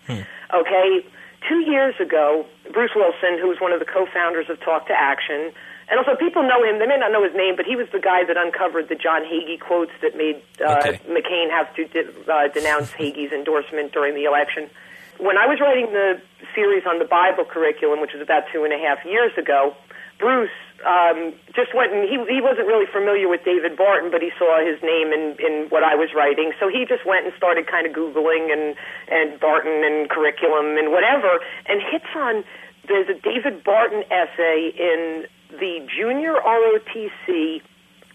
Okay, 0.54 1.06
two 1.48 1.60
years 1.60 1.96
ago, 2.00 2.46
Bruce 2.74 2.92
Wilson, 2.96 3.38
who 3.40 3.48
was 3.48 3.60
one 3.60 3.72
of 3.72 3.80
the 3.80 3.86
co-founders 3.86 4.50
of 4.50 4.60
Talk 4.62 4.88
to 4.88 4.94
Action, 4.94 5.52
and 5.90 5.98
also 5.98 6.16
people 6.16 6.44
know 6.44 6.64
him. 6.64 6.80
They 6.80 6.86
may 6.88 6.98
not 6.98 7.12
know 7.12 7.24
his 7.24 7.34
name, 7.36 7.56
but 7.56 7.66
he 7.66 7.76
was 7.76 7.88
the 7.92 8.00
guy 8.00 8.24
that 8.26 8.38
uncovered 8.38 8.90
the 8.90 8.96
John 8.96 9.24
Hagee 9.24 9.60
quotes 9.60 9.92
that 10.02 10.16
made 10.16 10.42
uh, 10.62 10.78
Okay. 10.86 11.00
McCain 11.10 11.50
have 11.50 11.74
to 11.76 11.86
de- 11.86 12.32
uh, 12.32 12.48
denounce 12.50 12.92
Hagee's 12.92 13.32
endorsement 13.32 13.92
during 13.92 14.14
the 14.16 14.26
election. 14.26 14.70
When 15.18 15.38
I 15.38 15.48
was 15.48 15.60
writing 15.60 15.88
the 15.92 16.22
series 16.56 16.84
on 16.88 17.00
the 17.00 17.06
Bible 17.06 17.44
curriculum, 17.44 18.02
which 18.02 18.14
was 18.14 18.22
about 18.22 18.44
two 18.54 18.64
and 18.64 18.72
a 18.74 18.78
half 18.78 19.04
years 19.04 19.32
ago, 19.38 19.76
Bruce 20.20 20.50
um, 20.86 21.34
just 21.56 21.76
went 21.76 21.92
and 21.94 22.08
he 22.08 22.16
he 22.32 22.42
wasn't 22.42 22.68
really 22.68 22.88
familiar 22.88 23.28
with 23.28 23.44
David 23.44 23.76
Barton, 23.76 24.12
but 24.12 24.22
he 24.22 24.32
saw 24.38 24.64
his 24.64 24.82
name 24.82 25.12
in 25.12 25.36
in 25.40 25.68
what 25.70 25.84
I 25.84 25.96
was 25.96 26.14
writing, 26.16 26.54
so 26.60 26.68
he 26.70 26.86
just 26.86 27.06
went 27.06 27.26
and 27.26 27.34
started 27.36 27.68
kind 27.68 27.88
of 27.88 27.94
googling 27.94 28.52
and 28.52 28.76
and 29.12 29.40
Barton 29.40 29.84
and 29.84 30.10
curriculum 30.10 30.78
and 30.78 30.92
whatever, 30.92 31.40
and 31.68 31.82
hits 31.82 32.10
on 32.16 32.44
there's 32.88 33.10
a 33.10 33.18
David 33.20 33.64
Barton 33.64 34.04
essay 34.10 34.72
in 34.78 35.26
the 35.60 35.86
junior 35.88 36.34
ROTC 36.34 37.62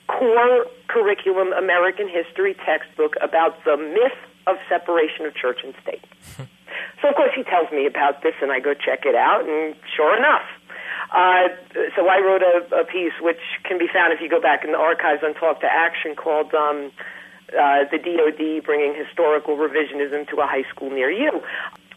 core 0.07 0.67
curriculum 0.89 1.53
American 1.53 2.09
history 2.09 2.55
textbook 2.65 3.15
about 3.23 3.65
the 3.65 3.77
myth 3.77 4.19
of 4.47 4.57
separation 4.69 5.27
of 5.27 5.35
church 5.35 5.61
and 5.65 5.75
state. 5.83 6.05
so 7.01 7.09
of 7.09 7.15
course 7.15 7.33
he 7.35 7.43
tells 7.45 7.71
me 7.73 7.87
about 7.87 8.23
this, 8.23 8.35
and 8.43 8.53
I 8.53 8.61
go 8.61 8.75
check 8.75 9.07
it 9.07 9.15
out, 9.15 9.49
and 9.49 9.75
sure 9.97 10.17
enough. 10.17 10.45
Uh, 11.11 11.49
so 11.97 12.09
I 12.09 12.21
wrote 12.21 12.43
a, 12.43 12.81
a 12.81 12.85
piece 12.85 13.13
which 13.21 13.41
can 13.65 13.79
be 13.79 13.89
found 13.93 14.13
if 14.13 14.21
you 14.21 14.29
go 14.29 14.41
back 14.41 14.65
in 14.65 14.73
the 14.73 14.79
archives 14.79 15.23
on 15.23 15.35
Talk 15.35 15.61
to 15.61 15.67
Action 15.67 16.17
called 16.17 16.55
um, 16.55 16.91
uh, 17.51 17.85
"The 17.91 17.99
DoD 17.99 18.65
Bringing 18.65 18.95
Historical 18.95 19.57
Revisionism 19.57 20.29
to 20.31 20.41
a 20.41 20.47
High 20.47 20.65
School 20.71 20.91
Near 20.91 21.11
You." 21.11 21.43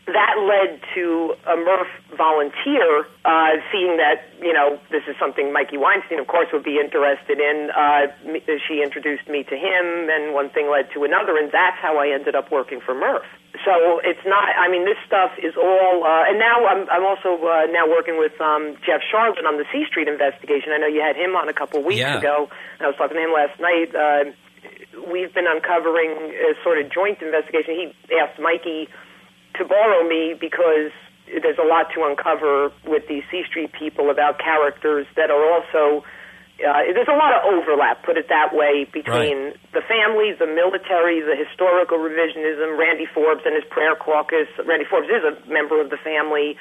That 0.08 0.40
led 0.40 0.80
to 0.96 1.36
a 1.46 1.58
Murph 1.60 1.92
volunteer 2.16 3.04
uh, 3.26 3.60
seeing 3.72 3.98
that 4.00 4.24
you 4.40 4.54
know 4.54 4.80
this 4.90 5.04
is 5.08 5.16
something 5.20 5.52
Mikey 5.52 5.76
Weinstein, 5.78 6.20
of 6.20 6.28
course, 6.28 6.48
would 6.54 6.64
be 6.64 6.80
interested 6.80 7.40
in. 7.44 7.70
Uh, 7.76 8.08
she 8.68 8.80
introduced 8.82 9.28
me 9.28 9.44
to 9.44 9.56
him, 9.60 10.08
and 10.08 10.34
one 10.34 10.50
thing 10.50 10.72
led 10.72 10.88
to 10.96 11.04
another, 11.04 11.36
and 11.36 11.52
that's 11.52 11.76
how 11.84 12.00
I 12.00 12.08
ended 12.16 12.36
up 12.36 12.52
working 12.52 12.80
for 12.80 12.96
Murph. 12.96 13.28
So 13.66 14.00
it's 14.00 14.24
not. 14.26 14.48
I 14.56 14.72
mean, 14.72 14.86
this 14.86 14.96
stuff 15.06 15.32
is 15.44 15.58
all. 15.60 16.04
Uh, 16.08 16.30
and 16.32 16.40
now 16.40 16.66
I'm, 16.72 16.88
I'm 16.90 17.04
also 17.04 17.36
uh, 17.44 17.68
now 17.68 17.84
working 17.90 18.18
with 18.18 18.40
um, 18.40 18.78
Jeff 18.88 19.02
Sharlet 19.12 19.44
on 19.44 19.58
the 19.58 19.66
C 19.76 19.84
Street 19.92 20.08
investigation. 20.08 20.72
I 20.72 20.78
know 20.78 20.88
you 20.88 21.02
had 21.04 21.18
him 21.18 21.36
on 21.36 21.50
a 21.50 21.54
couple 21.54 21.84
weeks 21.84 22.00
Yeah. 22.00 22.20
ago. 22.20 22.48
And 22.80 22.86
I 22.86 22.88
was 22.88 22.96
talking 22.96 23.18
to 23.18 23.24
him 23.24 23.34
last 23.36 23.60
night. 23.60 23.92
Uh, 23.92 24.32
we've 25.12 25.34
been 25.34 25.48
uncovering 25.52 26.32
a 26.32 26.54
sort 26.64 26.80
of 26.80 26.88
joint 26.92 27.22
investigation. 27.22 27.76
He 27.76 28.16
asked 28.16 28.40
Mikey 28.40 28.88
to 29.58 29.66
borrow 29.66 30.08
me 30.08 30.34
because 30.40 30.92
there's 31.28 31.60
a 31.60 31.68
lot 31.68 31.92
to 31.96 32.04
uncover 32.06 32.72
with 32.86 33.08
these 33.08 33.24
C 33.30 33.44
Street 33.44 33.72
people 33.74 34.10
about 34.10 34.40
characters 34.40 35.08
that 35.16 35.30
are 35.30 35.44
also. 35.54 36.04
Uh, 36.58 36.90
there's 36.90 37.08
a 37.08 37.14
lot 37.14 37.38
of 37.38 37.54
overlap, 37.54 38.02
put 38.02 38.18
it 38.18 38.30
that 38.34 38.50
way, 38.50 38.90
between 38.90 39.54
the 39.78 39.84
family, 39.86 40.34
the 40.34 40.50
military, 40.50 41.22
the 41.22 41.38
historical 41.38 42.02
revisionism, 42.02 42.74
Randy 42.80 43.06
Forbes 43.06 43.46
and 43.46 43.54
his 43.54 43.64
prayer 43.70 43.94
caucus. 43.94 44.50
Randy 44.66 44.86
Forbes 44.90 45.06
is 45.06 45.22
a 45.22 45.38
member 45.46 45.80
of 45.80 45.92
the 45.92 46.02
family. 46.02 46.58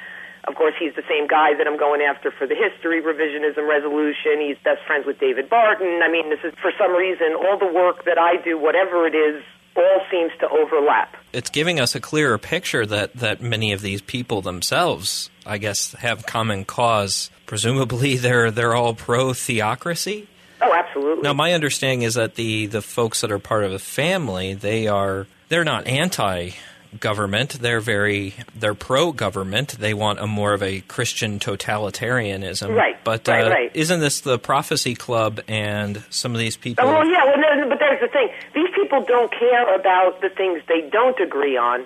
Of 0.47 0.53
course, 0.53 0.75
he's 0.77 0.93
the 0.93 1.03
same 1.09 1.25
guy 1.25 1.57
that 1.57 1.65
I'm 1.65 1.81
going 1.81 2.05
after 2.05 2.29
for 2.29 2.45
the 2.45 2.53
history 2.53 3.01
revisionism 3.01 3.67
resolution. 3.67 4.37
He's 4.37 4.61
best 4.61 4.85
friends 4.85 5.09
with 5.09 5.17
David 5.17 5.49
Barton. 5.49 6.05
I 6.05 6.11
mean, 6.13 6.29
this 6.29 6.45
is, 6.45 6.53
for 6.61 6.71
some 6.77 6.93
reason, 6.93 7.33
all 7.33 7.57
the 7.57 7.65
work 7.65 8.05
that 8.05 8.21
I 8.21 8.37
do, 8.37 8.53
whatever 8.53 9.07
it 9.07 9.17
is, 9.17 9.41
all 9.77 10.01
seems 10.11 10.31
to 10.39 10.49
overlap. 10.49 11.15
It's 11.33 11.49
giving 11.49 11.79
us 11.79 11.95
a 11.95 11.99
clearer 11.99 12.37
picture 12.37 12.85
that, 12.85 13.13
that 13.13 13.41
many 13.41 13.71
of 13.73 13.81
these 13.81 14.01
people 14.01 14.41
themselves, 14.41 15.29
I 15.45 15.57
guess, 15.57 15.93
have 15.93 16.25
common 16.25 16.65
cause. 16.65 17.29
Presumably, 17.45 18.17
they're 18.17 18.51
they're 18.51 18.73
all 18.73 18.93
pro 18.93 19.33
theocracy. 19.33 20.27
Oh, 20.61 20.73
absolutely. 20.73 21.21
Now, 21.21 21.33
my 21.33 21.53
understanding 21.53 22.01
is 22.01 22.15
that 22.15 22.35
the 22.35 22.65
the 22.65 22.81
folks 22.81 23.21
that 23.21 23.31
are 23.31 23.39
part 23.39 23.63
of 23.63 23.71
the 23.71 23.79
family, 23.79 24.53
they 24.53 24.87
are 24.87 25.27
they're 25.49 25.63
not 25.63 25.87
anti 25.87 26.51
government. 26.99 27.59
They're 27.59 27.79
very 27.79 28.33
they're 28.55 28.73
pro 28.73 29.11
government. 29.11 29.77
They 29.79 29.93
want 29.93 30.19
a 30.19 30.27
more 30.27 30.53
of 30.53 30.63
a 30.63 30.81
Christian 30.81 31.39
totalitarianism. 31.39 32.75
Right, 32.75 32.97
But 33.03 33.27
right, 33.27 33.45
uh, 33.45 33.49
right. 33.49 33.71
isn't 33.73 33.99
this 33.99 34.21
the 34.21 34.39
Prophecy 34.39 34.95
Club 34.95 35.39
and 35.47 36.03
some 36.09 36.33
of 36.33 36.39
these 36.39 36.57
people? 36.57 36.85
Oh, 36.85 36.91
well, 36.91 37.09
yeah, 37.09 37.25
well, 37.25 37.37
no, 37.37 37.69
but 37.69 37.79
there's 37.79 38.01
the 38.01 38.07
thing. 38.07 38.29
These 38.53 38.69
people 38.75 39.03
don't 39.03 39.31
care 39.31 39.75
about 39.75 40.21
the 40.21 40.29
things 40.29 40.61
they 40.67 40.89
don't 40.89 41.19
agree 41.19 41.57
on. 41.57 41.85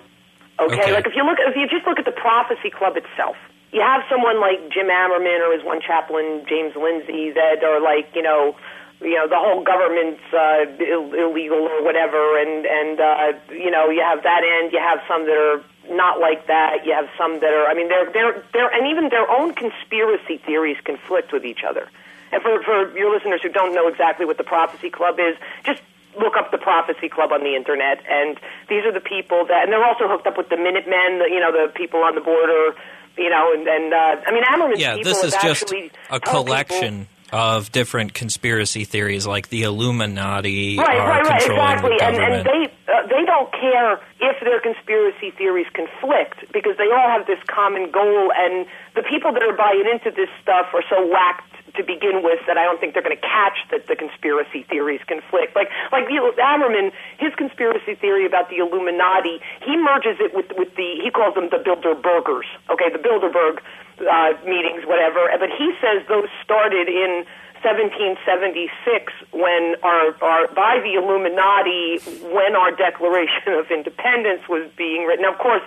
Okay? 0.58 0.74
Okay. 0.74 0.92
Like 0.92 1.06
if 1.06 1.14
you 1.16 1.24
look, 1.24 1.38
if 1.40 1.56
you 1.56 1.66
just 1.68 1.86
look 1.86 1.98
at 1.98 2.04
the 2.04 2.12
Prophecy 2.12 2.70
Club 2.70 2.96
itself, 2.96 3.36
you 3.72 3.80
have 3.80 4.02
someone 4.08 4.40
like 4.40 4.70
Jim 4.70 4.88
Ammerman 4.88 5.40
or 5.40 5.52
his 5.56 5.64
one 5.64 5.80
chaplain 5.80 6.44
James 6.48 6.74
Linzey 6.74 7.34
that 7.34 7.64
are 7.64 7.80
like, 7.80 8.14
you 8.14 8.22
know, 8.22 8.54
you 9.02 9.14
know, 9.16 9.28
the 9.28 9.38
whole 9.38 9.62
government's 9.62 10.22
uh, 10.32 10.64
Ill- 10.78 11.12
illegal 11.14 11.58
or 11.58 11.82
whatever, 11.84 12.38
and 12.40 12.66
and 12.66 13.00
uh, 13.00 13.32
you 13.52 13.70
know, 13.70 13.90
you 13.90 14.00
have 14.02 14.22
that 14.22 14.42
end. 14.44 14.72
You 14.72 14.78
have 14.80 15.00
some 15.08 15.26
that 15.26 15.36
are 15.36 15.60
not 15.94 16.20
like 16.20 16.46
that. 16.46 16.86
You 16.86 16.92
have 16.94 17.08
some 17.18 17.40
that 17.40 17.52
are. 17.52 17.66
I 17.66 17.74
mean, 17.74 17.88
they're 17.88 18.10
they're 18.12 18.42
they're, 18.52 18.70
and 18.70 18.86
even 18.86 19.08
their 19.10 19.28
own 19.30 19.54
conspiracy 19.54 20.38
theories 20.38 20.76
conflict 20.84 21.32
with 21.32 21.44
each 21.44 21.62
other. 21.68 21.88
And 22.32 22.40
for 22.42 22.62
for 22.62 22.96
your 22.96 23.12
listeners 23.14 23.40
who 23.42 23.48
don't 23.50 23.74
know 23.74 23.88
exactly 23.88 24.24
what 24.24 24.38
the 24.38 24.44
Prophecy 24.44 24.88
Club 24.90 25.18
is, 25.20 25.36
just 25.64 25.82
look 26.18 26.36
up 26.36 26.50
the 26.50 26.58
Prophecy 26.58 27.08
Club 27.08 27.32
on 27.32 27.40
the 27.44 27.54
internet. 27.56 28.02
And 28.08 28.38
these 28.68 28.84
are 28.84 28.92
the 28.92 29.00
people 29.00 29.44
that, 29.46 29.64
and 29.64 29.72
they're 29.72 29.84
also 29.84 30.08
hooked 30.08 30.26
up 30.26 30.36
with 30.38 30.48
the 30.48 30.56
Minutemen. 30.56 31.18
The, 31.18 31.28
you 31.28 31.40
know, 31.40 31.52
the 31.52 31.72
people 31.72 32.02
on 32.02 32.14
the 32.14 32.20
border. 32.22 32.74
You 33.18 33.28
know, 33.28 33.52
and 33.52 33.68
and 33.68 33.92
uh, 33.92 34.22
I 34.26 34.32
mean, 34.32 34.42
Ammerman's 34.44 34.80
yeah, 34.80 34.94
people 34.96 35.12
this 35.12 35.22
is 35.22 35.32
just 35.34 35.44
actually 35.64 35.90
a 36.08 36.18
told 36.18 36.22
people- 36.22 36.44
collection 36.44 37.08
of 37.32 37.72
different 37.72 38.12
conspiracy 38.12 38.84
theories, 38.84 39.26
like 39.26 39.48
the 39.48 39.62
Illuminati 39.62 40.76
Right, 40.76 40.96
are 40.96 41.08
right, 41.08 41.26
right, 41.26 41.40
controlling 41.40 41.72
exactly. 41.72 41.96
the 41.98 42.04
And, 42.04 42.16
and 42.18 42.46
they 42.46 42.72
uh, 42.92 43.06
they 43.08 43.24
don't 43.24 43.50
care 43.52 43.94
if 44.20 44.36
their 44.44 44.60
conspiracy 44.60 45.30
theories 45.30 45.66
conflict 45.72 46.44
because 46.52 46.76
they 46.76 46.92
all 46.92 47.08
have 47.08 47.26
this 47.26 47.38
common 47.48 47.90
goal. 47.90 48.32
And 48.36 48.66
the 48.94 49.02
people 49.02 49.32
that 49.32 49.42
are 49.42 49.56
buying 49.56 49.84
into 49.90 50.10
this 50.14 50.28
stuff 50.42 50.66
are 50.74 50.84
so 50.90 51.06
whacked 51.06 51.51
to 51.74 51.82
begin 51.82 52.22
with 52.22 52.40
that 52.46 52.58
I 52.58 52.64
don't 52.64 52.80
think 52.80 52.92
they're 52.92 53.02
going 53.02 53.16
to 53.16 53.26
catch 53.26 53.56
that 53.70 53.88
the 53.88 53.96
conspiracy 53.96 54.64
theories 54.68 55.00
conflict. 55.08 55.56
Like 55.56 55.68
like 55.90 56.08
know, 56.08 56.32
Ammerman, 56.36 56.92
his 57.18 57.34
conspiracy 57.34 57.94
theory 57.94 58.26
about 58.26 58.50
the 58.50 58.58
Illuminati, 58.58 59.40
he 59.64 59.76
merges 59.76 60.20
it 60.20 60.34
with 60.34 60.52
with 60.56 60.74
the 60.76 61.00
he 61.00 61.10
calls 61.10 61.34
them 61.34 61.48
the 61.48 61.58
Bilderbergers. 61.58 62.48
Okay, 62.68 62.92
the 62.92 63.00
Bilderberg 63.00 63.64
uh, 64.04 64.36
meetings, 64.44 64.84
whatever. 64.84 65.28
But 65.38 65.50
he 65.56 65.72
says 65.80 66.04
those 66.08 66.28
started 66.44 66.88
in 66.88 67.24
1776 67.62 69.12
when 69.32 69.76
our, 69.82 70.12
our 70.20 70.48
by 70.52 70.82
the 70.82 70.98
Illuminati 70.98 72.02
when 72.34 72.56
our 72.56 72.74
Declaration 72.74 73.54
of 73.54 73.70
Independence 73.70 74.42
was 74.48 74.68
being 74.76 75.06
written. 75.06 75.22
Now, 75.22 75.32
of 75.32 75.38
course, 75.38 75.62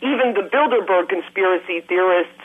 even 0.00 0.34
the 0.34 0.48
Bilderberg 0.48 1.08
conspiracy 1.08 1.80
theorists 1.86 2.42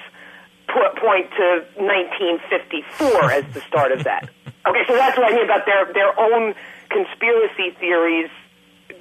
point 0.69 1.29
to 1.37 1.65
1954 1.77 3.31
as 3.31 3.45
the 3.53 3.61
start 3.61 3.91
of 3.91 4.03
that. 4.03 4.29
Okay, 4.67 4.83
so 4.87 4.95
that's 4.95 5.17
what 5.17 5.31
I 5.31 5.35
mean 5.35 5.45
about 5.45 5.65
their 5.65 5.91
their 5.93 6.13
own 6.19 6.53
conspiracy 6.89 7.71
theories 7.79 8.29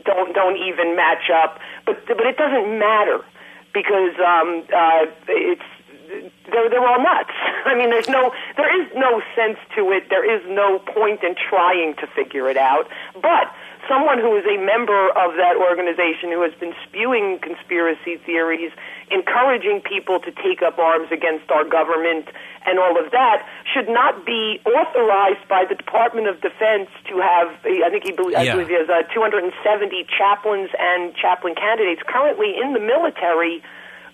don't 0.05 0.35
don't 0.35 0.57
even 0.57 0.97
match 0.97 1.31
up. 1.33 1.61
But 1.85 2.07
but 2.07 2.27
it 2.27 2.37
doesn't 2.37 2.79
matter 2.79 3.25
because 3.73 4.15
um, 4.19 4.65
uh, 4.73 5.07
it's 5.29 5.63
they're 6.51 6.71
they're 6.71 6.87
all 6.87 7.03
nuts. 7.03 7.35
I 7.65 7.75
mean, 7.77 7.91
there's 7.91 8.09
no 8.09 8.33
there 8.57 8.71
is 8.81 8.89
no 8.95 9.21
sense 9.37 9.59
to 9.77 9.91
it. 9.93 10.09
There 10.09 10.25
is 10.25 10.43
no 10.49 10.79
point 10.79 11.23
in 11.23 11.35
trying 11.35 11.95
to 11.97 12.07
figure 12.07 12.49
it 12.49 12.57
out. 12.57 12.89
But 13.15 13.53
someone 13.89 14.19
who 14.19 14.37
is 14.37 14.45
a 14.45 14.59
member 14.59 15.09
of 15.11 15.37
that 15.37 15.57
organization 15.57 16.33
who 16.33 16.43
has 16.43 16.55
been 16.61 16.75
spewing 16.87 17.39
conspiracy 17.41 18.17
theories, 18.25 18.73
encouraging 19.11 19.81
people 19.83 20.21
to 20.21 20.31
take 20.33 20.63
up 20.63 20.79
arms 20.79 21.09
against 21.13 21.51
our 21.51 21.65
government 21.65 22.29
and 22.67 22.79
all 22.79 22.99
of 23.03 23.11
that 23.13 23.47
should 23.73 23.89
not 23.89 24.27
be 24.27 24.61
authorized 24.67 25.47
by 25.49 25.65
the 25.69 25.75
Department 25.75 26.27
of 26.29 26.41
Defense 26.41 26.89
to 27.09 27.19
have, 27.19 27.49
I 27.65 27.89
think 27.91 28.05
he 28.05 28.13
believe, 28.13 28.37
I 28.37 28.43
Yeah. 28.43 28.53
believe 28.55 28.69
he 28.69 28.75
has 28.75 28.89
uh, 28.89 29.03
270 29.13 30.07
chaplains 30.17 30.71
and 30.79 31.15
chaplain 31.17 31.55
candidates 31.55 32.03
currently 32.07 32.55
in 32.61 32.73
the 32.75 32.81
military 32.81 33.63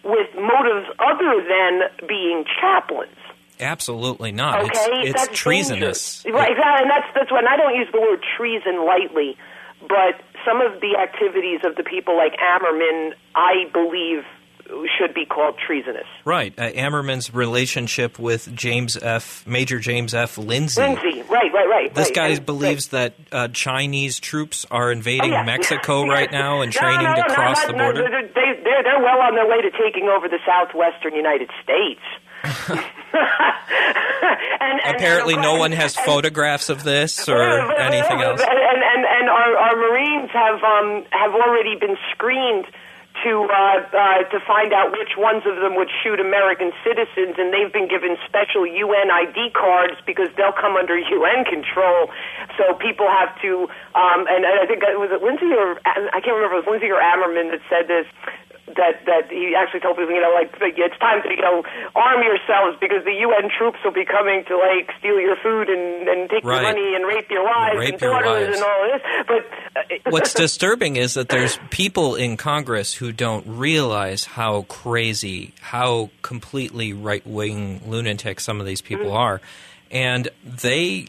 with 0.05 0.28
motives 0.34 0.86
other 1.01 1.42
than 1.42 2.07
being 2.07 2.45
chaplains. 2.61 3.16
Absolutely 3.61 4.32
not. 4.32 4.61
Okay, 4.64 4.70
it's 5.07 5.11
it's 5.11 5.26
that's 5.26 5.38
treasonous. 5.38 6.22
dangerous. 6.24 6.34
Right, 6.40 6.51
exactly, 6.53 6.82
and 6.82 6.90
that's 6.90 7.07
that's 7.14 7.32
when 7.32 7.47
I 7.47 7.57
don't 7.57 7.74
use 7.76 7.88
the 7.92 8.01
word 8.01 8.20
treason 8.36 8.84
lightly, 8.84 9.36
but 9.80 10.20
some 10.45 10.61
of 10.61 10.80
the 10.80 10.99
activities 11.01 11.61
of 11.64 11.76
the 11.76 11.84
people 11.84 12.16
like 12.16 12.34
Ammerman, 12.36 13.14
I 13.34 13.70
believe, 13.72 14.24
should 14.99 15.15
be 15.15 15.25
called 15.25 15.57
treasonous. 15.59 16.07
Right. 16.25 16.55
Uh, 16.59 16.71
Ammerman's 16.71 17.33
relationship 17.35 18.19
with 18.19 18.55
James 18.55 18.97
F. 18.97 19.47
Major 19.47 19.79
James 19.79 20.15
F. 20.15 20.37
Linzey. 20.37 20.97
Linzey, 20.97 21.29
right, 21.29 21.53
right, 21.53 21.69
right. 21.69 21.95
This 21.95 22.09
right, 22.09 22.15
guy 22.15 22.39
believes 22.39 22.89
that 22.89 23.15
uh, 23.33 23.49
Chinese 23.49 24.21
troops 24.21 24.67
are 24.71 24.91
invading 24.91 25.33
Oh, 25.33 25.37
yeah. 25.37 25.45
Mexico 25.45 26.07
right 26.09 26.31
now 26.31 26.62
and 26.62 26.75
No, 26.75 26.81
training 26.81 27.05
no, 27.07 27.15
to 27.15 27.35
cross 27.35 27.62
no, 27.62 27.67
the 27.67 27.73
no, 27.73 27.85
border. 27.85 28.11
They're, 28.11 28.23
they, 28.29 28.62
they're, 28.62 28.83
they're 28.83 29.03
well 29.03 29.21
on 29.21 29.35
their 29.35 29.47
way 29.49 29.62
to 29.62 29.71
taking 29.71 30.09
over 30.09 30.29
the 30.29 30.39
southwestern 30.47 31.15
United 31.15 31.51
States. 31.62 32.01
and, 33.15 34.81
and, 34.85 34.97
Apparently, 34.97 35.37
no 35.37 35.57
one 35.57 35.73
has 35.73 35.97
photographs 35.97 36.69
of 36.69 36.85
this 36.85 37.29
or 37.29 37.41
anything 37.79 38.21
else. 38.21 38.41
And 38.43 38.59
and, 38.59 39.05
and 39.07 39.29
our, 39.31 39.57
our 39.57 39.77
Marines 39.77 40.31
have 40.31 40.62
um 40.62 41.05
have 41.11 41.33
already 41.33 41.77
been 41.77 41.97
screened 42.12 42.67
to 43.25 43.49
uh, 43.49 43.81
uh, 43.91 44.22
to 44.29 44.39
find 44.47 44.72
out 44.72 44.93
which 44.93 45.16
ones 45.16 45.43
of 45.49 45.57
them 45.57 45.75
would 45.75 45.91
shoot 46.03 46.20
American 46.20 46.70
citizens, 46.85 47.35
and 47.41 47.53
they've 47.53 47.72
been 47.72 47.89
given 47.89 48.16
special 48.29 48.66
UN 48.66 49.11
ID 49.11 49.51
cards 49.57 49.97
because 50.07 50.29
they'll 50.37 50.55
come 50.55 50.77
under 50.77 50.97
UN 50.97 51.45
control. 51.45 52.12
So 52.57 52.75
people 52.77 53.09
have 53.09 53.35
to, 53.43 53.66
um, 53.97 54.29
and, 54.29 54.45
and 54.45 54.57
I 54.61 54.66
think 54.68 54.85
that 54.85 54.95
was 55.01 55.11
it 55.11 55.25
Linzey 55.25 55.51
or 55.51 55.81
I 55.85 56.20
can't 56.20 56.37
remember 56.37 56.61
if 56.61 56.64
it 56.64 56.70
was 56.70 56.81
Linzey 56.81 56.93
or 56.93 57.01
Ammerman 57.01 57.51
that 57.51 57.64
said 57.72 57.89
this 57.89 58.07
that 58.67 59.05
that 59.05 59.29
he 59.31 59.55
actually 59.55 59.81
told 59.81 59.97
people, 59.97 60.15
you 60.15 60.21
know, 60.23 60.33
like 60.35 60.55
it's 60.61 60.99
time 60.99 61.23
to 61.23 61.29
you 61.31 61.43
know 61.43 61.62
arm 61.95 62.23
yourselves 62.23 62.77
because 62.81 63.05
the 63.05 63.12
UN 63.12 63.51
troops 63.51 63.79
will 63.85 63.93
be 63.93 64.05
coming 64.05 64.45
to 64.49 64.57
like 64.57 64.91
steal 64.99 65.21
your 65.21 65.37
food 65.37 65.69
and 65.69 66.09
and 66.09 66.31
take 66.31 66.45
Right. 66.45 66.62
your 66.62 66.73
money 66.73 66.95
and 66.97 67.07
rape 67.07 67.31
your 67.31 67.45
wives 67.45 67.77
Rape 67.79 67.91
and 67.93 68.01
daughters 68.01 68.57
and 68.57 68.65
all 68.65 68.91
this. 68.91 69.03
But 69.29 70.07
uh, 70.07 70.11
What's 70.11 70.33
disturbing 70.47 70.97
is 70.97 71.15
that 71.15 71.29
there's 71.29 71.59
people 71.71 72.15
in 72.15 72.37
Congress 72.37 72.95
who 72.95 73.12
don't 73.12 73.47
realize 73.47 74.25
how 74.25 74.62
crazy, 74.62 75.53
how 75.61 76.11
completely 76.23 76.93
right 76.93 77.27
wing 77.27 77.83
lunatic 77.87 78.41
some 78.41 78.61
of 78.61 78.67
these 78.67 78.81
people 78.81 79.07
Mm-hmm. 79.07 79.17
are. 79.17 79.41
And 79.91 80.29
they 80.45 81.07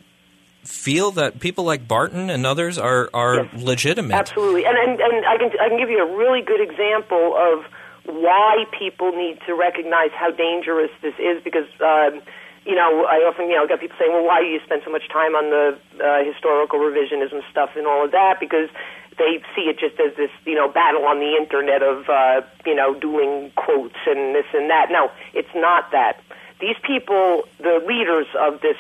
feel 0.66 1.12
that 1.12 1.40
people 1.40 1.64
like 1.64 1.88
Barton 1.88 2.30
and 2.30 2.46
others 2.46 2.78
are, 2.78 3.10
are 3.14 3.50
legitimate. 3.56 4.16
Absolutely, 4.16 4.66
and, 4.66 4.78
and 4.78 5.00
and 5.00 5.26
I 5.26 5.38
can 5.38 5.52
I 5.60 5.70
can 5.70 5.78
give 5.78 5.90
you 5.90 6.04
a 6.04 6.18
really 6.18 6.42
good 6.42 6.62
example 6.62 7.36
of 7.38 7.66
why 8.06 8.66
people 8.78 9.12
need 9.12 9.40
to 9.48 9.56
recognize 9.56 10.12
how 10.14 10.32
dangerous 10.32 10.92
this 11.02 11.16
is 11.20 11.44
because. 11.44 11.68
Um, 11.80 12.22
you 12.66 12.74
know, 12.74 13.06
I 13.06 13.22
often, 13.30 13.46
you 13.46 13.56
know, 13.56 13.68
get 13.68 13.80
people 13.80 13.96
saying, 14.00 14.12
"Well, 14.12 14.26
why 14.26 14.42
do 14.42 14.48
you 14.48 14.60
spend 14.66 14.82
so 14.84 14.90
much 14.90 15.08
time 15.14 15.36
on 15.36 15.52
the 15.54 15.78
uh, 16.02 16.26
historical 16.26 16.80
revisionism 16.80 17.48
stuff 17.52 17.70
and 17.76 17.86
all 17.86 18.04
of 18.04 18.10
that?" 18.10 18.40
Because 18.40 18.70
they 19.18 19.42
see 19.56 19.70
it 19.70 19.80
just 19.80 20.00
as 20.00 20.16
this, 20.18 20.32
you 20.46 20.56
know, 20.56 20.68
battle 20.68 21.06
on 21.06 21.20
the 21.20 21.36
internet 21.36 21.84
of, 21.84 22.10
uh, 22.10 22.42
you 22.66 22.76
know, 22.76 22.94
doing 22.96 23.52
quotes 23.56 24.02
and 24.08 24.36
this 24.36 24.46
and 24.54 24.70
that. 24.70 24.88
No, 24.90 25.12
it's 25.34 25.54
not 25.56 25.92
that. 25.92 26.22
These 26.60 26.76
people, 26.84 27.44
the 27.60 27.84
leaders 27.86 28.28
of 28.40 28.62
this 28.62 28.78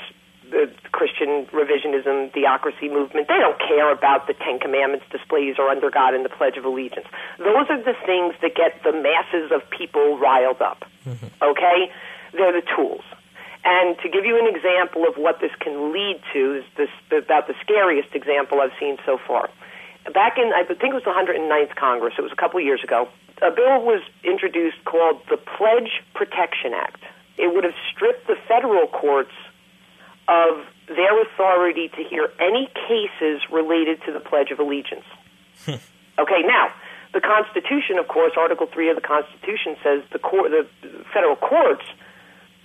the 0.51 0.71
Christian 0.91 1.45
revisionism 1.51 2.31
theocracy 2.33 2.89
movement, 2.89 3.27
they 3.27 3.39
don't 3.39 3.59
care 3.59 3.91
about 3.91 4.27
the 4.27 4.33
Ten 4.33 4.59
Commandments 4.59 5.05
displays 5.11 5.55
or 5.57 5.69
under 5.69 5.89
God 5.89 6.13
and 6.13 6.23
the 6.23 6.29
Pledge 6.29 6.57
of 6.57 6.65
Allegiance. 6.65 7.07
Those 7.37 7.67
are 7.69 7.81
the 7.81 7.95
things 8.05 8.35
that 8.41 8.55
get 8.55 8.83
the 8.83 8.93
masses 8.93 9.51
of 9.51 9.67
people 9.69 10.17
riled 10.17 10.61
up. 10.61 10.85
Mm-hmm. 11.05 11.27
Okay? 11.41 11.91
They're 12.33 12.53
the 12.53 12.65
tools. 12.75 13.03
And 13.65 13.97
to 13.99 14.09
give 14.09 14.25
you 14.25 14.37
an 14.37 14.45
example 14.45 15.07
of 15.07 15.17
what 15.17 15.41
this 15.41 15.51
can 15.59 15.91
lead 15.91 16.21
to, 16.33 16.61
is 16.61 16.65
this 16.77 16.89
about 17.11 17.47
the 17.47 17.55
scariest 17.61 18.13
example 18.13 18.61
I've 18.61 18.77
seen 18.79 18.97
so 19.05 19.17
far. 19.17 19.49
Back 20.13 20.37
in, 20.37 20.53
I 20.53 20.63
think 20.63 20.93
it 20.93 20.93
was 20.93 21.03
the 21.03 21.09
109th 21.09 21.75
Congress, 21.75 22.13
it 22.17 22.21
was 22.21 22.31
a 22.31 22.35
couple 22.35 22.61
years 22.61 22.83
ago, 22.83 23.09
a 23.41 23.49
bill 23.49 23.81
was 23.81 24.01
introduced 24.23 24.77
called 24.85 25.19
the 25.29 25.37
Pledge 25.37 26.03
Protection 26.13 26.73
Act. 26.73 27.01
It 27.37 27.53
would 27.53 27.63
have 27.63 27.73
stripped 27.91 28.27
the 28.27 28.37
federal 28.47 28.87
courts 28.87 29.33
of 30.28 30.65
their 30.88 31.21
authority 31.21 31.89
to 31.89 32.03
hear 32.03 32.30
any 32.39 32.69
cases 32.88 33.41
related 33.51 34.01
to 34.05 34.11
the 34.11 34.19
Pledge 34.19 34.51
of 34.51 34.59
Allegiance. 34.59 35.05
Hmm. 35.65 35.82
okay, 36.19 36.41
now, 36.45 36.73
the 37.13 37.21
Constitution, 37.21 37.97
of 37.97 38.07
course, 38.07 38.34
Article 38.38 38.67
3 38.67 38.89
of 38.89 38.95
the 38.95 39.05
Constitution 39.05 39.78
says 39.84 40.03
the, 40.11 40.19
court, 40.19 40.51
the 40.51 40.67
federal 41.13 41.36
courts 41.36 41.86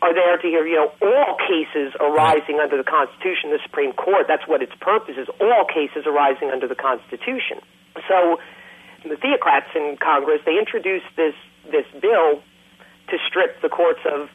are 0.03 0.15
there 0.15 0.37
to 0.39 0.47
hear, 0.49 0.67
you 0.67 0.77
know, 0.77 0.93
all 1.03 1.37
cases 1.37 1.93
arising 2.01 2.59
under 2.59 2.77
the 2.77 2.85
Constitution. 2.85 3.51
The 3.53 3.61
Supreme 3.63 3.93
Court, 3.93 4.27
that's 4.27 4.49
what 4.49 4.63
its 4.63 4.73
purpose 4.81 5.17
is, 5.17 5.29
all 5.41 5.65
cases 5.69 6.05
arising 6.07 6.51
under 6.51 6.67
the 6.67 6.75
Constitution. 6.75 7.61
So 8.09 8.41
the 9.05 9.17
theocrats 9.17 9.71
in 9.75 9.97
Congress, 10.01 10.41
they 10.45 10.59
introduced 10.59 11.07
this, 11.17 11.35
this 11.71 11.87
bill 12.01 12.43
to 13.09 13.17
strip 13.29 13.61
the 13.61 13.69
courts 13.69 14.01
of 14.05 14.31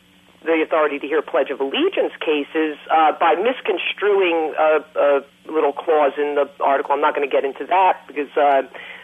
the 0.45 0.61
authority 0.61 0.99
to 0.99 1.07
hear 1.07 1.21
Pledge 1.21 1.49
of 1.49 1.59
Allegiance 1.59 2.13
cases 2.19 2.77
uh, 2.89 3.11
by 3.19 3.35
misconstruing 3.35 4.53
a, 4.57 4.85
a 4.95 5.25
little 5.51 5.73
clause 5.73 6.13
in 6.17 6.35
the 6.35 6.49
article. 6.59 6.93
I'm 6.93 7.01
not 7.01 7.15
going 7.15 7.27
to 7.27 7.31
get 7.31 7.43
into 7.43 7.65
that 7.65 8.01
because 8.07 8.29
uh, 8.37 8.63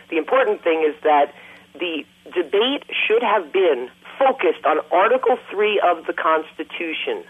the 0.09 0.17
important 0.17 0.63
thing 0.63 0.85
is 0.87 0.95
that 1.03 1.33
the 1.73 2.05
debate 2.33 2.83
should 3.07 3.23
have 3.23 3.51
been 3.51 3.89
focused 4.19 4.65
on 4.65 4.79
Article 4.91 5.37
3 5.49 5.81
of 5.83 6.05
the 6.05 6.13
Constitution, 6.13 7.23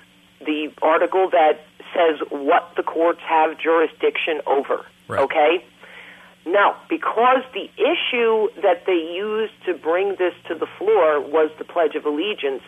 the 0.45 0.72
article 0.82 1.30
that 1.30 1.66
says 1.93 2.20
what 2.30 2.74
the 2.76 2.84
courts 2.84 3.22
have 3.28 3.57
jurisdiction 3.57 4.41
over. 4.45 4.86
Right. 5.07 5.22
Okay? 5.22 5.64
Now, 6.45 6.76
because 6.89 7.43
the 7.53 7.70
issue 7.78 8.49
that 8.62 8.86
they 8.88 9.14
used 9.14 9.53
to 9.66 9.74
bring 9.76 10.16
this 10.16 10.34
to 10.47 10.55
the 10.55 10.66
floor 10.66 11.22
was 11.22 11.51
the 11.59 11.64
Pledge 11.66 11.95
of 11.95 12.05
Allegiance, 12.05 12.64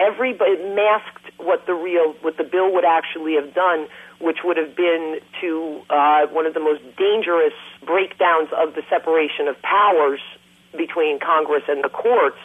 everybody 0.00 0.56
masked 0.74 1.30
what 1.38 1.66
the 1.66 1.74
real, 1.74 2.14
what 2.22 2.36
the 2.36 2.44
bill 2.44 2.72
would 2.72 2.84
actually 2.84 3.34
have 3.34 3.54
done, 3.54 3.86
which 4.20 4.38
would 4.44 4.56
have 4.56 4.74
been 4.74 5.20
to 5.40 5.82
uh, 5.90 6.26
one 6.28 6.46
of 6.46 6.54
the 6.54 6.60
most 6.60 6.82
dangerous 6.96 7.54
breakdowns 7.84 8.48
of 8.56 8.74
the 8.74 8.82
separation 8.88 9.48
of 9.48 9.60
powers 9.62 10.20
between 10.76 11.18
Congress 11.18 11.62
and 11.68 11.84
the 11.84 11.88
courts. 11.88 12.38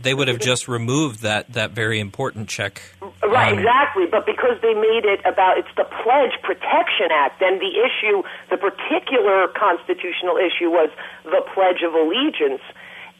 They 0.00 0.14
would 0.14 0.28
have 0.28 0.38
just 0.38 0.68
removed 0.68 1.22
that, 1.22 1.52
that 1.54 1.72
very 1.72 1.98
important 1.98 2.48
check. 2.48 2.80
Right, 3.20 3.50
on- 3.50 3.58
exactly. 3.58 4.06
But 4.06 4.26
because 4.26 4.54
they 4.62 4.72
made 4.72 5.02
it 5.02 5.18
about 5.26 5.58
it's 5.58 5.74
the 5.76 5.82
Pledge 5.82 6.38
Protection 6.42 7.10
Act, 7.10 7.40
then 7.40 7.58
the 7.58 7.74
issue, 7.82 8.22
the 8.48 8.56
particular 8.56 9.48
constitutional 9.58 10.38
issue 10.38 10.70
was 10.70 10.90
the 11.24 11.42
Pledge 11.52 11.82
of 11.82 11.94
Allegiance. 11.94 12.62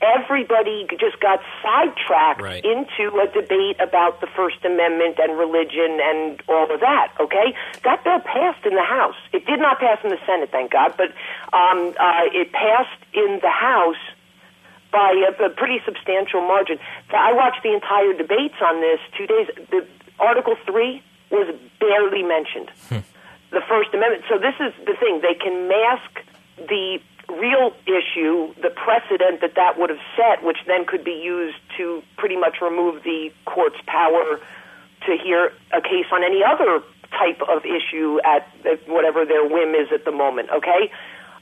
Everybody 0.00 0.86
just 1.00 1.18
got 1.20 1.40
sidetracked 1.62 2.40
Right. 2.40 2.64
into 2.64 3.10
a 3.18 3.26
debate 3.26 3.76
about 3.80 4.20
the 4.20 4.28
First 4.28 4.64
Amendment 4.64 5.18
and 5.18 5.36
religion 5.36 5.98
and 6.00 6.40
all 6.48 6.70
of 6.72 6.80
that. 6.80 7.12
Okay, 7.18 7.54
that 7.82 8.04
bill 8.04 8.20
passed 8.20 8.64
in 8.64 8.74
the 8.74 8.84
House. 8.84 9.16
It 9.32 9.44
did 9.46 9.58
not 9.58 9.80
pass 9.80 9.98
in 10.04 10.10
the 10.10 10.18
Senate, 10.24 10.50
thank 10.52 10.70
God, 10.70 10.94
but 10.96 11.08
um, 11.52 11.94
uh, 11.98 12.30
it 12.32 12.52
passed 12.52 13.02
in 13.12 13.40
the 13.42 13.50
House 13.50 13.98
by 14.92 15.12
a, 15.28 15.44
a 15.46 15.50
pretty 15.50 15.80
substantial 15.84 16.42
margin. 16.42 16.78
I 17.10 17.32
watched 17.32 17.62
the 17.64 17.74
entire 17.74 18.12
debates 18.14 18.54
on 18.64 18.80
this 18.80 19.00
two 19.16 19.26
days. 19.26 19.48
The 19.70 19.84
Article 20.20 20.54
Three 20.64 21.02
was 21.30 21.52
barely 21.80 22.22
mentioned. 22.22 22.70
the 23.50 23.60
First 23.68 23.92
Amendment. 23.92 24.24
So 24.28 24.38
this 24.38 24.54
is 24.60 24.72
the 24.86 24.94
thing; 24.94 25.20
they 25.22 25.34
can 25.34 25.66
mask 25.68 26.22
the 26.56 27.00
real 27.28 27.72
issue, 27.86 28.54
the 28.62 28.70
precedent 28.70 29.40
that 29.40 29.54
that 29.56 29.78
would 29.78 29.90
have 29.90 30.00
set, 30.16 30.42
which 30.44 30.58
then 30.66 30.86
could 30.86 31.04
be 31.04 31.20
used 31.22 31.58
to 31.76 32.02
pretty 32.16 32.36
much 32.36 32.56
remove 32.60 33.02
the 33.02 33.30
court's 33.44 33.78
power 33.86 34.40
to 35.06 35.16
hear 35.22 35.52
a 35.72 35.80
case 35.80 36.06
on 36.12 36.24
any 36.24 36.42
other 36.42 36.82
type 37.10 37.40
of 37.48 37.64
issue 37.64 38.18
at, 38.24 38.48
at 38.64 38.86
whatever 38.88 39.24
their 39.24 39.46
whim 39.46 39.74
is 39.74 39.88
at 39.92 40.04
the 40.04 40.12
moment. 40.12 40.48
Okay, 40.50 40.90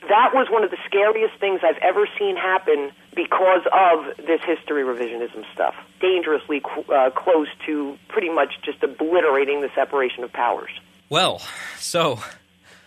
that 0.08 0.30
was 0.34 0.48
one 0.50 0.62
of 0.62 0.70
the 0.70 0.78
scariest 0.86 1.38
things 1.40 1.60
I've 1.62 1.78
ever 1.82 2.08
seen 2.18 2.36
happen 2.36 2.92
because 3.14 3.62
of 3.72 4.16
this 4.26 4.40
history 4.44 4.82
revisionism 4.82 5.44
stuff. 5.52 5.74
Dangerously 6.00 6.62
uh, 6.92 7.10
close 7.10 7.48
to 7.66 7.98
pretty 8.08 8.28
much 8.28 8.54
just 8.62 8.82
obliterating 8.82 9.62
the 9.62 9.70
separation 9.74 10.22
of 10.22 10.32
powers. 10.32 10.70
Well, 11.08 11.40
so 11.78 12.20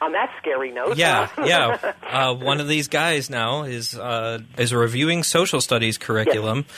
on 0.01 0.13
that 0.13 0.31
scary 0.39 0.71
note. 0.71 0.97
Yeah, 0.97 1.29
yeah. 1.45 1.93
Uh, 2.03 2.33
one 2.33 2.59
of 2.59 2.67
these 2.67 2.87
guys 2.87 3.29
now 3.29 3.63
is 3.63 3.97
uh, 3.97 4.39
is 4.57 4.73
reviewing 4.73 5.23
social 5.23 5.61
studies 5.61 5.97
curriculum. 5.97 6.65
Yes. 6.67 6.77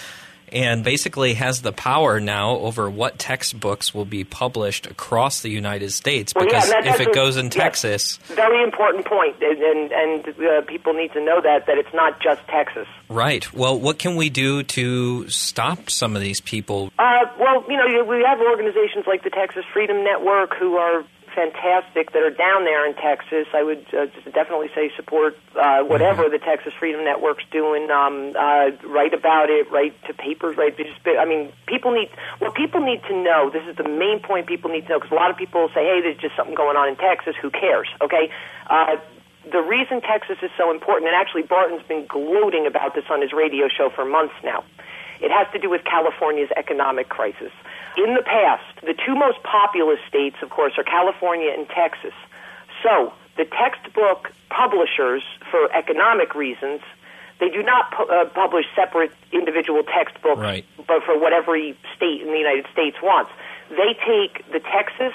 And 0.54 0.84
basically 0.84 1.36
has 1.36 1.62
the 1.62 1.72
power 1.72 2.20
now 2.20 2.58
over 2.58 2.90
what 2.90 3.18
textbooks 3.18 3.94
will 3.94 4.04
be 4.04 4.26
published 4.26 4.86
across 4.86 5.40
the 5.42 5.50
United 5.50 5.94
States. 5.94 6.34
Well, 6.36 6.44
because 6.44 6.68
yeah, 6.68 6.94
if 6.94 7.00
it 7.00 7.14
goes 7.14 7.38
in 7.38 7.46
yes, 7.46 7.54
Texas, 7.54 8.18
very 8.28 8.62
important 8.62 9.06
point, 9.06 9.38
and 9.42 9.62
and, 9.62 9.92
and 9.94 10.42
uh, 10.42 10.62
people 10.64 10.92
need 10.94 11.14
to 11.14 11.24
know 11.24 11.40
that 11.40 11.68
that 11.68 11.78
it's 11.78 11.94
not 11.94 12.20
just 12.20 12.46
Texas. 12.50 12.86
Right. 13.08 13.54
Well, 13.54 13.80
what 13.80 13.98
can 13.98 14.18
we 14.18 14.30
do 14.30 14.64
to 14.64 15.30
stop 15.30 15.90
some 15.90 16.18
of 16.18 16.22
these 16.22 16.42
people? 16.42 16.92
Uh, 17.00 17.28
well, 17.40 17.64
you 17.70 17.78
know, 17.78 18.04
we 18.04 18.22
have 18.28 18.42
organizations 18.42 19.06
like 19.08 19.24
the 19.24 19.30
Texas 19.30 19.64
Freedom 19.72 20.04
Network 20.04 20.54
who 20.56 20.76
are 20.76 21.06
fantastic 21.34 22.12
that 22.12 22.22
are 22.22 22.30
down 22.32 22.64
there 22.64 22.88
in 22.88 22.94
Texas. 22.96 23.48
I 23.54 23.64
would 23.64 23.86
uh, 23.94 24.08
definitely 24.32 24.70
say 24.76 24.92
support 24.96 25.38
uh, 25.56 25.84
whatever 25.84 26.30
the 26.30 26.40
Texas 26.40 26.74
Freedom 26.78 27.04
Network's 27.04 27.44
doing. 27.52 27.90
Um, 27.90 28.34
uh, 28.38 28.72
write 28.88 29.14
about 29.14 29.50
it. 29.50 29.70
Write 29.72 29.96
to 30.06 30.14
papers. 30.14 30.58
Write. 30.58 30.78
Just, 30.78 31.00
I 31.06 31.26
mean, 31.26 31.52
people 31.68 31.92
need. 31.92 32.10
What 32.40 32.54
people 32.56 32.82
need 32.82 33.02
to 33.10 33.16
know. 33.16 33.50
This 33.50 33.64
is 33.68 33.76
the 33.76 33.88
main 33.88 34.20
point 34.20 34.48
people 34.48 34.70
need 34.70 34.88
to 34.88 34.90
know 34.90 35.00
because 35.00 35.12
a 35.12 35.16
lot 35.16 35.32
of 35.32 35.38
people 35.38 35.70
say, 35.74 35.86
"Hey, 35.86 36.02
there's 36.02 36.18
just 36.18 36.36
something 36.36 36.56
going 36.56 36.78
on 36.78 36.88
in 36.88 36.96
Texas. 36.96 37.36
Who 37.42 37.50
cares?" 37.50 37.88
Okay. 38.02 38.30
Uh, 38.70 38.98
the 39.52 39.62
reason 39.62 40.02
Texas 40.02 40.38
is 40.44 40.52
so 40.58 40.70
important, 40.70 41.08
and 41.08 41.16
actually 41.16 41.42
Barton's 41.42 41.84
been 41.88 42.06
gloating 42.06 42.68
about 42.68 42.94
this 42.94 43.06
on 43.10 43.22
his 43.22 43.34
radio 43.34 43.68
show 43.68 43.90
for 43.90 44.06
months 44.06 44.36
now. 44.44 44.64
It 45.20 45.32
has 45.32 45.48
to 45.54 45.60
do 45.60 45.70
with 45.70 45.84
California's 45.84 46.50
economic 46.58 47.10
crisis. 47.10 47.52
In 47.98 48.16
the 48.16 48.24
past, 48.24 48.64
the 48.82 48.94
two 48.94 49.16
most 49.16 49.44
populous 49.44 50.00
states, 50.08 50.38
of 50.42 50.50
course, 50.50 50.74
are 50.78 50.84
California 50.84 51.52
and 51.52 51.68
Texas. 51.70 52.14
So 52.84 53.14
the 53.38 53.46
textbook 53.46 54.32
publishers, 54.50 55.24
for 55.50 55.72
economic 55.74 56.36
reasons, 56.36 56.82
they 57.40 57.50
do 57.50 57.64
not 57.64 57.92
pu- 57.92 58.06
uh, 58.06 58.26
publish 58.30 58.66
separate 58.76 59.12
individual 59.32 59.84
textbooks, 59.84 60.40
right. 60.40 60.66
but 60.88 61.04
for 61.04 61.20
what 61.20 61.34
every 61.34 61.78
state 61.96 62.22
in 62.22 62.28
the 62.28 62.38
United 62.38 62.66
States 62.72 62.98
wants. 63.02 63.32
They 63.70 63.98
take 64.06 64.46
the 64.52 64.60
Texas 64.60 65.14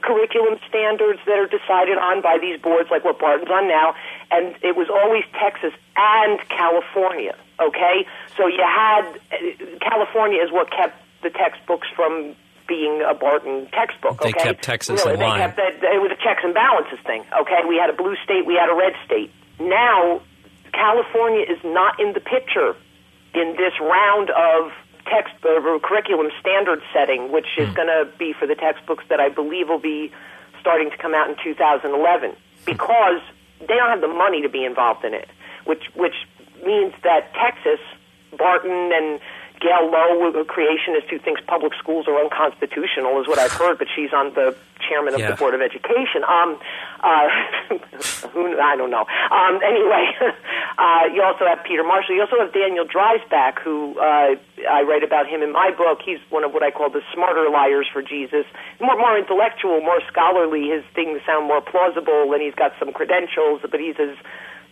curriculum 0.00 0.58
standards 0.68 1.20
that 1.26 1.38
are 1.38 1.46
decided 1.46 1.98
on 1.98 2.22
by 2.22 2.38
these 2.40 2.60
boards, 2.60 2.90
like 2.90 3.04
what 3.04 3.18
Barton's 3.18 3.50
on 3.50 3.68
now, 3.68 3.94
and 4.30 4.54
it 4.62 4.76
was 4.76 4.88
always 4.88 5.24
Texas 5.38 5.72
and 5.96 6.40
California. 6.48 7.36
Okay, 7.60 8.06
so 8.36 8.46
you 8.46 8.64
had 8.64 9.04
uh, 9.32 9.36
California 9.80 10.40
is 10.42 10.50
what 10.50 10.70
kept 10.70 10.96
the 11.22 11.30
textbooks 11.30 11.88
from 11.94 12.34
being 12.66 13.02
a 13.02 13.14
Barton 13.14 13.66
textbook. 13.72 14.22
They 14.22 14.32
kept 14.32 14.62
Texas 14.62 15.02
really, 15.04 15.14
in 15.14 15.20
they 15.20 15.26
line. 15.26 15.40
Kept 15.40 15.56
that, 15.56 15.74
it 15.82 16.00
was 16.00 16.12
a 16.12 16.22
checks 16.22 16.42
and 16.44 16.54
balances 16.54 16.98
thing. 17.04 17.24
Okay, 17.40 17.66
we 17.68 17.76
had 17.76 17.90
a 17.90 17.96
blue 17.96 18.14
state, 18.22 18.46
we 18.46 18.54
had 18.54 18.70
a 18.70 18.76
red 18.76 18.94
state. 19.04 19.32
Now, 19.58 20.22
California 20.72 21.42
is 21.42 21.58
not 21.64 21.98
in 21.98 22.12
the 22.12 22.20
picture 22.20 22.76
in 23.34 23.56
this 23.58 23.74
round 23.80 24.30
of 24.30 24.70
text 25.06 25.34
uh, 25.42 25.58
curriculum 25.82 26.30
standard 26.40 26.80
setting, 26.94 27.32
which 27.32 27.46
is 27.58 27.68
hmm. 27.68 27.74
going 27.74 27.88
to 27.88 28.08
be 28.18 28.32
for 28.32 28.46
the 28.46 28.54
textbooks 28.54 29.04
that 29.10 29.18
I 29.18 29.28
believe 29.28 29.68
will 29.68 29.82
be 29.82 30.12
starting 30.60 30.90
to 30.90 30.96
come 30.96 31.14
out 31.14 31.28
in 31.28 31.36
2011, 31.42 32.36
because 32.64 33.20
they 33.60 33.74
don't 33.74 33.90
have 33.90 34.00
the 34.00 34.08
money 34.08 34.42
to 34.42 34.48
be 34.48 34.64
involved 34.64 35.04
in 35.04 35.14
it. 35.14 35.28
Which 35.64 35.84
which 35.94 36.14
means 36.64 36.94
that 37.02 37.32
Texas, 37.34 37.80
Barton, 38.36 38.92
and 38.92 39.20
Gail 39.60 39.90
Lowe, 39.90 40.28
a 40.28 40.44
creationist 40.44 41.10
who 41.10 41.18
thinks 41.18 41.40
public 41.46 41.74
schools 41.78 42.08
are 42.08 42.18
unconstitutional, 42.18 43.20
is 43.20 43.28
what 43.28 43.38
I've 43.38 43.52
heard, 43.52 43.78
but 43.78 43.88
she's 43.94 44.12
on 44.12 44.32
the 44.32 44.56
chairman 44.80 45.12
of 45.12 45.20
yeah. 45.20 45.30
the 45.30 45.36
board 45.36 45.54
of 45.54 45.60
education. 45.60 46.24
Um, 46.24 46.58
uh, 47.04 47.28
who 48.32 48.58
I 48.58 48.76
don't 48.76 48.90
know. 48.90 49.04
Um, 49.30 49.60
anyway, 49.60 50.16
uh, 50.78 51.12
you 51.12 51.22
also 51.22 51.44
have 51.44 51.62
Peter 51.64 51.84
Marshall. 51.84 52.14
You 52.14 52.22
also 52.22 52.40
have 52.40 52.52
Daniel 52.52 52.86
Dreisbach, 52.86 53.60
who 53.60 53.98
uh, 54.00 54.36
I 54.64 54.82
write 54.82 55.04
about 55.04 55.28
him 55.28 55.42
in 55.42 55.52
my 55.52 55.70
book. 55.76 56.00
He's 56.04 56.18
one 56.30 56.44
of 56.44 56.52
what 56.52 56.62
I 56.62 56.70
call 56.70 56.88
the 56.88 57.02
smarter 57.12 57.48
liars 57.50 57.86
for 57.92 58.00
Jesus. 58.00 58.46
More, 58.80 58.96
more 58.96 59.18
intellectual, 59.18 59.80
more 59.80 60.00
scholarly. 60.08 60.68
His 60.68 60.84
things 60.94 61.20
sound 61.26 61.46
more 61.46 61.60
plausible, 61.60 62.32
and 62.32 62.40
he's 62.40 62.54
got 62.54 62.72
some 62.78 62.92
credentials, 62.92 63.60
but 63.70 63.78
he's 63.78 63.96
as 64.00 64.16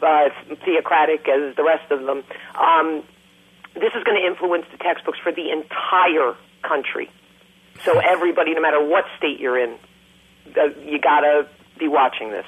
uh, 0.01 0.29
theocratic 0.65 1.29
as 1.29 1.55
the 1.57 1.65
rest 1.65 1.91
of 1.91 2.05
them. 2.05 2.25
Um, 2.57 3.05
this 3.75 3.93
is 3.97 4.05
going 4.05 4.21
to 4.21 4.27
influence 4.27 4.67
the 4.71 4.79
textbooks 4.79 5.19
for 5.23 5.33
the 5.33 5.51
entire 5.51 6.35
country. 6.63 7.11
So 7.85 7.99
everybody, 7.99 8.55
no 8.55 8.61
matter 8.61 8.85
what 8.85 9.05
state 9.17 9.39
you're 9.39 9.59
in, 9.59 9.77
uh, 10.57 10.75
you 10.85 10.99
got 10.99 11.21
to 11.21 11.49
be 11.79 11.89
watching 11.89 12.31
this. 12.31 12.47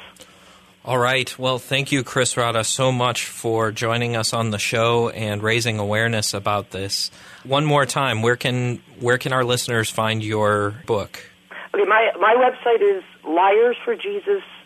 All 0.85 0.99
right. 0.99 1.39
Well, 1.39 1.59
thank 1.59 1.93
you, 1.93 2.03
Chris 2.03 2.35
Rodda, 2.35 2.65
so 2.65 2.91
much 2.91 3.27
for 3.27 3.71
joining 3.71 4.17
us 4.17 4.33
on 4.33 4.51
the 4.51 4.59
show 4.59 5.11
and 5.11 5.43
raising 5.43 5.79
awareness 5.79 6.33
about 6.33 6.71
this. 6.71 7.11
One 7.45 7.67
more 7.67 7.85
time, 7.85 8.23
where 8.23 8.37
can 8.37 8.83
where 8.99 9.19
can 9.19 9.33
our 9.33 9.45
listeners 9.45 9.91
find 9.91 10.25
your 10.25 10.75
book? 10.87 11.31
Okay, 11.75 11.85
my 11.85 12.11
my 12.19 12.35
website 12.35 12.81
is 12.81 13.05
liarsforjesus.com 13.25 14.60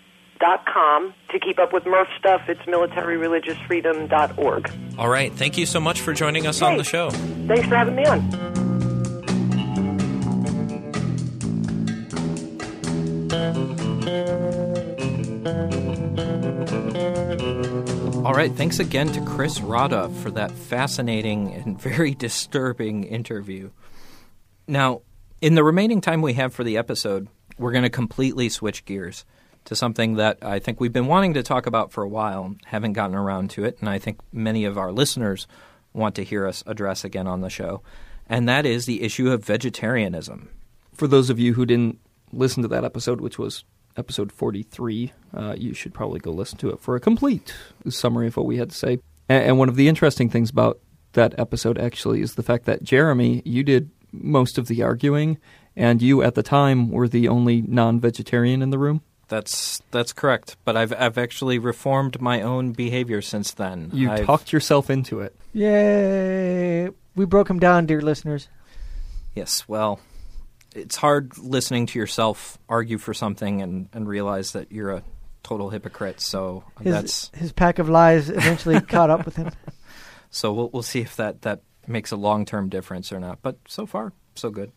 com. 0.66 1.14
To 1.30 1.38
keep 1.38 1.58
up 1.58 1.72
with 1.72 1.86
Murph 1.86 2.08
stuff, 2.18 2.42
it's 2.48 2.60
militaryreligiousfreedom.org. 2.62 4.72
All 4.98 5.08
right. 5.08 5.32
Thank 5.32 5.58
you 5.58 5.66
so 5.66 5.80
much 5.80 6.00
for 6.00 6.12
joining 6.12 6.46
us 6.46 6.60
hey, 6.60 6.66
on 6.66 6.76
the 6.76 6.84
show. 6.84 7.10
Thanks 7.10 7.66
for 7.66 7.76
having 7.76 7.94
me 7.94 8.04
on. 8.04 8.54
All 18.24 18.32
right, 18.32 18.52
thanks 18.52 18.78
again 18.78 19.08
to 19.08 19.20
Chris 19.20 19.58
Rodda 19.58 20.10
for 20.22 20.30
that 20.30 20.50
fascinating 20.50 21.52
and 21.52 21.80
very 21.80 22.14
disturbing 22.14 23.04
interview. 23.04 23.70
Now, 24.66 25.02
in 25.42 25.54
the 25.54 25.62
remaining 25.62 26.00
time 26.00 26.22
we 26.22 26.32
have 26.32 26.54
for 26.54 26.64
the 26.64 26.78
episode, 26.78 27.28
we're 27.58 27.72
going 27.72 27.84
to 27.84 27.90
completely 27.90 28.48
switch 28.48 28.86
gears 28.86 29.26
to 29.66 29.76
something 29.76 30.14
that 30.14 30.38
I 30.42 30.58
think 30.58 30.80
we've 30.80 30.92
been 30.92 31.06
wanting 31.06 31.34
to 31.34 31.42
talk 31.42 31.66
about 31.66 31.92
for 31.92 32.02
a 32.02 32.08
while, 32.08 32.54
haven't 32.66 32.92
gotten 32.92 33.16
around 33.16 33.50
to 33.50 33.64
it, 33.64 33.78
and 33.80 33.88
I 33.88 33.98
think 33.98 34.20
many 34.32 34.64
of 34.64 34.76
our 34.76 34.92
listeners 34.92 35.46
want 35.92 36.14
to 36.16 36.24
hear 36.24 36.46
us 36.46 36.62
address 36.66 37.04
again 37.04 37.26
on 37.26 37.40
the 37.40 37.50
show, 37.50 37.82
and 38.28 38.48
that 38.48 38.66
is 38.66 38.86
the 38.86 39.02
issue 39.02 39.30
of 39.30 39.44
vegetarianism. 39.44 40.50
For 40.92 41.06
those 41.06 41.30
of 41.30 41.38
you 41.38 41.54
who 41.54 41.66
didn't 41.66 41.98
listen 42.32 42.62
to 42.62 42.68
that 42.68 42.84
episode, 42.84 43.20
which 43.20 43.38
was 43.38 43.64
episode 43.96 44.32
43, 44.32 45.12
uh, 45.34 45.54
you 45.56 45.74
should 45.74 45.94
probably 45.94 46.20
go 46.20 46.30
listen 46.30 46.58
to 46.58 46.70
it 46.70 46.80
for 46.80 46.96
a 46.96 47.00
complete 47.00 47.54
summary 47.88 48.26
of 48.26 48.36
what 48.36 48.46
we 48.46 48.56
had 48.56 48.70
to 48.70 48.76
say. 48.76 48.98
And, 49.28 49.44
and 49.44 49.58
one 49.58 49.68
of 49.68 49.76
the 49.76 49.88
interesting 49.88 50.28
things 50.28 50.50
about 50.50 50.80
that 51.12 51.38
episode 51.38 51.78
actually 51.78 52.20
is 52.20 52.34
the 52.34 52.42
fact 52.42 52.64
that 52.64 52.82
Jeremy, 52.82 53.42
you 53.44 53.62
did 53.62 53.90
most 54.12 54.58
of 54.58 54.66
the 54.66 54.82
arguing, 54.82 55.38
and 55.76 56.02
you 56.02 56.22
at 56.22 56.34
the 56.34 56.42
time 56.42 56.90
were 56.90 57.08
the 57.08 57.28
only 57.28 57.62
non 57.62 58.00
vegetarian 58.00 58.62
in 58.62 58.70
the 58.70 58.78
room. 58.78 59.02
That's 59.28 59.82
that's 59.90 60.12
correct. 60.12 60.56
But 60.64 60.76
I've 60.76 60.92
I've 60.92 61.18
actually 61.18 61.58
reformed 61.58 62.20
my 62.20 62.42
own 62.42 62.72
behavior 62.72 63.22
since 63.22 63.52
then. 63.52 63.90
You 63.92 64.10
I've, 64.10 64.26
talked 64.26 64.52
yourself 64.52 64.90
into 64.90 65.20
it. 65.20 65.34
Yay! 65.52 66.88
We 67.16 67.24
broke 67.24 67.48
him 67.48 67.58
down, 67.58 67.86
dear 67.86 68.00
listeners. 68.00 68.48
Yes. 69.34 69.68
Well, 69.68 70.00
it's 70.74 70.96
hard 70.96 71.38
listening 71.38 71.86
to 71.86 71.98
yourself 71.98 72.58
argue 72.68 72.98
for 72.98 73.14
something 73.14 73.62
and, 73.62 73.88
and 73.92 74.08
realize 74.08 74.52
that 74.52 74.72
you're 74.72 74.90
a 74.90 75.02
total 75.42 75.70
hypocrite. 75.70 76.20
So 76.20 76.64
his, 76.80 76.92
that's 76.92 77.30
his 77.34 77.52
pack 77.52 77.78
of 77.78 77.88
lies 77.88 78.30
eventually 78.30 78.80
caught 78.80 79.10
up 79.10 79.24
with 79.24 79.36
him. 79.36 79.50
So 80.30 80.52
we'll 80.52 80.70
we'll 80.70 80.82
see 80.82 81.00
if 81.00 81.16
that 81.16 81.42
that 81.42 81.62
makes 81.86 82.10
a 82.10 82.16
long 82.16 82.44
term 82.44 82.68
difference 82.68 83.12
or 83.12 83.20
not. 83.20 83.40
But 83.42 83.58
so 83.68 83.86
far, 83.86 84.12
so 84.34 84.50
good. 84.50 84.72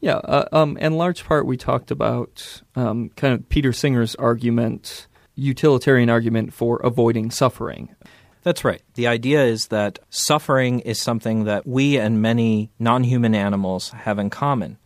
Yeah, 0.00 0.16
uh, 0.16 0.48
um, 0.52 0.76
in 0.76 0.96
large 0.96 1.24
part, 1.24 1.46
we 1.46 1.56
talked 1.56 1.90
about 1.90 2.62
um, 2.76 3.10
kind 3.16 3.34
of 3.34 3.48
Peter 3.48 3.72
Singer's 3.72 4.14
argument, 4.14 5.08
utilitarian 5.34 6.08
argument 6.08 6.52
for 6.52 6.78
avoiding 6.78 7.30
suffering. 7.30 7.94
That's 8.42 8.64
right. 8.64 8.82
The 8.94 9.08
idea 9.08 9.44
is 9.44 9.68
that 9.68 9.98
suffering 10.10 10.80
is 10.80 11.00
something 11.00 11.44
that 11.44 11.66
we 11.66 11.98
and 11.98 12.22
many 12.22 12.70
non 12.78 13.04
human 13.04 13.34
animals 13.34 13.90
have 13.90 14.18
in 14.18 14.30
common. 14.30 14.78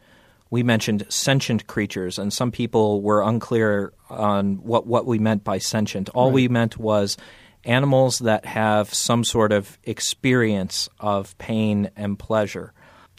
We 0.50 0.62
mentioned 0.62 1.06
sentient 1.08 1.66
creatures, 1.66 2.18
and 2.18 2.32
some 2.32 2.50
people 2.50 3.02
were 3.02 3.22
unclear 3.22 3.92
on 4.10 4.56
what, 4.56 4.86
what 4.86 5.06
we 5.06 5.18
meant 5.18 5.44
by 5.44 5.58
sentient. 5.58 6.08
All 6.10 6.26
right. 6.26 6.34
we 6.34 6.48
meant 6.48 6.76
was 6.76 7.16
animals 7.64 8.18
that 8.20 8.44
have 8.44 8.92
some 8.92 9.24
sort 9.24 9.52
of 9.52 9.78
experience 9.84 10.88
of 10.98 11.36
pain 11.38 11.90
and 11.96 12.18
pleasure. 12.18 12.72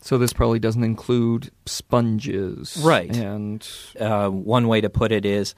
So 0.03 0.17
this 0.17 0.33
probably 0.33 0.59
doesn't 0.59 0.83
include 0.83 1.49
sponges, 1.65 2.77
Right. 2.83 3.15
And 3.15 3.65
Uh, 3.99 4.29
one 4.29 4.67
way 4.67 4.81
to 4.81 4.89
put 4.89 5.11
it 5.11 5.25
is 5.25 5.55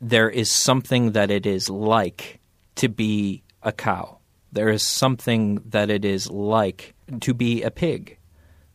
there 0.00 0.28
is 0.28 0.50
something 0.50 1.12
that 1.12 1.30
it 1.30 1.46
is 1.46 1.70
like 1.70 2.40
to 2.76 2.88
be 2.88 3.42
a 3.62 3.72
cow. 3.72 4.18
There 4.52 4.68
is 4.70 4.84
something 4.84 5.60
that 5.70 5.88
it 5.90 6.04
is 6.04 6.28
like 6.30 6.94
to 7.20 7.32
be 7.34 7.62
a 7.62 7.70
pig. 7.70 8.18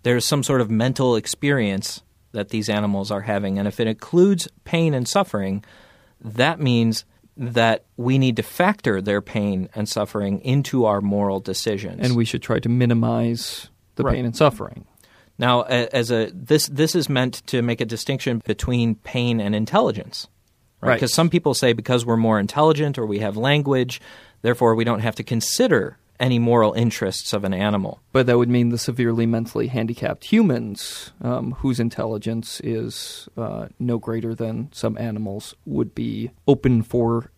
There 0.03 0.15
is 0.15 0.25
some 0.25 0.43
sort 0.43 0.61
of 0.61 0.71
mental 0.71 1.15
experience 1.15 2.01
that 2.31 2.49
these 2.49 2.69
animals 2.69 3.11
are 3.11 3.21
having. 3.21 3.59
And 3.59 3.67
if 3.67 3.79
it 3.79 3.87
includes 3.87 4.47
pain 4.63 4.93
and 4.93 5.07
suffering, 5.07 5.63
that 6.23 6.59
means 6.59 7.03
that 7.35 7.85
we 7.97 8.17
need 8.17 8.35
to 8.37 8.43
factor 8.43 9.01
their 9.01 9.21
pain 9.21 9.67
and 9.75 9.87
suffering 9.89 10.39
into 10.41 10.85
our 10.85 11.01
moral 11.01 11.39
decisions. 11.39 11.99
and 12.01 12.15
we 12.15 12.25
should 12.25 12.41
try 12.41 12.59
to 12.59 12.69
minimize 12.69 13.69
the 13.95 14.03
Right. 14.03 14.15
pain 14.15 14.25
and 14.25 14.35
suffering. 14.35 14.85
Now, 15.41 15.63
as 15.63 16.11
a 16.11 16.29
this 16.31 16.67
this 16.67 16.93
is 16.95 17.09
meant 17.09 17.45
to 17.47 17.63
make 17.63 17.81
a 17.81 17.85
distinction 17.85 18.43
between 18.45 18.93
pain 18.93 19.41
and 19.41 19.55
intelligence, 19.55 20.27
right? 20.81 20.89
Right. 20.89 20.95
Because 20.95 21.15
some 21.15 21.31
people 21.31 21.55
say 21.55 21.73
because 21.73 22.05
we're 22.05 22.15
more 22.15 22.39
intelligent 22.39 22.99
or 22.99 23.07
we 23.07 23.19
have 23.19 23.35
language, 23.35 23.99
therefore 24.43 24.75
we 24.75 24.83
don't 24.83 24.99
have 24.99 25.15
to 25.15 25.23
consider 25.23 25.97
any 26.19 26.37
moral 26.37 26.73
interests 26.73 27.33
of 27.33 27.43
an 27.43 27.55
animal. 27.55 27.99
But 28.11 28.27
that 28.27 28.37
would 28.37 28.49
mean 28.49 28.69
the 28.69 28.77
severely 28.77 29.25
mentally 29.25 29.65
handicapped 29.65 30.25
humans, 30.25 31.11
um, 31.21 31.53
whose 31.53 31.79
intelligence 31.79 32.61
is 32.63 33.27
uh, 33.35 33.69
no 33.79 33.97
greater 33.97 34.35
than 34.35 34.69
some 34.71 34.95
animals, 34.99 35.55
would 35.65 35.95
be 35.95 36.29
open 36.47 36.83
for 36.83 37.31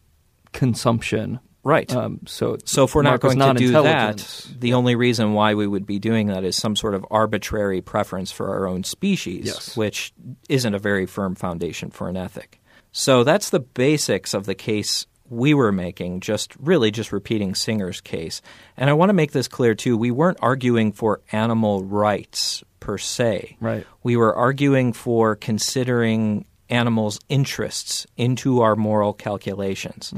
consumption. 0.51 1.39
Right. 1.63 1.93
Um, 1.95 2.19
so, 2.25 2.57
so 2.65 2.83
if 2.83 2.93
we're 2.93 3.03
not 3.03 3.21
going 3.21 3.39
to 3.39 3.53
do 3.53 3.71
that, 3.71 4.47
the 4.59 4.73
only 4.73 4.95
reason 4.95 5.33
why 5.33 5.53
we 5.55 5.65
would 5.65 5.85
be 5.85 5.97
doing 5.97 6.27
that 6.27 6.43
is 6.43 6.57
some 6.57 6.75
sort 6.75 6.93
of 6.93 7.05
arbitrary 7.09 7.81
preference 7.81 8.31
for 8.31 8.49
our 8.49 8.67
own 8.67 8.83
species, 8.83 9.45
Yes. 9.45 9.77
which 9.77 10.13
isn't 10.49 10.73
a 10.73 10.79
very 10.79 11.05
firm 11.05 11.35
foundation 11.35 11.89
for 11.89 12.09
an 12.09 12.17
ethic. 12.17 12.59
So 12.91 13.23
that's 13.23 13.49
the 13.49 13.61
basics 13.61 14.33
of 14.33 14.45
the 14.45 14.55
case 14.55 15.07
we 15.29 15.53
were 15.53 15.71
making, 15.71 16.19
just 16.19 16.53
really 16.59 16.91
just 16.91 17.11
repeating 17.11 17.55
Singer's 17.55 18.01
case. 18.01 18.41
And 18.77 18.89
I 18.89 18.93
want 18.93 19.09
to 19.09 19.13
make 19.13 19.31
this 19.31 19.47
clear 19.47 19.73
too. 19.73 19.97
We 19.97 20.11
weren't 20.11 20.37
arguing 20.41 20.91
for 20.91 21.21
animal 21.31 21.83
rights 21.85 22.63
per 22.81 22.97
se. 22.97 23.57
Right. 23.61 23.87
We 24.03 24.17
were 24.17 24.35
arguing 24.35 24.91
for 24.93 25.35
considering 25.37 26.45
animals' 26.69 27.19
interests 27.29 28.05
into 28.17 28.61
our 28.61 28.75
moral 28.75 29.13
calculations. 29.13 30.13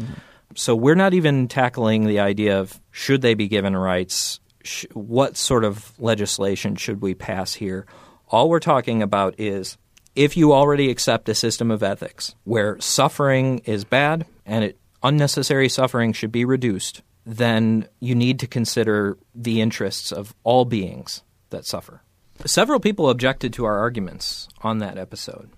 So 0.56 0.76
we're 0.76 0.96
not 0.96 1.14
even 1.14 1.48
tackling 1.48 2.08
the 2.08 2.20
idea 2.20 2.60
of 2.60 2.80
should 2.92 3.22
they 3.22 3.34
be 3.34 3.48
given 3.48 3.76
rights, 3.76 4.40
sh- 4.64 4.86
what 4.94 5.38
sort 5.38 5.64
of 5.64 5.94
legislation 6.00 6.76
should 6.76 7.02
we 7.02 7.14
pass 7.14 7.54
here. 7.54 7.86
All 8.30 8.50
we're 8.50 8.60
talking 8.60 9.02
about 9.02 9.36
is 9.38 9.78
if 10.16 10.38
you 10.38 10.54
already 10.54 10.90
accept 10.90 11.30
a 11.30 11.36
system 11.36 11.72
of 11.72 11.84
ethics 11.84 12.36
where 12.46 12.80
suffering 12.80 13.60
is 13.60 13.84
bad 13.84 14.26
and 14.46 14.64
it, 14.64 14.80
unnecessary 15.04 15.70
suffering 15.70 16.14
should 16.14 16.32
be 16.32 16.46
reduced, 16.46 17.02
then 17.26 17.88
you 18.00 18.16
need 18.16 18.40
to 18.40 18.48
consider 18.48 19.18
the 19.34 19.62
interests 19.62 20.12
of 20.12 20.34
all 20.44 20.64
beings 20.64 21.22
that 21.50 21.66
suffer. 21.66 22.02
Several 22.46 22.80
people 22.80 23.10
objected 23.10 23.54
to 23.54 23.66
our 23.66 23.78
arguments 23.78 24.48
on 24.62 24.80
that 24.80 24.98
episode. 24.98 25.50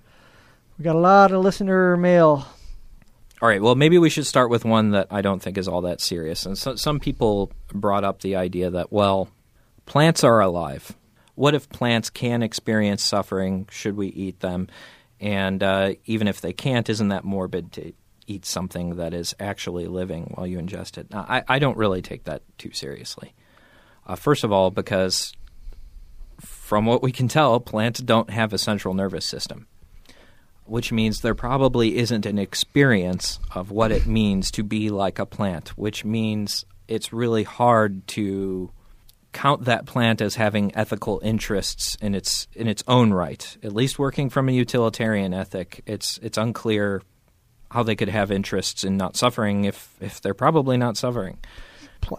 We 0.78 0.84
got 0.84 0.95
a 0.95 1.00
lot 1.00 1.32
of 1.32 1.43
listener 1.43 1.98
mail. 1.98 2.45
All 3.40 3.48
right, 3.48 3.62
well, 3.62 3.76
maybe 3.76 4.00
we 4.00 4.10
should 4.10 4.26
start 4.26 4.50
with 4.50 4.66
one 4.66 4.92
that 4.92 5.08
I 5.12 5.22
don't 5.22 5.42
think 5.42 5.60
is 5.60 5.68
all 5.68 5.82
that 5.82 6.02
serious. 6.02 6.46
And 6.46 6.58
so, 6.58 6.76
some 6.76 7.00
people 7.00 7.52
brought 7.72 8.04
up 8.04 8.22
the 8.22 8.36
idea 8.36 8.72
that, 8.72 8.92
well, 8.92 9.30
plants 9.86 10.24
are 10.24 10.40
alive. 10.40 10.96
What 11.36 11.54
if 11.54 11.70
plants 11.70 12.10
can 12.10 12.42
experience 12.42 13.04
suffering? 13.04 13.68
Should 13.70 13.96
we 13.96 14.08
eat 14.08 14.40
them? 14.40 14.68
And 15.20 15.62
uh, 15.62 15.94
even 16.06 16.28
if 16.28 16.42
they 16.42 16.52
can't, 16.52 16.90
isn't 16.90 17.10
that 17.10 17.24
morbid 17.24 17.72
to 17.74 17.94
eat 18.26 18.44
something 18.44 18.96
that 18.96 19.14
is 19.14 19.36
actually 19.40 19.86
living 19.86 20.32
while 20.34 20.48
you 20.48 20.58
ingest 20.58 20.98
it? 20.98 21.12
Now, 21.12 21.26
I, 21.30 21.44
I 21.48 21.60
don't 21.60 21.78
really 21.78 22.02
take 22.02 22.24
that 22.24 22.42
too 22.58 22.72
seriously. 22.72 23.34
Uh, 24.08 24.16
first 24.16 24.44
of 24.44 24.52
all, 24.52 24.72
because 24.72 25.32
from 26.40 26.88
what 26.88 27.04
we 27.04 27.12
can 27.12 27.28
tell, 27.28 27.60
plants 27.60 28.00
don't 28.00 28.32
have 28.32 28.52
a 28.52 28.58
central 28.58 28.96
nervous 28.96 29.26
system 29.26 29.68
which 30.68 30.91
means 30.91 31.22
there 31.22 31.36
probably 31.36 31.97
isn't 31.97 32.26
an 32.26 32.38
experience 32.38 33.39
of 33.53 33.72
what 33.72 33.91
it 33.91 34.05
means 34.05 34.51
to 34.51 34.63
be 34.63 34.89
like 34.89 35.20
a 35.20 35.26
plant, 35.26 35.70
which 35.78 36.05
means 36.05 36.65
it's 36.88 37.13
really 37.13 37.43
hard 37.43 38.07
to 38.07 38.72
count 39.34 39.65
that 39.65 39.86
plant 39.86 40.22
as 40.22 40.36
having 40.36 40.76
ethical 40.76 41.20
interests 41.24 41.95
in 42.01 42.15
its 42.15 42.47
in 42.53 42.68
its 42.68 42.84
own 42.88 43.13
right. 43.13 43.57
At 43.61 43.74
least 43.74 43.99
working 43.99 44.30
from 44.30 44.49
a 44.49 44.53
utilitarian 44.53 45.34
ethic, 45.34 45.84
it's 45.86 46.18
it's 46.24 46.38
unclear 46.38 47.01
how 47.70 47.84
they 47.84 47.95
could 47.95 48.09
have 48.09 48.32
interests 48.32 48.84
in 48.84 48.97
not 48.97 49.15
suffering 49.15 49.65
if 49.65 49.95
if 50.01 50.22
they're 50.22 50.34
probably 50.34 50.78
not 50.78 50.97
suffering. 50.97 51.38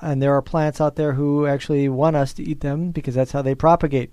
And 0.02 0.20
there 0.20 0.34
are 0.34 0.42
plants 0.42 0.80
out 0.80 0.96
there 0.96 1.12
who 1.12 1.46
actually 1.46 1.88
want 1.88 2.16
us 2.16 2.32
to 2.34 2.42
eat 2.42 2.60
them 2.60 2.90
because 2.90 3.14
that's 3.14 3.32
how 3.32 3.42
they 3.42 3.54
propagate. 3.54 4.12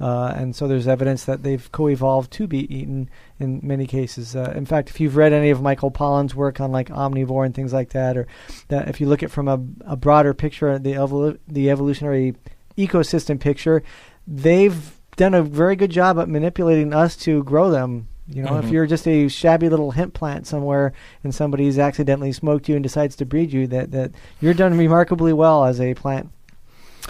Uh, 0.00 0.32
and 0.36 0.54
so 0.54 0.68
there's 0.68 0.86
evidence 0.86 1.24
that 1.24 1.42
they've 1.42 1.70
co-evolved 1.72 2.30
to 2.32 2.46
be 2.46 2.72
eaten 2.72 3.10
in 3.40 3.60
many 3.64 3.86
cases. 3.86 4.36
Uh, 4.36 4.52
in 4.54 4.64
fact, 4.64 4.90
if 4.90 5.00
you've 5.00 5.16
read 5.16 5.32
any 5.32 5.50
of 5.50 5.60
Michael 5.60 5.90
Pollan's 5.90 6.34
work 6.36 6.60
on 6.60 6.70
like 6.70 6.88
omnivore 6.88 7.44
and 7.44 7.54
things 7.54 7.72
like 7.72 7.90
that, 7.90 8.16
or 8.16 8.26
that 8.68 8.88
if 8.88 9.00
you 9.00 9.08
look 9.08 9.22
at 9.24 9.30
from 9.32 9.48
a, 9.48 9.60
a 9.92 9.96
broader 9.96 10.34
picture, 10.34 10.78
the 10.78 10.92
evolu- 10.92 11.38
the 11.48 11.68
evolutionary 11.68 12.36
ecosystem 12.76 13.40
picture, 13.40 13.82
they've 14.26 14.92
done 15.16 15.34
a 15.34 15.42
very 15.42 15.74
good 15.74 15.90
job 15.90 16.16
at 16.18 16.28
manipulating 16.28 16.94
us 16.94 17.16
to 17.16 17.42
grow 17.42 17.70
them. 17.70 18.06
You 18.28 18.42
know, 18.42 18.58
if 18.58 18.66
Mhm. 18.66 18.70
you're 18.72 18.86
just 18.86 19.08
a 19.08 19.26
shabby 19.28 19.68
little 19.70 19.92
hemp 19.92 20.12
plant 20.14 20.46
somewhere 20.46 20.92
and 21.24 21.34
somebody's 21.34 21.78
accidentally 21.78 22.30
smoked 22.30 22.68
you 22.68 22.76
and 22.76 22.82
decides 22.82 23.16
to 23.16 23.24
breed 23.24 23.52
you, 23.52 23.66
that, 23.68 23.90
that 23.92 24.12
you're 24.40 24.54
done 24.54 24.76
remarkably 24.78 25.32
well 25.32 25.64
as 25.64 25.80
a 25.80 25.94
plant 25.94 26.28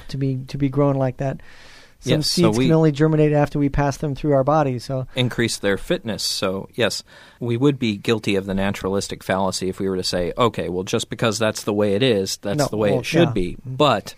to 0.06 0.16
be 0.16 0.38
to 0.46 0.56
be 0.56 0.68
grown 0.68 0.94
like 0.94 1.16
that. 1.16 1.40
Some 2.00 2.12
Yes, 2.12 2.30
so 2.30 2.42
seeds 2.42 2.58
we- 2.58 2.66
can 2.66 2.74
only 2.74 2.92
germinate 2.92 3.32
after 3.32 3.58
we 3.58 3.68
pass 3.68 3.96
them 3.96 4.14
through 4.14 4.32
our 4.32 4.44
body. 4.44 4.78
So 4.78 5.06
increase 5.16 5.56
their 5.58 5.76
fitness. 5.76 6.22
So, 6.22 6.68
yes, 6.74 7.02
we 7.40 7.56
would 7.56 7.78
be 7.78 7.96
guilty 7.96 8.36
of 8.36 8.46
the 8.46 8.54
naturalistic 8.54 9.24
fallacy 9.24 9.68
if 9.68 9.80
we 9.80 9.88
were 9.88 9.96
to 9.96 10.04
say, 10.04 10.32
okay, 10.38 10.68
well, 10.68 10.84
just 10.84 11.10
because 11.10 11.38
that's 11.38 11.64
the 11.64 11.74
way 11.74 11.94
it 11.94 12.02
is, 12.02 12.36
that's 12.36 12.58
No, 12.58 12.66
the 12.68 12.76
way 12.76 12.90
well, 12.92 13.00
it 13.00 13.06
should 13.06 13.28
yeah. 13.28 13.32
be. 13.32 13.56
But 13.66 14.14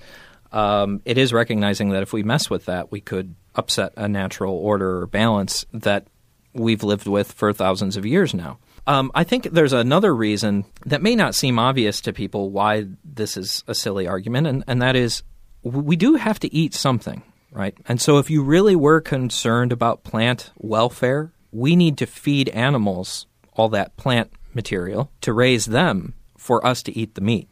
um, 0.53 1.01
it 1.07 1.17
is 1.17 1.33
recognizing 1.33 1.91
that 1.91 2.03
if 2.03 2.13
we 2.13 2.23
mess 2.23 2.51
with 2.51 2.67
that, 2.67 2.93
we 2.93 3.01
could 3.01 3.35
upset 3.55 3.93
a 3.97 4.09
natural 4.09 4.55
order 4.55 5.01
or 5.03 5.07
balance 5.07 5.65
that 5.73 6.07
we've 6.53 6.83
lived 6.83 7.07
with 7.07 7.33
for 7.33 7.53
thousands 7.53 7.97
of 7.97 8.05
years 8.05 8.35
now. 8.35 8.59
Um, 8.87 9.11
I 9.15 9.25
think 9.25 9.45
there's 9.53 9.73
another 9.73 10.15
reason 10.15 10.65
that 10.87 11.01
may 11.03 11.15
not 11.15 11.35
seem 11.35 11.59
obvious 11.59 12.01
to 12.03 12.13
people 12.13 12.51
why 12.51 12.87
this 13.05 13.37
is 13.37 13.63
a 13.69 13.75
silly 13.75 14.07
argument, 14.09 14.47
and, 14.49 14.65
and 14.67 14.83
that 14.83 14.97
is 14.97 15.23
we 15.63 15.95
do 15.97 16.15
have 16.17 16.41
to 16.41 16.53
eat 16.55 16.75
something, 16.75 17.23
right? 17.51 17.77
And 17.87 18.01
so 18.01 18.19
if 18.19 18.31
you 18.31 18.43
really 18.43 18.77
were 18.77 19.01
concerned 19.01 19.73
about 19.73 20.05
plant 20.05 20.51
welfare, 20.57 21.33
we 21.53 21.77
need 21.77 21.99
to 21.99 22.07
feed 22.07 22.49
animals 22.51 23.27
all 23.55 23.69
that 23.71 23.97
plant 23.97 24.33
material 24.55 25.11
to 25.21 25.33
raise 25.33 25.67
them 25.67 26.15
for 26.37 26.65
us 26.67 26.83
to 26.85 26.97
eat 26.97 27.15
the 27.15 27.21
meat. 27.21 27.49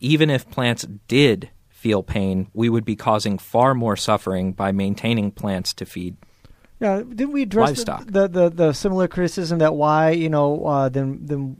Even 0.00 0.30
if 0.30 0.50
plants 0.50 0.86
did 1.08 1.50
feel 1.68 2.02
pain, 2.02 2.48
we 2.54 2.68
would 2.68 2.84
be 2.84 2.96
causing 2.96 3.38
far 3.38 3.74
more 3.74 3.96
suffering 3.96 4.52
by 4.52 4.72
maintaining 4.72 5.30
plants 5.30 5.72
to 5.74 5.84
feed 5.84 6.16
yeah, 6.80 7.02
didn't 7.02 7.32
we 7.32 7.42
address 7.42 7.84
the, 7.84 8.04
the, 8.06 8.28
the 8.28 8.50
the 8.50 8.72
similar 8.72 9.08
criticism 9.08 9.60
that 9.60 9.74
why 9.74 10.10
you 10.10 10.28
know 10.28 10.66
uh, 10.66 10.88
then 10.90 11.20
then 11.22 11.56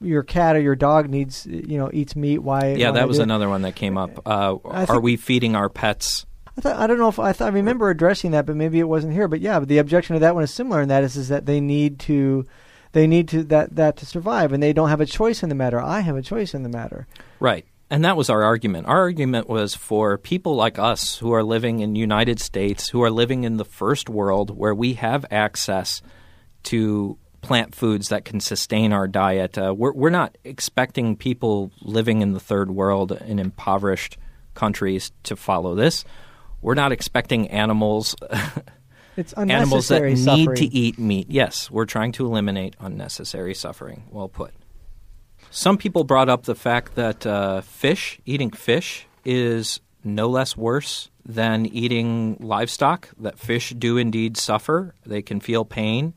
your 0.00 0.24
cat 0.24 0.56
or 0.56 0.60
your 0.60 0.74
dog 0.74 1.08
needs 1.08 1.46
you 1.46 1.78
know 1.78 1.88
eats 1.92 2.16
meat? 2.16 2.38
Why? 2.38 2.72
Yeah, 2.72 2.90
why 2.90 2.96
that 2.96 3.08
was 3.08 3.20
another 3.20 3.48
one 3.48 3.62
that 3.62 3.76
came 3.76 3.96
up. 3.96 4.26
Uh, 4.26 4.56
are 4.64 4.86
think- 4.86 5.02
we 5.02 5.16
feeding 5.16 5.54
our 5.54 5.68
pets? 5.68 6.26
I, 6.56 6.60
thought, 6.60 6.76
I 6.76 6.86
don't 6.86 6.98
know 6.98 7.08
if 7.08 7.18
I, 7.18 7.34
I 7.38 7.48
remember 7.48 7.90
addressing 7.90 8.30
that, 8.30 8.46
but 8.46 8.56
maybe 8.56 8.78
it 8.78 8.88
wasn't 8.88 9.12
here. 9.12 9.28
But 9.28 9.40
yeah, 9.40 9.58
but 9.58 9.68
the 9.68 9.78
objection 9.78 10.14
to 10.14 10.20
that 10.20 10.34
one 10.34 10.44
is 10.44 10.50
similar, 10.50 10.80
and 10.80 10.90
that 10.90 11.04
is 11.04 11.16
is 11.16 11.28
that 11.28 11.46
they 11.46 11.60
need 11.60 11.98
to 12.00 12.46
they 12.92 13.06
need 13.06 13.28
to 13.28 13.44
that 13.44 13.76
that 13.76 13.96
to 13.98 14.06
survive, 14.06 14.52
and 14.52 14.62
they 14.62 14.72
don't 14.72 14.88
have 14.88 15.00
a 15.00 15.06
choice 15.06 15.42
in 15.42 15.48
the 15.48 15.54
matter. 15.54 15.80
I 15.80 16.00
have 16.00 16.16
a 16.16 16.22
choice 16.22 16.54
in 16.54 16.62
the 16.62 16.68
matter. 16.68 17.06
Right. 17.40 17.66
And 17.88 18.04
that 18.04 18.16
was 18.16 18.30
our 18.30 18.42
argument. 18.42 18.88
Our 18.88 18.98
argument 18.98 19.48
was 19.48 19.76
for 19.76 20.18
people 20.18 20.56
like 20.56 20.76
us 20.76 21.18
who 21.18 21.32
are 21.32 21.44
living 21.44 21.80
in 21.80 21.94
United 21.94 22.40
States, 22.40 22.88
who 22.88 23.02
are 23.04 23.10
living 23.10 23.44
in 23.44 23.58
the 23.58 23.64
first 23.64 24.08
world 24.08 24.56
where 24.56 24.74
we 24.74 24.94
have 24.94 25.24
access 25.30 26.02
to 26.64 27.16
plant 27.42 27.76
foods 27.76 28.08
that 28.08 28.24
can 28.24 28.40
sustain 28.40 28.92
our 28.92 29.06
diet. 29.06 29.56
Uh, 29.56 29.72
we're, 29.72 29.92
we're 29.92 30.10
not 30.10 30.36
expecting 30.42 31.14
people 31.16 31.70
living 31.80 32.22
in 32.22 32.32
the 32.32 32.40
third 32.40 32.72
world 32.72 33.12
in 33.12 33.38
impoverished 33.38 34.18
countries 34.54 35.12
to 35.22 35.36
follow 35.36 35.76
this. 35.76 36.04
We're 36.62 36.74
not 36.74 36.92
expecting 36.92 37.48
animals 37.48 38.16
It's 39.16 39.32
animals 39.36 39.88
that 39.88 40.02
need 40.02 40.18
suffering. 40.18 40.56
to 40.56 40.64
eat 40.66 40.98
meat. 40.98 41.26
Yes, 41.30 41.70
we're 41.70 41.86
trying 41.86 42.12
to 42.12 42.26
eliminate 42.26 42.76
unnecessary 42.78 43.54
suffering. 43.54 44.04
Well 44.10 44.28
put. 44.28 44.52
Some 45.50 45.78
people 45.78 46.04
brought 46.04 46.28
up 46.28 46.44
the 46.44 46.54
fact 46.54 46.96
that 46.96 47.26
uh, 47.26 47.62
fish, 47.62 48.20
eating 48.26 48.50
fish, 48.50 49.06
is 49.24 49.80
no 50.04 50.28
less 50.28 50.56
worse 50.56 51.10
than 51.24 51.66
eating 51.66 52.36
livestock, 52.40 53.08
that 53.18 53.38
fish 53.38 53.70
do 53.70 53.96
indeed 53.96 54.36
suffer. 54.36 54.94
They 55.04 55.22
can 55.22 55.40
feel 55.40 55.64
pain. 55.64 56.14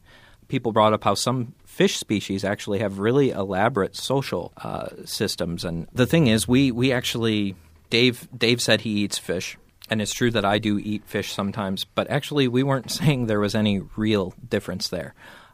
People 0.48 0.72
brought 0.72 0.94
up 0.94 1.04
how 1.04 1.14
some 1.14 1.54
fish 1.66 1.98
species 1.98 2.44
actually 2.44 2.80
have 2.80 3.00
really 3.00 3.30
elaborate 3.30 3.96
social 3.96 4.52
uh, 4.58 4.90
systems. 5.06 5.64
And 5.64 5.88
the 5.94 6.06
thing 6.06 6.28
is, 6.28 6.48
we, 6.48 6.72
we 6.72 6.92
actually, 6.92 7.56
Dave, 7.90 8.28
Dave 8.36 8.62
said 8.62 8.82
he 8.82 8.90
eats 9.04 9.18
fish. 9.18 9.58
And 9.90 10.02
it's 10.02 10.14
true 10.14 10.32
that 10.32 10.46
I 10.46 10.60
do 10.60 10.78
eat 10.78 11.04
fish 11.06 11.32
sometimes, 11.32 11.84
but 11.84 12.10
actually, 12.10 12.48
we 12.48 12.64
weren't 12.64 12.92
saying 13.00 13.26
there 13.26 13.40
was 13.40 13.56
any 13.56 13.80
real 13.96 14.34
difference 14.48 14.90
there. 14.90 15.14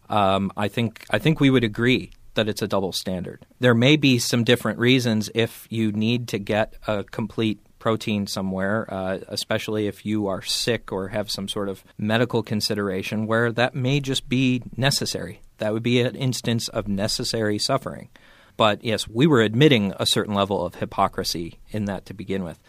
Um, 0.10 0.52
I 0.56 0.68
think 0.68 1.06
I 1.10 1.20
think 1.20 1.40
we 1.40 1.50
would 1.50 1.64
agree 1.64 2.12
that 2.36 2.50
it's 2.50 2.62
a 2.62 2.68
double 2.68 2.92
standard. 2.92 3.46
There 3.60 3.74
may 3.74 3.96
be 3.96 4.20
some 4.20 4.44
different 4.44 4.78
reasons 4.78 5.30
if 5.34 5.68
you 5.70 5.92
need 5.92 6.28
to 6.30 6.38
get 6.38 6.76
a 6.86 7.04
complete 7.04 7.60
protein 7.80 8.28
somewhere, 8.28 8.92
uh, 8.94 9.20
especially 9.28 9.88
if 9.88 10.06
you 10.06 10.28
are 10.28 10.42
sick 10.42 10.92
or 10.92 11.10
have 11.10 11.32
some 11.32 11.48
sort 11.48 11.70
of 11.70 11.84
medical 11.98 12.44
consideration 12.44 13.28
where 13.28 13.52
that 13.52 13.76
may 13.76 14.00
just 14.00 14.28
be 14.28 14.62
necessary. 14.76 15.40
That 15.60 15.72
would 15.72 15.84
be 15.84 16.02
an 16.02 16.16
instance 16.16 16.68
of 16.68 16.88
necessary 16.88 17.58
suffering. 17.58 18.10
But 18.58 18.84
yes, 18.84 19.08
we 19.08 19.28
were 19.28 19.42
admitting 19.42 19.94
a 19.98 20.06
certain 20.06 20.34
level 20.34 20.66
of 20.66 20.76
hypocrisy 20.76 21.60
in 21.70 21.86
that 21.86 22.06
to 22.08 22.14
begin 22.14 22.44
with. 22.44 22.60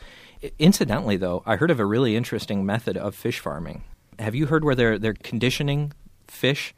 Incidentally, 0.59 1.17
though, 1.17 1.43
I 1.47 1.57
heard 1.57 1.71
of 1.71 1.81
a 1.81 1.87
really 1.87 2.17
interesting 2.17 2.67
method 2.67 2.97
of 2.97 3.15
fish 3.15 3.41
farming. 3.41 3.85
Have 4.19 4.35
you 4.35 4.47
heard 4.47 4.65
where 4.65 4.75
they're 4.75 4.99
they're 4.99 5.15
conditioning 5.15 5.93
fish 6.27 6.75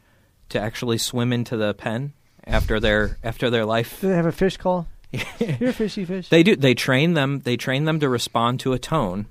to 0.49 0.59
actually 0.59 0.97
swim 0.97 1.31
into 1.33 1.57
the 1.57 1.73
pen 1.73 2.13
after 2.45 2.79
their 2.79 3.17
after 3.23 3.49
their 3.49 3.65
life? 3.65 4.01
Do 4.01 4.09
they 4.09 4.15
have 4.15 4.25
a 4.25 4.31
fish 4.31 4.57
call? 4.57 4.87
You're 5.39 5.69
a 5.69 5.73
fishy 5.73 6.05
fish. 6.05 6.29
They 6.29 6.43
do. 6.43 6.55
They 6.55 6.73
train 6.73 7.13
them. 7.13 7.39
They 7.39 7.57
train 7.57 7.85
them 7.85 7.99
to 7.99 8.09
respond 8.09 8.59
to 8.61 8.73
a 8.73 8.79
tone, 8.79 9.27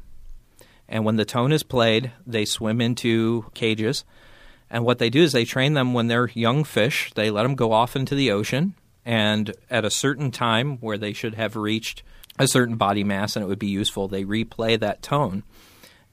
and 0.88 1.04
when 1.04 1.16
the 1.16 1.24
tone 1.24 1.52
is 1.52 1.62
played, 1.62 2.12
they 2.26 2.44
swim 2.44 2.80
into 2.80 3.46
cages. 3.54 4.04
And 4.70 4.84
what 4.84 4.98
they 4.98 5.08
do 5.08 5.22
is 5.22 5.32
they 5.32 5.46
train 5.46 5.72
them 5.72 5.94
when 5.94 6.08
they're 6.08 6.28
young 6.28 6.62
fish. 6.62 7.10
They 7.14 7.30
let 7.30 7.44
them 7.44 7.54
go 7.54 7.72
off 7.72 7.96
into 7.96 8.14
the 8.14 8.30
ocean, 8.30 8.74
and 9.04 9.54
at 9.70 9.84
a 9.84 9.90
certain 9.90 10.30
time 10.30 10.76
where 10.78 10.98
they 10.98 11.12
should 11.12 11.34
have 11.34 11.56
reached 11.56 12.02
a 12.38 12.46
certain 12.46 12.76
body 12.76 13.04
mass 13.04 13.36
and 13.36 13.44
it 13.44 13.48
would 13.48 13.58
be 13.58 13.68
useful, 13.68 14.08
they 14.08 14.24
replay 14.24 14.78
that 14.78 15.02
tone. 15.02 15.42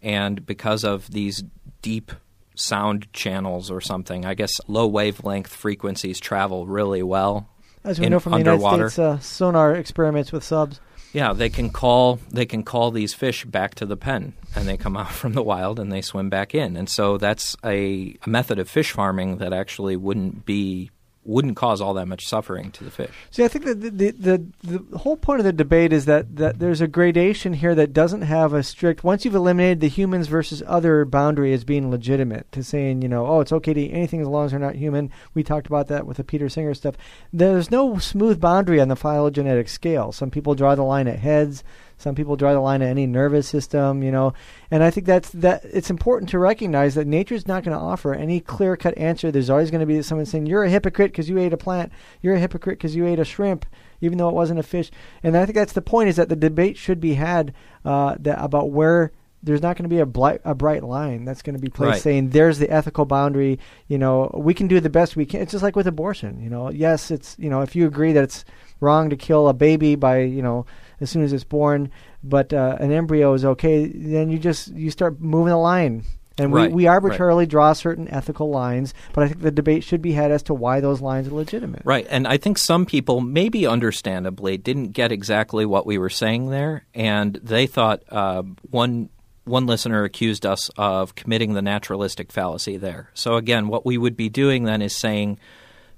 And 0.02 0.46
because 0.46 0.84
of 0.84 1.10
these 1.12 1.44
deep 1.82 2.12
sound 2.56 3.12
channels 3.14 3.70
or 3.70 3.82
something, 3.82 4.26
I 4.26 4.34
guess 4.34 4.52
low 4.68 4.88
wavelength 4.88 5.54
frequencies 5.54 6.20
travel 6.20 6.68
really 6.68 7.04
well. 7.04 7.50
As 7.84 8.00
we 8.00 8.08
in 8.08 8.12
know 8.12 8.20
from 8.20 8.34
the. 8.34 8.40
United 8.40 8.90
States 8.90 9.00
uh, 9.00 9.20
sonar 9.20 9.76
experiments 9.76 10.32
with 10.32 10.44
subs. 10.44 10.80
Yeah, 11.14 11.32
they 11.32 11.50
can 11.50 11.70
call 11.70 12.20
they 12.30 12.46
can 12.46 12.64
call 12.64 12.92
these 12.92 13.14
fish 13.14 13.46
back 13.46 13.76
to 13.76 13.86
the 13.86 13.96
pen, 13.96 14.34
and 14.54 14.68
they 14.68 14.76
come 14.76 14.98
out 14.98 15.12
from 15.12 15.34
the 15.34 15.44
wild 15.44 15.80
and 15.80 15.92
they 15.92 16.02
swim 16.02 16.30
back 16.30 16.54
in. 16.54 16.76
And 16.76 16.90
so 16.90 17.18
that's 17.18 17.56
a, 17.64 18.16
a 18.26 18.30
method 18.30 18.60
of 18.60 18.70
fish 18.70 18.92
farming 18.92 19.38
that 19.38 19.54
actually 19.54 19.96
wouldn't 19.96 20.46
be 20.46 20.92
wouldn't 21.26 21.58
cause 21.58 21.82
all 21.82 21.94
that 21.96 22.08
much 22.08 22.28
suffering 22.28 22.72
to 22.72 22.84
the 22.84 22.92
fish. 22.92 23.12
See, 23.32 23.44
I 23.44 23.48
think 23.48 23.66
that 23.66 23.82
the, 23.82 23.90
the 23.90 24.12
the 24.12 24.80
the 24.80 24.98
whole 25.00 25.18
point 25.18 25.40
of 25.40 25.46
the 25.46 25.52
debate 25.54 25.92
is 25.92 26.06
that 26.06 26.36
that 26.38 26.60
there's 26.60 26.82
a 26.82 26.88
gradation 26.88 27.54
here 27.54 27.76
that 27.76 27.94
doesn't 27.94 28.22
have 28.22 28.54
a 28.54 28.64
strict. 28.64 29.04
Once 29.04 29.26
you've 29.26 29.36
eliminated 29.36 29.80
the 29.80 29.90
humans 29.90 30.28
versus 30.28 30.62
other 30.68 31.04
boundary 31.04 31.52
as 31.52 31.64
being 31.64 31.90
legitimate, 31.90 32.52
to 32.52 32.64
saying 32.64 33.02
you 33.02 33.10
know, 33.10 33.26
oh, 33.26 33.42
it's 33.42 33.52
okay 33.52 33.74
to 33.74 33.82
eat 33.82 33.92
anything 33.92 34.22
as 34.22 34.28
long 34.28 34.46
as 34.46 34.52
they're 34.52 34.60
not 34.60 34.76
human. 34.76 35.12
We 35.34 35.44
talked 35.44 35.68
about 35.68 35.88
that 35.88 36.06
with 36.06 36.18
the 36.18 36.24
Peter 36.24 36.48
Singer 36.48 36.74
stuff. 36.74 36.96
There's 37.34 37.72
no 37.72 37.98
smooth 37.98 38.40
boundary 38.40 38.80
on 38.80 38.88
the 38.88 38.96
phylogenetic 38.96 39.68
scale. 39.68 40.12
Some 40.12 40.30
people 40.30 40.56
draw 40.56 40.76
the 40.76 40.84
line 40.84 41.08
at 41.08 41.20
heads. 41.20 41.64
Some 41.98 42.14
people 42.14 42.36
draw 42.36 42.54
the 42.54 42.60
line 42.60 42.82
at 42.82 42.90
any 42.90 43.08
nervous 43.08 43.48
system, 43.48 44.04
you 44.04 44.12
know, 44.12 44.34
and 44.70 44.84
I 44.84 44.92
think 44.92 45.06
that's 45.08 45.30
that. 45.30 45.64
It's 45.64 45.90
important 45.90 46.30
to 46.32 46.40
recognize 46.40 46.96
that 46.96 47.08
nature's 47.08 47.48
not 47.48 47.64
going 47.64 47.76
to 47.76 47.82
offer 47.82 48.14
any 48.14 48.42
clear-cut 48.42 48.98
answer. 48.98 49.32
There's 49.32 49.50
always 49.50 49.72
going 49.72 49.80
to 49.80 49.86
be 49.86 50.02
someone 50.02 50.26
saying 50.26 50.46
you're 50.46 50.66
a 50.66 50.70
hypocrite 50.70 51.12
because 51.12 51.30
you 51.30 51.38
ate 51.38 51.54
a 51.54 51.58
plant. 51.58 51.92
You're 52.22 52.36
a 52.36 52.40
hypocrite 52.40 52.78
because 52.80 52.96
you 52.96 53.08
ate 53.08 53.20
a 53.20 53.26
shrimp, 53.26 53.66
even 54.02 54.18
though 54.18 54.28
it 54.30 54.36
wasn't 54.36 54.60
a 54.60 54.64
fish. 54.64 54.92
And 55.24 55.38
I 55.38 55.46
think 55.46 55.56
that's 55.56 55.74
the 55.74 55.82
point: 55.82 56.10
is 56.10 56.18
that 56.18 56.30
the 56.30 56.36
debate 56.36 56.78
should 56.78 57.00
be 57.00 57.14
had 57.14 57.54
uh, 57.86 58.16
that 58.20 58.44
about 58.44 58.72
where 58.72 59.12
there's 59.42 59.62
not 59.62 59.78
going 59.78 59.84
to 59.84 59.96
be 59.96 60.00
a, 60.00 60.08
blight, 60.08 60.42
a 60.44 60.56
bright 60.56 60.84
line 60.84 61.24
that's 61.24 61.44
going 61.44 61.56
to 61.56 61.62
be 61.62 61.70
placed 61.70 61.92
Right. 61.92 62.02
saying 62.02 62.30
there's 62.32 62.58
the 62.58 62.70
ethical 62.70 63.06
boundary. 63.06 63.60
You 63.88 64.00
know, 64.00 64.32
we 64.34 64.56
can 64.56 64.68
do 64.68 64.80
the 64.80 64.90
best 64.90 65.16
we 65.16 65.26
can. 65.28 65.40
It's 65.42 65.52
just 65.52 65.64
like 65.64 65.76
with 65.76 65.86
abortion. 65.86 66.42
You 66.42 66.50
know, 66.50 66.72
yes, 66.72 67.12
it's 67.12 67.36
you 67.40 67.50
know 67.50 67.62
if 67.62 67.76
you 67.76 67.86
agree 67.86 68.12
that 68.14 68.24
it's 68.24 68.44
wrong 68.82 69.10
to 69.12 69.16
kill 69.16 69.48
a 69.48 69.54
baby 69.54 69.96
by 69.96 70.22
you 70.22 70.42
know 70.42 70.66
as 71.00 71.10
soon 71.10 71.24
as 71.24 71.34
it's 71.34 71.44
born, 71.44 71.92
but 72.24 72.54
uh, 72.54 72.78
an 72.80 72.92
embryo 72.92 73.34
is 73.34 73.46
okay, 73.46 73.88
then 73.88 74.30
you 74.30 74.40
just 74.40 74.70
you 74.70 74.92
start 74.92 75.20
moving 75.20 75.52
the 75.52 75.58
line. 75.58 76.04
And 76.38 76.54
Right, 76.54 76.70
we, 76.70 76.76
we 76.76 76.88
arbitrarily 76.88 77.46
draw 77.46 77.72
certain 77.72 78.10
ethical 78.10 78.50
lines, 78.50 78.94
but 79.14 79.24
I 79.24 79.28
think 79.30 79.42
the 79.42 79.52
debate 79.52 79.86
should 79.86 80.02
be 80.02 80.12
had 80.12 80.32
as 80.32 80.44
to 80.44 80.54
why 80.54 80.82
those 80.82 81.00
lines 81.00 81.30
are 81.30 81.34
legitimate. 81.34 81.84
Right, 81.86 82.06
and 82.10 82.28
I 82.28 82.36
think 82.36 82.58
some 82.58 82.86
people, 82.86 83.22
maybe 83.22 83.66
understandably, 83.66 84.58
didn't 84.58 84.90
get 84.90 85.14
exactly 85.14 85.66
what 85.66 85.86
we 85.86 85.98
were 85.98 86.10
saying 86.10 86.50
there, 86.50 86.86
and 86.94 87.36
they 87.36 87.68
thought 87.68 88.04
uh, 88.10 88.44
one 88.70 89.10
one 89.46 89.68
listener 89.68 90.04
accused 90.04 90.46
us 90.46 90.70
of 90.76 91.16
committing 91.16 91.54
the 91.54 91.62
naturalistic 91.62 92.32
fallacy 92.32 92.78
there. 92.78 93.12
So 93.14 93.36
again, 93.36 93.68
what 93.68 93.86
we 93.86 93.98
would 93.98 94.18
be 94.18 94.28
doing 94.28 94.64
then 94.64 94.82
is 94.82 94.96
saying, 94.96 95.40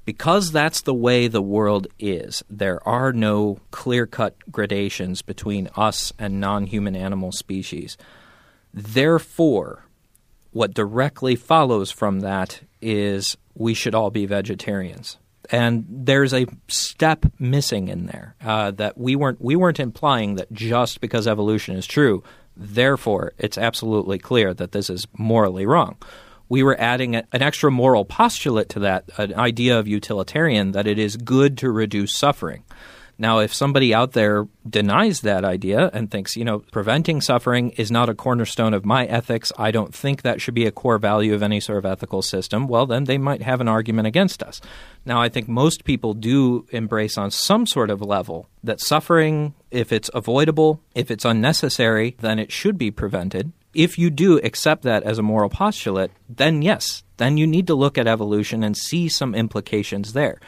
because 0.07 0.53
that's 0.53 0.83
the 0.83 0.93
way 0.93 1.27
the 1.27 1.41
world 1.41 1.85
is, 1.99 2.41
there 2.49 2.79
are 2.87 3.11
no 3.11 3.59
clear 3.71 4.07
cut 4.07 4.37
gradations 4.49 5.21
between 5.21 5.67
us 5.75 6.13
and 6.17 6.39
non 6.39 6.65
human 6.65 6.95
animal 6.95 7.33
species. 7.33 7.97
Therefore, 8.73 9.83
what 10.51 10.73
directly 10.73 11.35
follows 11.35 11.91
from 11.91 12.21
that 12.21 12.61
is 12.81 13.35
we 13.53 13.73
should 13.73 13.93
all 13.93 14.09
be 14.09 14.25
vegetarians. 14.25 15.17
And 15.51 15.85
there's 15.89 16.33
a 16.33 16.47
step 16.69 17.25
missing 17.37 17.89
in 17.89 18.05
there 18.05 18.37
uh, 18.41 18.71
that 18.71 18.97
we 18.97 19.17
weren't 19.17 19.41
we 19.41 19.57
weren't 19.57 19.81
implying 19.81 20.35
that 20.35 20.49
just 20.53 21.01
because 21.01 21.27
evolution 21.27 21.75
is 21.75 21.85
true, 21.85 22.23
therefore 22.55 23.33
it's 23.37 23.57
absolutely 23.57 24.19
clear 24.19 24.53
that 24.53 24.71
this 24.71 24.89
is 24.89 25.05
morally 25.17 25.65
wrong. 25.65 25.97
We 26.49 26.63
were 26.63 26.79
adding 26.79 27.15
a, 27.15 27.23
an 27.31 27.41
extra 27.41 27.71
moral 27.71 28.05
postulate 28.05 28.69
to 28.69 28.79
that, 28.79 29.09
an 29.17 29.33
idea 29.35 29.77
of 29.79 29.87
utilitarian 29.87 30.71
that 30.71 30.87
it 30.87 30.99
is 30.99 31.17
good 31.17 31.57
to 31.59 31.71
reduce 31.71 32.15
suffering. 32.15 32.63
Now, 33.19 33.39
if 33.39 33.53
somebody 33.53 33.95
out 33.95 34.11
there 34.11 34.47
denies 34.69 35.21
that 35.21 35.43
idea 35.43 35.89
and 35.91 36.11
thinks, 36.11 36.35
you 36.35 36.45
know, 36.45 36.59
preventing 36.71 37.19
suffering 37.19 37.71
is 37.71 37.89
not 37.89 38.09
a 38.09 38.13
cornerstone 38.13 38.75
of 38.75 38.85
my 38.85 39.05
ethics, 39.05 39.51
I 39.57 39.71
don't 39.71 39.93
think 39.93 40.21
that 40.21 40.39
should 40.39 40.53
be 40.53 40.67
a 40.67 40.71
core 40.71 40.99
value 40.99 41.33
of 41.33 41.41
any 41.41 41.59
sort 41.59 41.79
of 41.79 41.85
ethical 41.85 42.21
system, 42.21 42.67
well, 42.67 42.85
then 42.85 43.05
they 43.05 43.17
might 43.17 43.41
have 43.41 43.59
an 43.59 43.67
argument 43.67 44.07
against 44.07 44.43
us. 44.43 44.61
Now, 45.03 45.19
I 45.19 45.29
think 45.29 45.47
most 45.47 45.83
people 45.83 46.13
do 46.13 46.67
embrace 46.69 47.17
on 47.17 47.31
some 47.31 47.65
sort 47.65 47.89
of 47.89 48.01
level 48.01 48.49
that 48.63 48.81
suffering, 48.81 49.55
if 49.71 49.91
it's 49.91 50.11
avoidable, 50.13 50.79
if 50.93 51.09
it's 51.09 51.25
unnecessary, 51.25 52.15
then 52.19 52.37
it 52.37 52.51
should 52.51 52.77
be 52.77 52.91
prevented. 52.91 53.51
If 53.74 53.97
you 53.97 54.09
do 54.09 54.39
accept 54.39 54.84
that 54.84 55.03
as 55.03 55.20
a 55.20 55.24
moral 55.24 55.49
postulate, 55.49 56.11
then 56.30 56.61
yes, 56.61 57.03
then 57.18 57.38
you 57.38 57.45
need 57.45 57.68
to 57.68 57.76
look 57.76 57.97
at 57.97 58.07
evolution 58.07 58.63
and 58.63 58.76
see 58.76 59.09
some 59.09 59.36
implications 59.36 60.13
there. 60.13 60.39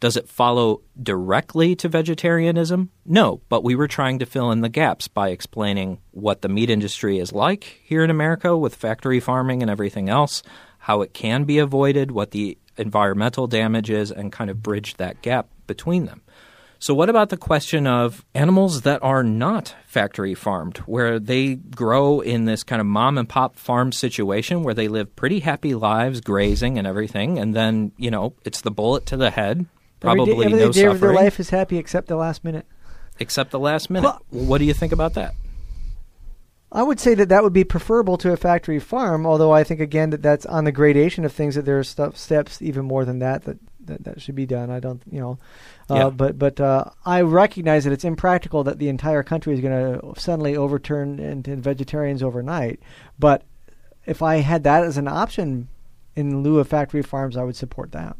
Does 0.00 0.16
it 0.16 0.30
follow 0.30 0.80
directly 1.00 1.76
to 1.76 1.88
vegetarianism? 1.88 2.90
No, 3.04 3.42
but 3.50 3.62
we 3.62 3.74
were 3.74 3.88
trying 3.88 4.18
to 4.20 4.26
fill 4.26 4.50
in 4.50 4.62
the 4.62 4.70
gaps 4.70 5.08
by 5.08 5.28
explaining 5.28 5.98
what 6.12 6.40
the 6.40 6.48
meat 6.48 6.70
industry 6.70 7.18
is 7.18 7.34
like 7.34 7.80
here 7.84 8.02
in 8.02 8.08
America 8.08 8.56
with 8.56 8.74
factory 8.74 9.20
farming 9.20 9.60
and 9.60 9.70
everything 9.70 10.08
else, 10.08 10.42
how 10.78 11.02
it 11.02 11.12
can 11.12 11.44
be 11.44 11.58
avoided, 11.58 12.12
what 12.12 12.30
the 12.30 12.56
environmental 12.78 13.46
damage 13.46 13.90
is, 13.90 14.10
and 14.10 14.32
kind 14.32 14.48
of 14.48 14.62
bridge 14.62 14.94
that 14.94 15.20
gap 15.20 15.48
between 15.66 16.06
them. 16.06 16.22
So, 16.82 16.94
what 16.94 17.10
about 17.10 17.28
the 17.28 17.36
question 17.36 17.86
of 17.86 18.24
animals 18.34 18.82
that 18.82 19.02
are 19.02 19.22
not 19.22 19.76
factory 19.86 20.34
farmed, 20.34 20.78
where 20.78 21.20
they 21.20 21.56
grow 21.56 22.20
in 22.20 22.46
this 22.46 22.62
kind 22.62 22.80
of 22.80 22.86
mom 22.86 23.18
and 23.18 23.28
pop 23.28 23.56
farm 23.56 23.92
situation 23.92 24.62
where 24.62 24.72
they 24.72 24.88
live 24.88 25.14
pretty 25.14 25.40
happy 25.40 25.74
lives, 25.74 26.22
grazing 26.22 26.78
and 26.78 26.86
everything, 26.86 27.38
and 27.38 27.54
then, 27.54 27.92
you 27.98 28.10
know, 28.10 28.32
it's 28.46 28.62
the 28.62 28.70
bullet 28.70 29.04
to 29.06 29.18
the 29.18 29.30
head, 29.30 29.66
probably 30.00 30.32
every 30.32 30.36
day, 30.36 30.44
every 30.46 30.58
no 30.58 30.72
day 30.72 30.84
of 30.86 31.00
their 31.00 31.12
life 31.12 31.38
is 31.38 31.50
happy 31.50 31.76
except 31.76 32.08
the 32.08 32.16
last 32.16 32.44
minute. 32.44 32.64
except 33.18 33.50
the 33.50 33.58
last 33.58 33.90
minute. 33.90 34.14
what 34.30 34.56
do 34.56 34.64
you 34.64 34.72
think 34.72 34.92
about 34.92 35.12
that? 35.12 35.34
I 36.72 36.82
would 36.82 36.98
say 36.98 37.14
that 37.14 37.28
that 37.28 37.42
would 37.42 37.52
be 37.52 37.64
preferable 37.64 38.16
to 38.18 38.32
a 38.32 38.38
factory 38.38 38.78
farm, 38.78 39.26
although 39.26 39.52
I 39.52 39.64
think 39.64 39.80
again 39.80 40.10
that 40.10 40.22
that's 40.22 40.46
on 40.46 40.64
the 40.64 40.72
gradation 40.72 41.26
of 41.26 41.32
things 41.32 41.56
that 41.56 41.66
there 41.66 41.78
are 41.78 41.84
stuff, 41.84 42.16
steps 42.16 42.62
even 42.62 42.86
more 42.86 43.04
than 43.04 43.18
that 43.18 43.44
that, 43.44 43.58
that 43.90 44.04
that 44.04 44.20
should 44.22 44.34
be 44.34 44.46
done. 44.46 44.70
I 44.70 44.80
don't, 44.80 45.02
you 45.10 45.20
know, 45.20 45.38
uh, 45.90 45.94
Yeah. 45.94 46.10
but 46.10 46.38
but 46.38 46.58
uh, 46.60 46.84
I 47.04 47.20
recognize 47.20 47.84
that 47.84 47.92
it's 47.92 48.04
impractical 48.04 48.64
that 48.64 48.78
the 48.78 48.88
entire 48.88 49.22
country 49.22 49.52
is 49.54 49.60
going 49.60 50.00
to 50.00 50.18
suddenly 50.20 50.56
overturn 50.56 51.18
into 51.18 51.54
vegetarians 51.56 52.22
overnight. 52.22 52.80
But 53.18 53.42
if 54.06 54.22
I 54.22 54.36
had 54.36 54.64
that 54.64 54.82
as 54.84 54.96
an 54.96 55.06
option 55.08 55.68
in 56.16 56.42
lieu 56.42 56.58
of 56.58 56.66
factory 56.68 57.02
farms, 57.02 57.36
I 57.36 57.44
would 57.44 57.56
support 57.56 57.92
that. 57.92 58.16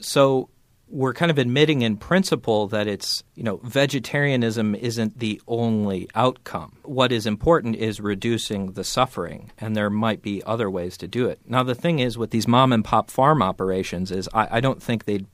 So, 0.00 0.48
we're 0.90 1.12
kind 1.12 1.30
of 1.30 1.38
admitting 1.38 1.82
in 1.82 1.96
principle 1.96 2.66
that 2.68 2.86
it's, 2.86 3.22
you 3.34 3.42
know, 3.42 3.60
vegetarianism 3.62 4.74
isn't 4.74 5.18
the 5.18 5.40
only 5.46 6.08
outcome. 6.14 6.76
What 6.82 7.12
is 7.12 7.26
important 7.26 7.76
is 7.76 8.00
reducing 8.00 8.72
the 8.72 8.84
suffering, 8.84 9.52
and 9.58 9.76
there 9.76 9.90
might 9.90 10.22
be 10.22 10.42
other 10.44 10.70
ways 10.70 10.96
to 10.98 11.08
do 11.08 11.28
it. 11.28 11.40
Now, 11.46 11.62
the 11.62 11.74
thing 11.74 11.98
is 11.98 12.16
with 12.16 12.30
these 12.30 12.48
mom 12.48 12.72
and 12.72 12.84
pop 12.84 13.10
farm 13.10 13.42
operations 13.42 14.10
is 14.10 14.28
I, 14.32 14.48
I 14.52 14.60
don't 14.60 14.82
think 14.82 15.04
they 15.04 15.26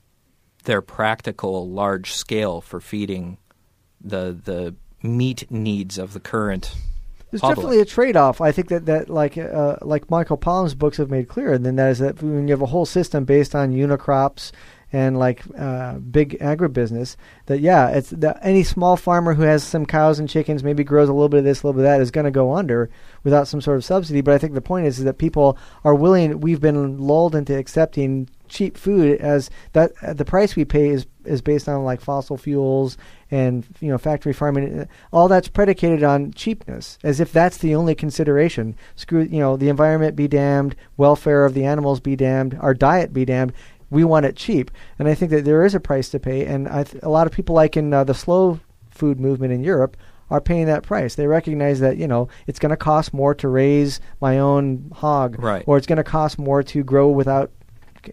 they're 0.65 0.81
practical 0.81 1.69
large 1.69 2.11
scale 2.13 2.59
for 2.59 2.81
feeding 2.81 3.37
the 4.01 4.37
the 4.43 4.75
meat 5.01 5.49
needs 5.51 5.97
of 5.97 6.13
the 6.13 6.19
current 6.19 6.75
There's 7.31 7.41
public. 7.41 7.57
definitely 7.57 7.81
a 7.81 7.85
trade-off. 7.85 8.41
I 8.41 8.51
think 8.51 8.69
that 8.69 8.87
that 8.87 9.09
like 9.09 9.37
uh, 9.37 9.77
like 9.81 10.09
Michael 10.09 10.37
Pollan's 10.37 10.75
books 10.75 10.97
have 10.97 11.09
made 11.09 11.27
clear, 11.27 11.53
and 11.53 11.65
then 11.65 11.75
that 11.77 11.91
is 11.91 11.99
that 11.99 12.21
when 12.21 12.47
you 12.47 12.53
have 12.53 12.61
a 12.61 12.67
whole 12.67 12.85
system 12.85 13.23
based 13.23 13.55
on 13.55 13.71
unicrops 13.71 14.51
and 14.95 15.19
like 15.19 15.43
uh, 15.59 15.95
big 15.95 16.39
agribusiness, 16.39 17.17
that 17.47 17.59
yeah, 17.59 17.89
it's 17.89 18.11
that 18.11 18.39
any 18.41 18.63
small 18.63 18.95
farmer 18.95 19.33
who 19.33 19.41
has 19.41 19.61
some 19.61 19.85
cows 19.85 20.19
and 20.19 20.29
chickens, 20.29 20.63
maybe 20.63 20.85
grows 20.85 21.09
a 21.09 21.13
little 21.13 21.27
bit 21.27 21.39
of 21.39 21.43
this, 21.43 21.61
a 21.61 21.67
little 21.67 21.81
bit 21.81 21.85
of 21.85 21.91
that, 21.91 21.99
is 21.99 22.11
going 22.11 22.23
to 22.23 22.31
go 22.31 22.53
under 22.53 22.89
without 23.25 23.45
some 23.45 23.59
sort 23.59 23.75
of 23.75 23.83
subsidy. 23.83 24.21
But 24.21 24.35
I 24.35 24.37
think 24.37 24.53
the 24.53 24.61
point 24.61 24.85
is, 24.85 24.99
is 24.99 25.03
that 25.03 25.17
people 25.17 25.57
are 25.83 25.93
willing. 25.93 26.39
We've 26.39 26.61
been 26.61 26.97
lulled 26.97 27.35
into 27.35 27.57
accepting 27.57 28.29
cheap 28.47 28.77
food 28.77 29.19
as 29.19 29.49
that 29.73 29.91
uh, 30.01 30.13
the 30.13 30.25
price 30.25 30.55
we 30.55 30.65
pay 30.65 30.89
is 30.89 31.05
is 31.25 31.41
based 31.41 31.67
on 31.67 31.83
like 31.83 31.99
fossil 31.99 32.37
fuels 32.37 32.97
and 33.31 33.65
you 33.79 33.89
know 33.89 33.97
factory 33.97 34.33
farming 34.33 34.87
all 35.11 35.27
that's 35.27 35.47
predicated 35.47 36.03
on 36.03 36.31
cheapness 36.33 36.99
as 37.03 37.19
if 37.19 37.31
that's 37.31 37.57
the 37.57 37.73
only 37.73 37.95
consideration 37.95 38.75
screw 38.95 39.23
you 39.23 39.39
know 39.39 39.57
the 39.57 39.69
environment 39.69 40.15
be 40.15 40.27
damned 40.27 40.75
welfare 40.97 41.45
of 41.45 41.53
the 41.53 41.65
animals 41.65 41.99
be 41.99 42.15
damned 42.15 42.57
our 42.61 42.73
diet 42.73 43.11
be 43.11 43.25
damned 43.25 43.51
we 43.89 44.03
want 44.03 44.25
it 44.25 44.35
cheap 44.35 44.71
and 44.99 45.07
i 45.07 45.13
think 45.13 45.31
that 45.31 45.45
there 45.45 45.63
is 45.65 45.75
a 45.75 45.79
price 45.79 46.09
to 46.09 46.19
pay 46.19 46.45
and 46.45 46.67
I 46.67 46.83
th- 46.83 47.03
a 47.03 47.09
lot 47.09 47.27
of 47.27 47.33
people 47.33 47.55
like 47.55 47.77
in 47.77 47.93
uh, 47.93 48.03
the 48.03 48.13
slow 48.13 48.59
food 48.89 49.19
movement 49.19 49.53
in 49.53 49.63
europe 49.63 49.95
are 50.29 50.41
paying 50.41 50.65
that 50.65 50.83
price 50.83 51.15
they 51.15 51.27
recognize 51.27 51.79
that 51.81 51.97
you 51.97 52.07
know 52.07 52.27
it's 52.47 52.59
going 52.59 52.71
to 52.71 52.77
cost 52.77 53.13
more 53.13 53.35
to 53.35 53.47
raise 53.47 53.99
my 54.21 54.39
own 54.39 54.91
hog 54.95 55.37
Right. 55.41 55.63
or 55.67 55.77
it's 55.77 55.87
going 55.87 55.97
to 55.97 56.03
cost 56.03 56.39
more 56.39 56.63
to 56.63 56.83
grow 56.83 57.09
without 57.09 57.51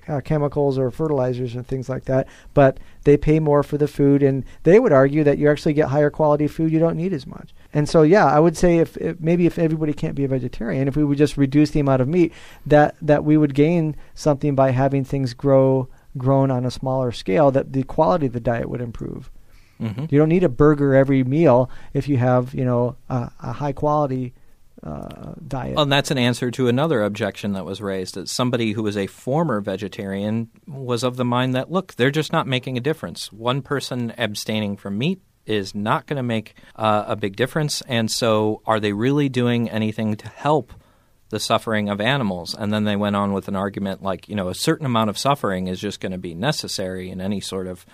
uh, 0.09 0.21
chemicals 0.23 0.79
or 0.79 0.91
fertilizers 0.91 1.55
and 1.55 1.67
things 1.67 1.87
like 1.87 2.05
that, 2.07 2.27
but 2.55 2.81
they 3.05 3.15
pay 3.15 3.39
more 3.39 3.63
for 3.63 3.77
the 3.77 3.87
food, 3.87 4.23
and 4.23 4.43
they 4.63 4.81
would 4.81 4.91
argue 4.91 5.23
that 5.23 5.37
you 5.37 5.51
actually 5.51 5.75
get 5.75 5.89
higher 5.89 6.09
quality 6.09 6.47
food. 6.49 6.73
You 6.73 6.79
don't 6.79 6.97
need 6.97 7.13
as 7.13 7.27
much. 7.27 7.53
And 7.75 7.89
so, 7.89 8.03
yeah, 8.03 8.27
I 8.27 8.39
would 8.39 8.57
say 8.57 8.79
if, 8.79 8.97
if 8.99 9.19
maybe 9.21 9.47
if 9.47 9.59
everybody 9.59 9.93
can't 9.95 10.15
be 10.15 10.25
a 10.25 10.29
vegetarian, 10.29 10.89
if 10.89 10.97
we 10.97 11.05
would 11.05 11.19
just 11.19 11.37
reduce 11.37 11.71
the 11.71 11.81
amount 11.81 12.03
of 12.03 12.09
meat, 12.09 12.33
that 12.67 12.97
that 13.01 13.25
we 13.25 13.37
would 13.37 13.55
gain 13.55 13.97
something 14.15 14.55
by 14.55 14.71
having 14.73 15.05
things 15.05 15.33
grow 15.35 15.89
grown 16.19 16.51
on 16.51 16.67
a 16.67 16.71
smaller 16.71 17.13
scale. 17.13 17.51
That 17.51 17.73
the 17.73 17.83
quality 17.85 18.27
of 18.27 18.33
the 18.35 18.41
diet 18.41 18.69
would 18.69 18.81
improve. 18.83 19.31
Mhm. 19.81 20.13
You 20.13 20.19
don't 20.19 20.29
need 20.29 20.45
a 20.45 20.49
burger 20.49 20.95
every 20.95 21.25
meal 21.25 21.71
if 21.95 22.09
you 22.09 22.19
have 22.19 22.55
you 22.55 22.65
know 22.65 22.97
a, 23.09 23.31
a 23.41 23.53
high 23.53 23.73
quality 23.73 24.35
uh, 24.83 25.35
diet. 25.47 25.75
Well, 25.77 25.85
and 25.85 25.93
that's 25.93 26.11
an 26.11 26.19
answer 26.19 26.51
to 26.51 26.69
another 26.69 27.03
objection 27.03 27.53
that 27.53 27.65
was 27.65 27.81
raised. 27.81 28.17
That 28.17 28.29
somebody 28.29 28.73
who 28.73 28.83
was 28.83 28.97
a 28.97 29.07
former 29.07 29.61
vegetarian 29.61 30.51
was 30.67 31.05
of 31.05 31.17
the 31.17 31.25
mind 31.25 31.55
that, 31.55 31.71
look, 31.71 31.95
they're 31.95 32.11
just 32.11 32.33
not 32.33 32.47
making 32.49 32.77
a 32.77 32.81
difference. 32.81 33.33
One 33.33 33.63
person 33.63 34.13
abstaining 34.19 34.77
from 34.77 34.99
meat 34.99 35.23
is 35.47 35.75
not 35.75 36.07
going 36.07 36.17
to 36.17 36.23
make 36.23 36.55
uh, 36.77 37.05
a 37.07 37.17
big 37.17 37.37
difference. 37.37 37.83
And 37.83 38.11
so, 38.11 38.63
are 38.67 38.81
they 38.81 38.93
really 38.93 39.29
doing 39.29 39.69
anything 39.69 40.17
to 40.17 40.29
help 40.29 40.73
the 41.31 41.41
suffering 41.41 41.89
of 41.89 42.01
animals? 42.01 42.55
And 42.55 42.73
then 42.73 42.85
they 42.85 42.97
went 42.97 43.17
on 43.17 43.33
with 43.33 43.49
an 43.49 43.57
argument 43.57 44.03
like, 44.03 44.29
you 44.29 44.35
know, 44.35 44.49
a 44.49 44.55
certain 44.55 44.87
amount 44.87 45.11
of 45.11 45.19
suffering 45.19 45.67
is 45.67 45.81
just 45.81 46.01
going 46.01 46.13
to 46.13 46.19
be 46.19 46.35
necessary 46.35 47.11
in 47.11 47.21
any 47.21 47.41
sort 47.41 47.67
of 47.67 47.85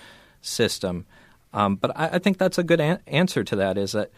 system. 0.41 1.07
Um, 1.53 1.77
but 1.77 1.97
I, 1.97 2.11
I 2.15 2.19
think 2.19 2.39
that's 2.39 2.59
a 2.59 2.63
good 2.63 2.81
an- 2.81 3.01
answer 3.07 3.45
to 3.45 3.57
that 3.57 3.79
is 3.79 3.93
that 3.93 4.11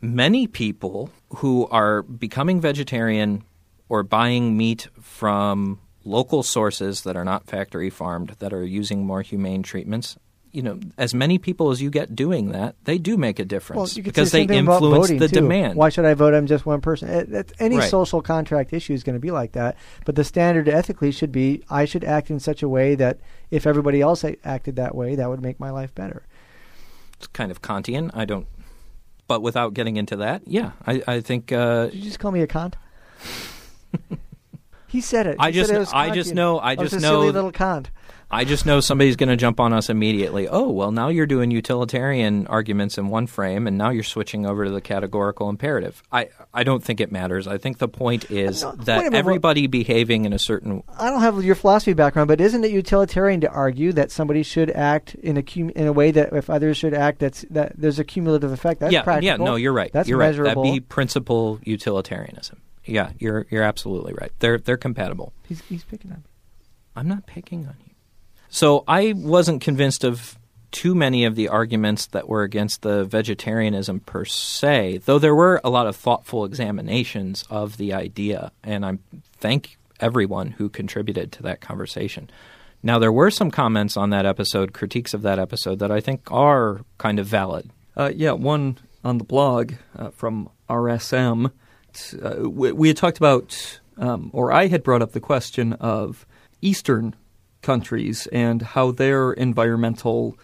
many 0.00 0.46
people 0.46 1.10
who 1.36 1.66
are 1.68 2.02
becoming 2.02 2.60
vegetarian 2.60 3.44
or 3.88 4.02
buying 4.02 4.56
meat 4.56 4.88
from 5.00 5.80
local 6.04 6.42
sources 6.42 7.02
that 7.02 7.16
are 7.16 7.24
not 7.24 7.46
factory 7.46 7.90
farmed, 7.90 8.30
that 8.38 8.52
are 8.52 8.64
using 8.64 9.04
more 9.04 9.22
humane 9.22 9.62
treatments, 9.62 10.16
you 10.52 10.62
know, 10.62 10.78
as 10.98 11.14
many 11.14 11.38
people 11.38 11.70
as 11.70 11.80
you 11.80 11.90
get 11.90 12.16
doing 12.16 12.52
that, 12.52 12.74
they 12.84 12.98
do 12.98 13.16
make 13.16 13.38
a 13.38 13.44
difference 13.44 13.96
you 13.96 14.02
because 14.02 14.32
the 14.32 14.44
they 14.46 14.56
influence 14.58 15.08
the 15.08 15.28
too. 15.28 15.40
demand. 15.40 15.76
Why 15.76 15.88
should 15.90 16.04
I 16.04 16.14
vote 16.14 16.34
on 16.34 16.46
just 16.46 16.66
one 16.66 16.80
person? 16.80 17.08
It, 17.08 17.32
it, 17.32 17.52
any 17.58 17.76
Right. 17.78 17.90
social 17.90 18.20
contract 18.20 18.72
issue 18.72 18.92
is 18.92 19.02
going 19.04 19.14
to 19.14 19.20
be 19.20 19.30
like 19.30 19.52
that. 19.52 19.76
But 20.04 20.16
the 20.16 20.24
standard 20.24 20.68
ethically 20.68 21.12
should 21.12 21.32
be 21.32 21.62
I 21.70 21.84
should 21.84 22.04
act 22.04 22.30
in 22.30 22.40
such 22.40 22.62
a 22.62 22.68
way 22.68 22.94
that 22.96 23.20
if 23.50 23.66
everybody 23.66 24.00
else 24.00 24.24
acted 24.44 24.76
that 24.76 24.94
way, 24.94 25.14
that 25.14 25.28
would 25.28 25.40
make 25.42 25.60
my 25.60 25.70
life 25.70 25.94
better. 25.94 26.24
It's 27.16 27.26
kind 27.28 27.50
of 27.50 27.62
Kantian. 27.62 28.10
I 28.14 28.24
don't. 28.24 28.46
But 29.28 29.42
without 29.42 29.74
getting 29.74 29.96
into 29.96 30.16
that, 30.16 30.42
yeah, 30.46 30.72
I, 30.86 31.02
I 31.06 31.20
think 31.20 31.52
uh, 31.52 31.86
Did 31.86 31.94
you 31.94 32.02
just 32.02 32.18
call 32.18 32.32
me 32.32 32.40
a 32.42 32.46
cunt? 32.48 32.74
He 34.90 35.00
said 35.00 35.26
it. 35.26 35.36
I 35.38 35.48
He 35.50 35.52
just- 35.54 35.70
said 35.70 35.82
it 35.82 35.88
I 35.92 36.10
just 36.10 36.34
know- 36.34 36.58
I 36.58 36.74
just 36.76 36.94
a 36.94 37.00
know- 37.00 37.20
silly 37.22 37.32
little 37.32 37.52
cunt. 37.52 37.86
I 38.32 38.44
just 38.44 38.64
know 38.64 38.78
somebody's 38.78 39.16
going 39.16 39.28
to 39.30 39.36
jump 39.36 39.58
on 39.58 39.72
us 39.72 39.90
immediately. 39.90 40.46
Oh, 40.46 40.68
well, 40.68 40.92
now 40.92 41.08
you're 41.08 41.26
doing 41.26 41.50
utilitarian 41.50 42.46
arguments 42.46 42.96
in 42.96 43.08
one 43.08 43.26
frame, 43.26 43.66
and 43.66 43.76
now 43.76 43.90
you're 43.90 44.04
switching 44.04 44.46
over 44.46 44.66
to 44.66 44.70
the 44.70 44.80
categorical 44.80 45.48
imperative. 45.48 46.00
I, 46.12 46.28
I 46.54 46.62
don't 46.62 46.80
think 46.80 47.00
it 47.00 47.10
matters. 47.10 47.48
I 47.48 47.58
think 47.58 47.78
the 47.78 47.88
point 47.88 48.30
is 48.30 48.62
No, 48.62 48.70
that 48.84 48.98
minute, 48.98 49.14
everybody 49.14 49.66
behaving 49.66 50.26
in 50.26 50.32
a 50.32 50.38
certain 50.38 50.84
I 50.96 51.10
don't 51.10 51.22
have 51.22 51.42
your 51.42 51.56
philosophy 51.56 51.92
background, 51.92 52.28
but 52.28 52.40
isn't 52.40 52.62
it 52.62 52.70
utilitarian 52.70 53.40
to 53.40 53.50
argue 53.50 53.92
that 53.94 54.12
somebody 54.12 54.44
should 54.44 54.70
act 54.70 55.16
in 55.16 55.36
a 55.36 55.42
cum- 55.42 55.70
in 55.70 55.88
a 55.88 55.92
way 55.92 56.12
that 56.12 56.32
if 56.32 56.48
others 56.48 56.76
should 56.76 56.94
act, 56.94 57.18
that's 57.18 57.44
that 57.50 57.72
there's 57.76 57.98
a 57.98 58.04
cumulative 58.04 58.52
effect? 58.52 58.78
That's 58.78 58.92
yeah 58.92 59.02
practical. 59.02 59.26
yeah 59.44 59.50
no 59.50 59.56
you're 59.56 59.72
right 59.72 59.90
That's 59.92 60.08
you're 60.08 60.18
measurable. 60.18 60.62
right 60.62 60.68
that'd 60.68 60.72
be 60.82 60.86
principle 60.86 61.58
utilitarianism. 61.64 62.58
Yeah, 62.90 63.12
you're 63.18 63.46
you're 63.50 63.62
absolutely 63.62 64.12
right. 64.12 64.32
They're 64.40 64.58
they're 64.58 64.76
compatible. 64.76 65.32
He's, 65.48 65.60
he's 65.62 65.84
picking 65.84 66.10
on 66.10 66.18
me. 66.18 66.24
I'm 66.96 67.08
not 67.08 67.26
picking 67.26 67.66
on 67.66 67.76
you. 67.86 67.94
So 68.48 68.84
I 68.88 69.14
wasn't 69.16 69.62
convinced 69.62 70.04
of 70.04 70.36
too 70.72 70.94
many 70.94 71.24
of 71.24 71.36
the 71.36 71.48
arguments 71.48 72.06
that 72.06 72.28
were 72.28 72.42
against 72.42 72.82
the 72.82 73.04
vegetarianism 73.04 74.00
per 74.00 74.24
se, 74.24 75.00
though 75.04 75.18
there 75.18 75.34
were 75.34 75.60
a 75.64 75.70
lot 75.70 75.86
of 75.86 75.96
thoughtful 75.96 76.44
examinations 76.44 77.44
of 77.50 77.76
the 77.76 77.92
idea, 77.92 78.52
and 78.62 78.84
I 78.84 78.98
thank 79.38 79.78
everyone 80.00 80.52
who 80.52 80.68
contributed 80.68 81.32
to 81.32 81.42
that 81.42 81.60
conversation. 81.60 82.30
Now, 82.82 82.98
there 82.98 83.12
were 83.12 83.30
some 83.30 83.50
comments 83.50 83.96
on 83.96 84.10
that 84.10 84.24
episode, 84.24 84.72
critiques 84.72 85.12
of 85.12 85.22
that 85.22 85.38
episode, 85.38 85.80
that 85.80 85.90
I 85.90 86.00
think 86.00 86.30
are 86.30 86.80
kind 86.98 87.18
of 87.18 87.26
valid. 87.26 87.70
Uh, 87.96 88.10
yeah, 88.14 88.32
one 88.32 88.78
on 89.04 89.18
the 89.18 89.24
blog 89.24 89.74
uh, 89.96 90.10
from 90.10 90.48
RSM. 90.68 91.52
Uh, 92.22 92.48
we, 92.48 92.72
we 92.72 92.88
had 92.88 92.96
talked 92.96 93.18
about, 93.18 93.80
um, 93.96 94.30
or 94.32 94.52
I 94.52 94.66
had 94.68 94.82
brought 94.82 95.02
up 95.02 95.12
the 95.12 95.20
question 95.20 95.72
of 95.74 96.26
Eastern 96.60 97.14
countries 97.62 98.26
and 98.32 98.62
how 98.62 98.90
their 98.92 99.32
environmental, 99.32 100.38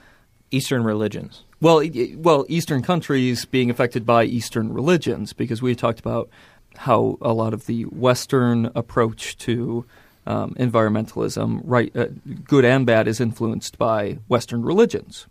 Eastern 0.50 0.84
religions. 0.84 1.44
well, 1.60 1.82
well, 2.16 2.44
Eastern 2.48 2.82
countries 2.82 3.44
being 3.44 3.70
affected 3.70 4.04
by 4.04 4.24
Eastern 4.24 4.72
religions, 4.72 5.32
because 5.32 5.62
we 5.62 5.74
talked 5.74 6.00
about 6.00 6.28
how 6.76 7.18
a 7.20 7.32
lot 7.32 7.54
of 7.54 7.66
the 7.66 7.84
Western 7.84 8.70
approach 8.74 9.36
to 9.38 9.84
um, 10.26 10.54
environmentalism, 10.58 11.60
right, 11.64 11.94
uh, 11.96 12.08
good 12.44 12.64
and 12.64 12.84
bad, 12.84 13.08
is 13.08 13.20
influenced 13.20 13.78
by 13.78 14.18
Western 14.28 14.62
religions. 14.62 15.26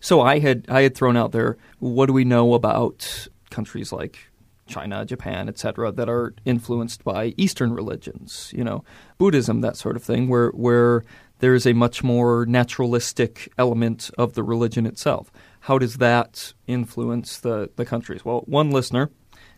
So 0.00 0.20
I 0.20 0.38
had 0.38 0.64
I 0.68 0.82
had 0.82 0.94
thrown 0.94 1.16
out 1.16 1.32
there, 1.32 1.56
what 1.80 2.06
do 2.06 2.12
we 2.12 2.24
know 2.24 2.54
about 2.54 3.28
countries 3.50 3.92
like 3.92 4.27
China, 4.68 5.04
Japan, 5.04 5.48
etc., 5.48 5.90
that 5.92 6.08
are 6.08 6.34
influenced 6.44 7.04
by 7.04 7.34
Eastern 7.36 7.72
religions, 7.72 8.52
you 8.54 8.62
know, 8.62 8.84
Buddhism, 9.18 9.60
that 9.62 9.76
sort 9.76 9.96
of 9.96 10.02
thing, 10.02 10.28
where 10.28 10.50
where 10.50 11.04
there 11.40 11.54
is 11.54 11.66
a 11.66 11.72
much 11.72 12.02
more 12.02 12.46
naturalistic 12.46 13.52
element 13.58 14.10
of 14.18 14.34
the 14.34 14.42
religion 14.42 14.86
itself. 14.86 15.30
How 15.60 15.78
does 15.78 15.96
that 15.96 16.52
influence 16.66 17.38
the, 17.38 17.70
the 17.76 17.84
countries? 17.84 18.24
Well, 18.24 18.42
one 18.46 18.70
listener 18.70 19.10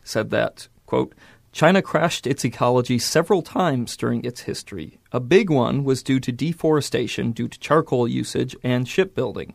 said 0.03 0.31
that, 0.31 0.69
quote, 0.87 1.15
China 1.53 1.83
crashed 1.83 2.27
its 2.27 2.45
ecology 2.45 2.99
several 2.99 3.43
times 3.43 3.97
during 3.97 4.25
its 4.25 4.43
history. 4.43 5.01
A 5.11 5.19
big 5.19 5.51
one 5.51 5.83
was 5.83 6.03
due 6.03 6.21
to 6.21 6.31
deforestation 6.31 7.33
due 7.33 7.49
to 7.49 7.59
charcoal 7.59 8.07
usage 8.07 8.55
and 8.63 8.87
shipbuilding. 8.87 9.55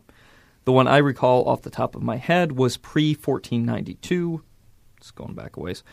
The 0.64 0.72
one 0.72 0.88
I 0.88 0.98
recall 0.98 1.48
off 1.48 1.62
the 1.62 1.70
top 1.70 1.94
of 1.94 2.02
my 2.02 2.16
head 2.16 2.52
was 2.52 2.76
pre 2.76 3.14
1492. 3.14 4.42
It's 5.06 5.12
going 5.12 5.34
back 5.34 5.56
a 5.56 5.60
ways. 5.60 5.84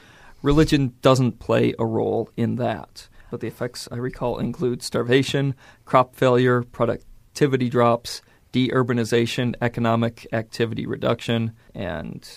Religion 0.42 0.96
doesn't 1.04 1.38
play 1.38 1.76
a 1.78 1.86
role 1.86 2.32
in 2.36 2.56
that, 2.56 3.08
but 3.30 3.42
the 3.42 3.48
effects 3.48 3.88
I 3.92 3.98
recall 3.98 4.40
include 4.40 4.82
starvation, 4.82 5.54
crop 5.86 6.16
failure, 6.16 6.64
productivity 6.64 7.70
drops, 7.70 8.24
deurbanization, 8.52 9.54
economic 9.62 10.26
activity 10.34 10.88
reduction, 10.88 11.54
and 11.76 12.28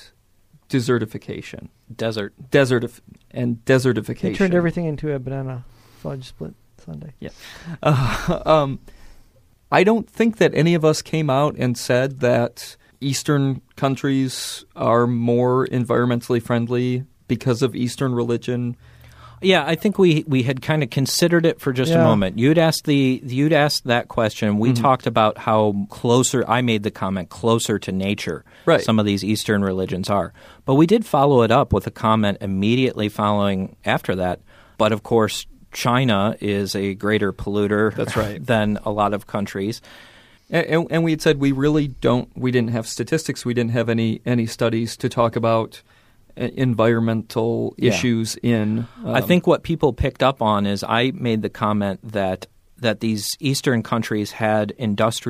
desertification. 0.69 1.69
Desert. 1.95 2.35
Desertif- 2.51 3.01
and 3.31 3.65
desertification. 3.65 4.31
He 4.31 4.35
turned 4.35 4.55
everything 4.55 4.85
into 4.85 5.15
a 5.15 5.19
banana 5.19 5.65
fudge 6.03 6.25
split 6.29 6.55
sundae. 6.85 7.13
Uh, 7.83 8.43
um, 8.47 8.81
I 9.73 9.83
don't 9.83 10.11
think 10.11 10.37
that 10.37 10.55
any 10.55 10.75
of 10.75 10.85
us 10.85 11.01
came 11.01 11.31
out 11.31 11.57
and 11.57 11.79
said 11.79 12.21
that 12.21 12.77
Eastern 13.01 13.61
countries 13.77 14.65
are 14.75 15.07
more 15.07 15.67
environmentally 15.67 16.43
friendly 16.43 17.05
because 17.29 17.63
of 17.63 17.75
Eastern 17.75 18.15
religion. 18.15 18.77
Yeah, 19.43 19.65
I 19.67 19.75
think 19.75 19.99
we 19.99 20.25
we 20.27 20.45
had 20.45 20.63
kind 20.63 20.83
of 20.83 20.89
considered 20.89 21.45
it 21.45 21.61
for 21.61 21.73
just 21.73 21.93
a 21.93 21.99
moment. 21.99 22.39
You'd 22.39 22.57
asked 22.57 22.85
the 22.87 23.21
you'd 23.23 23.53
asked 23.53 23.85
that 23.85 24.09
question. 24.09 24.59
We 24.59 24.71
Mm-hmm. 24.71 24.83
talked 24.83 25.07
about 25.07 25.37
how 25.37 25.87
closer 25.91 26.43
I 26.49 26.63
made 26.63 26.85
the 26.85 26.91
comment 26.91 27.29
closer 27.29 27.79
to 27.81 27.93
nature 27.93 28.45
Right. 28.65 28.81
some 28.81 28.99
of 28.99 29.05
these 29.05 29.23
Eastern 29.23 29.63
religions 29.63 30.09
are. 30.09 30.33
But 30.65 30.77
we 30.77 30.87
did 30.87 31.05
follow 31.05 31.43
it 31.43 31.51
up 31.51 31.73
with 31.75 31.87
a 31.87 31.91
comment 31.91 32.39
immediately 32.41 33.11
following 33.11 33.77
after 33.85 34.15
that. 34.17 34.41
But 34.79 34.93
of 34.93 35.03
course, 35.03 35.45
China 35.71 36.35
is 36.41 36.75
a 36.75 36.95
greater 36.95 37.31
polluter 37.33 37.95
That's 37.95 38.17
right. 38.17 38.43
than 38.53 38.79
a 38.87 38.91
lot 38.91 39.13
of 39.13 39.27
countries. 39.27 39.83
And, 40.51 40.67
and, 40.67 40.87
and 40.91 41.05
we 41.05 41.11
had 41.13 41.21
said 41.23 41.41
we 41.41 41.53
really 41.53 41.89
don't. 41.89 42.29
We 42.37 42.51
didn't 42.51 42.71
have 42.71 42.87
statistics. 42.87 43.45
We 43.45 43.55
didn't 43.55 43.73
have 43.73 43.89
any 43.89 44.21
any 44.25 44.47
studies 44.47 44.97
to 44.99 45.09
talk 45.09 45.37
about 45.37 45.83
uh, 46.41 46.49
environmental 46.55 47.75
Yeah. 47.79 47.93
issues 47.93 48.37
in. 48.43 48.87
I 49.05 49.21
um, 49.21 49.27
think 49.27 49.47
what 49.47 49.63
people 49.63 49.93
picked 49.93 50.23
up 50.23 50.41
on 50.43 50.67
is 50.67 50.85
I 50.85 51.11
made 51.15 51.43
the 51.43 51.49
comment 51.51 52.01
that 52.13 52.47
that 52.79 53.01
these 53.01 53.37
eastern 53.41 53.83
countries 53.83 54.33
had 54.33 54.71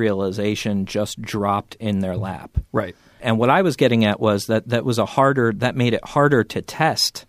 industrialization 0.01 0.85
just 0.85 1.21
dropped 1.21 1.75
in 1.79 1.99
their 1.99 2.17
lap. 2.17 2.57
right. 2.71 2.95
And 3.19 3.39
what 3.39 3.49
I 3.49 3.63
was 3.63 3.75
getting 3.75 4.05
at 4.05 4.19
was 4.19 4.45
that 4.45 4.67
that 4.69 4.85
was 4.85 4.99
a 4.99 5.05
harder 5.05 5.51
that 5.53 5.75
made 5.75 5.93
it 5.95 6.05
harder 6.05 6.43
to 6.43 6.61
test 6.61 7.25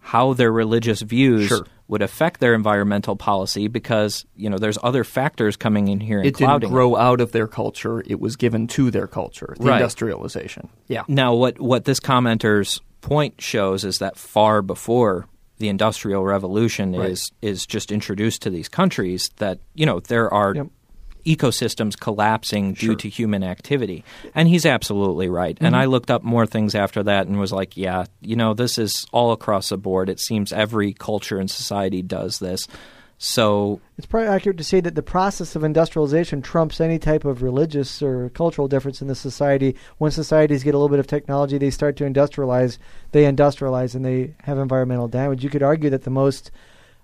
how 0.00 0.34
their 0.34 0.52
religious 0.52 1.02
views 1.02 1.48
Sure. 1.48 1.66
Would 1.88 2.02
affect 2.02 2.40
their 2.40 2.54
environmental 2.54 3.14
policy 3.16 3.68
because 3.68 4.24
you 4.36 4.50
know 4.50 4.58
there's 4.58 4.78
other 4.82 5.04
factors 5.04 5.56
coming 5.56 5.88
in 5.88 6.00
here 6.00 6.18
and 6.18 6.26
It 6.26 6.34
didn't 6.36 6.48
clouding. 6.48 6.68
it. 6.70 6.72
grow 6.72 6.96
out 6.96 7.20
of 7.20 7.32
their 7.32 7.46
culture. 7.46 8.02
It 8.06 8.20
was 8.20 8.36
given 8.36 8.66
to 8.68 8.90
their 8.90 9.06
culture. 9.06 9.54
The 9.58 9.64
Right. 9.66 9.76
industrialization. 9.76 10.68
Yeah. 10.88 11.02
Now, 11.08 11.34
what 11.34 11.60
what 11.60 11.84
this 11.84 12.00
commenter's 12.00 12.80
point 13.02 13.40
shows 13.40 13.84
is 13.84 13.98
that 13.98 14.16
far 14.16 14.62
before 14.62 15.26
the 15.58 15.68
industrial 15.68 16.24
revolution 16.24 16.92
Right. 16.96 17.10
is 17.10 17.30
is 17.40 17.66
just 17.66 17.92
introduced 17.92 18.42
to 18.42 18.50
these 18.50 18.68
countries, 18.68 19.30
that 19.36 19.58
you 19.74 19.86
know 19.86 20.00
there 20.00 20.32
are 20.32 20.54
Yep. 20.54 20.66
Ecosystems 21.26 21.98
collapsing 21.98 22.74
due 22.74 22.94
to 22.96 23.08
human 23.08 23.42
activity, 23.42 24.04
and 24.34 24.48
he's 24.48 24.64
absolutely 24.64 25.28
right. 25.28 25.56
And 25.60 25.74
mm-hmm. 25.74 25.82
I 25.82 25.86
looked 25.86 26.10
up 26.10 26.22
more 26.22 26.46
things 26.46 26.74
after 26.74 27.02
that 27.02 27.26
and 27.26 27.38
was 27.38 27.52
like, 27.52 27.76
yeah, 27.76 28.04
you 28.20 28.36
know, 28.36 28.54
this 28.54 28.78
is 28.78 29.06
all 29.12 29.32
across 29.32 29.70
the 29.70 29.76
board. 29.76 30.08
It 30.08 30.20
seems 30.20 30.52
every 30.52 30.92
culture 30.92 31.38
and 31.38 31.50
society 31.50 32.02
does 32.02 32.38
this. 32.38 32.66
So 33.18 33.80
It's 33.96 34.06
probably 34.06 34.28
accurate 34.28 34.58
to 34.58 34.64
say 34.64 34.80
that 34.80 34.94
the 34.94 35.02
process 35.02 35.56
of 35.56 35.64
industrialization 35.64 36.42
trumps 36.42 36.80
any 36.80 36.98
type 36.98 37.24
of 37.24 37.42
religious 37.42 38.02
or 38.02 38.28
cultural 38.30 38.68
difference 38.68 39.00
in 39.00 39.08
the 39.08 39.14
society. 39.14 39.74
When 39.96 40.10
societies 40.10 40.62
get 40.62 40.74
a 40.74 40.78
little 40.78 40.90
bit 40.90 40.98
of 40.98 41.06
technology, 41.06 41.56
they 41.56 41.70
start 41.70 41.96
to 41.96 42.04
industrialize. 42.04 42.76
They 43.12 43.24
industrialize 43.24 43.94
and 43.94 44.04
they 44.04 44.34
have 44.42 44.58
environmental 44.58 45.08
damage. 45.08 45.42
You 45.42 45.50
could 45.50 45.62
argue 45.62 45.88
that 45.90 46.02
the 46.02 46.10
most 46.10 46.50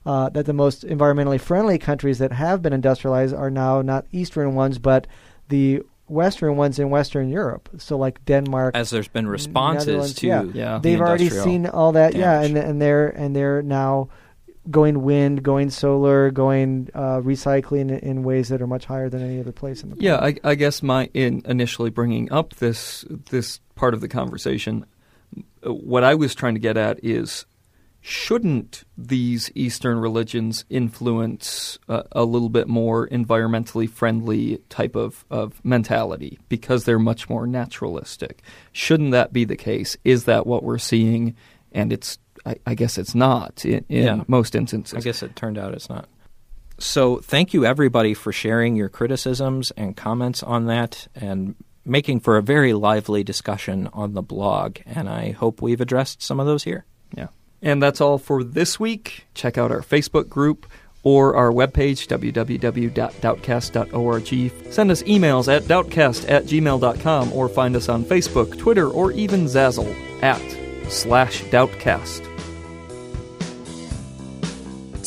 uh, 0.05 0.29
that 0.31 0.47
the 0.47 0.53
most 0.53 0.85
environmentally 0.85 1.41
friendly 1.41 1.79
countries 1.79 2.19
that 2.19 2.33
have 2.33 2.63
been 2.63 2.73
industrialized 2.73 3.35
are 3.35 3.51
now 3.51 3.83
not 3.83 4.07
Eastern 4.13 4.55
ones, 4.55 4.79
but 4.79 5.07
the 5.49 5.83
Western 6.09 6.57
ones 6.57 6.79
in 6.79 6.91
Western 6.91 7.29
Europe. 7.29 7.69
So 7.79 7.97
like 7.97 8.25
Denmark, 8.25 8.77
as 8.77 8.91
there's 8.91 9.09
been 9.09 9.27
responses 9.27 10.15
to 10.15 10.27
yeah. 10.27 10.43
Yeah. 10.43 10.79
they've 10.83 11.01
already 11.01 11.31
seen 11.31 11.67
all 11.67 11.93
that 11.93 12.15
yeah 12.15 12.43
and 12.43 12.57
and 12.57 12.83
they're 12.83 13.09
and 13.09 13.35
they're 13.35 13.63
now 13.63 14.09
going 14.71 15.03
wind 15.03 15.43
going 15.43 15.71
solar 15.71 16.31
going 16.31 16.89
uh, 16.95 17.19
recycling 17.21 17.99
in, 17.99 18.23
ways 18.23 18.49
that 18.49 18.63
are 18.63 18.67
much 18.67 18.85
higher 18.85 19.09
than 19.09 19.23
any 19.23 19.41
other 19.41 19.53
place 19.53 19.83
in 19.83 19.91
the 19.91 19.95
world. 19.97 20.03
Yeah, 20.03 20.17
I, 20.17 20.37
I 20.45 20.55
guess 20.55 20.83
my 20.83 21.09
in 21.15 21.43
initially 21.47 21.91
bringing 21.91 22.31
up 22.31 22.55
this 22.57 23.05
this 23.31 23.61
part 23.75 23.95
of 23.95 24.01
the 24.01 24.09
conversation, 24.09 24.87
uh, 25.67 25.73
what 25.73 26.05
I 26.05 26.15
was 26.15 26.35
trying 26.35 26.55
to 26.55 26.61
get 26.61 26.77
at 26.77 27.05
is, 27.05 27.45
shouldn't 28.03 28.83
these 28.99 29.51
Eastern 29.55 29.99
religions 29.99 30.65
influence 30.69 31.79
uh, 31.89 32.03
a 32.13 32.25
little 32.25 32.49
bit 32.49 32.67
more 32.69 33.09
environmentally 33.09 33.89
friendly 33.89 34.59
type 34.69 34.97
of, 34.97 35.25
of 35.31 35.65
mentality 35.65 36.39
because 36.49 36.85
they're 36.85 36.99
much 36.99 37.31
more 37.31 37.47
naturalistic? 37.47 38.43
Shouldn't 38.73 39.13
that 39.13 39.33
be 39.33 39.45
the 39.45 39.57
case? 39.57 39.97
Is 40.05 40.25
that 40.25 40.47
what 40.47 40.65
we're 40.65 40.79
seeing? 40.79 41.37
And 41.71 41.93
it's 41.93 42.19
I, 42.45 42.57
I 42.67 42.75
guess 42.75 42.99
it's 42.99 43.15
not 43.15 43.65
in, 43.65 43.85
in 43.89 44.05
Yeah. 44.05 44.25
most 44.27 44.55
instances. 44.57 44.95
I 44.99 45.01
guess 45.01 45.23
it 45.23 45.37
turned 45.37 45.57
out 45.57 45.73
it's 45.75 45.89
not. 45.89 46.09
So, 46.79 47.19
thank 47.19 47.55
you 47.55 47.65
everybody 47.65 48.13
for 48.15 48.33
sharing 48.33 48.75
your 48.75 48.89
criticisms 48.89 49.71
and 49.77 49.97
comments 49.97 50.43
on 50.43 50.67
that 50.67 51.07
and 51.15 51.55
making 51.85 52.19
for 52.21 52.37
a 52.37 52.43
very 52.43 52.73
lively 52.73 53.23
discussion 53.23 53.89
on 53.93 54.15
the 54.15 54.23
blog. 54.23 54.79
And 54.87 55.09
I 55.09 55.31
hope 55.31 55.63
we've 55.63 55.81
addressed 55.81 56.21
some 56.23 56.41
of 56.41 56.47
those 56.47 56.65
here. 56.65 56.85
Yeah. 57.17 57.29
And 57.63 57.83
that's 57.83 58.01
all 58.01 58.19
for 58.19 58.43
this 58.43 58.81
week. 58.81 59.27
Check 59.35 59.57
out 59.57 59.71
our 59.71 59.83
Facebook 59.83 60.29
group 60.29 60.67
or 61.05 61.37
our 61.37 61.51
webpage, 61.51 62.07
www.doubtcast.org. 62.09 64.73
Send 64.73 64.91
us 64.91 65.03
emails 65.03 65.55
at 65.55 65.65
doubtcast 65.65 66.25
at 66.29 66.45
gmail.com 66.45 67.33
or 67.33 67.49
find 67.49 67.75
us 67.77 67.89
on 67.89 68.05
Facebook, 68.05 68.59
Twitter, 68.59 68.89
or 68.89 69.13
even 69.13 69.45
Zazzle 69.45 69.95
at 70.23 70.43
slash 70.91 71.43
doubtcast. 71.45 72.32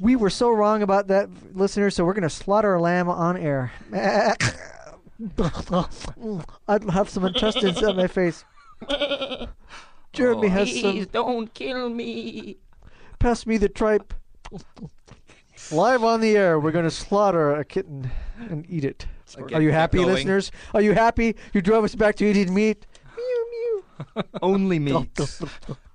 We 0.00 0.16
were 0.16 0.30
so 0.30 0.50
wrong 0.50 0.82
about 0.82 1.08
that 1.08 1.28
listener 1.54 1.90
so 1.90 2.04
we're 2.04 2.14
going 2.14 2.22
to 2.22 2.30
slaughter 2.30 2.74
a 2.74 2.80
lamb 2.80 3.08
on 3.08 3.36
air. 3.36 3.72
I'd 6.68 6.84
have 6.90 7.08
some 7.08 7.24
intestines 7.24 7.82
on 7.82 7.96
my 7.96 8.06
face. 8.06 8.44
Jeremy 10.12 10.46
oh, 10.46 10.50
has 10.50 10.80
some. 10.80 10.92
Please 10.92 11.06
don't 11.08 11.52
kill 11.52 11.90
me. 11.90 12.58
pass 13.18 13.46
me 13.46 13.56
the 13.56 13.68
tripe. 13.68 14.14
Live 15.70 16.04
on 16.04 16.20
the 16.20 16.36
air 16.36 16.58
we're 16.58 16.70
going 16.70 16.84
to 16.84 16.90
slaughter 16.90 17.54
a 17.54 17.64
kitten 17.64 18.10
and 18.38 18.64
eat 18.68 18.84
it. 18.84 19.06
Again, 19.36 19.58
are 19.58 19.62
you 19.62 19.72
happy 19.72 19.98
going. 19.98 20.14
listeners? 20.14 20.50
Are 20.72 20.80
you 20.80 20.94
happy? 20.94 21.36
You 21.52 21.60
drove 21.60 21.84
us 21.84 21.94
back 21.94 22.14
to 22.16 22.24
eating 22.24 22.54
meat. 22.54 22.86
Mew 23.16 23.84
mew. 24.16 24.24
Only 24.42 24.78
meat. 24.78 25.18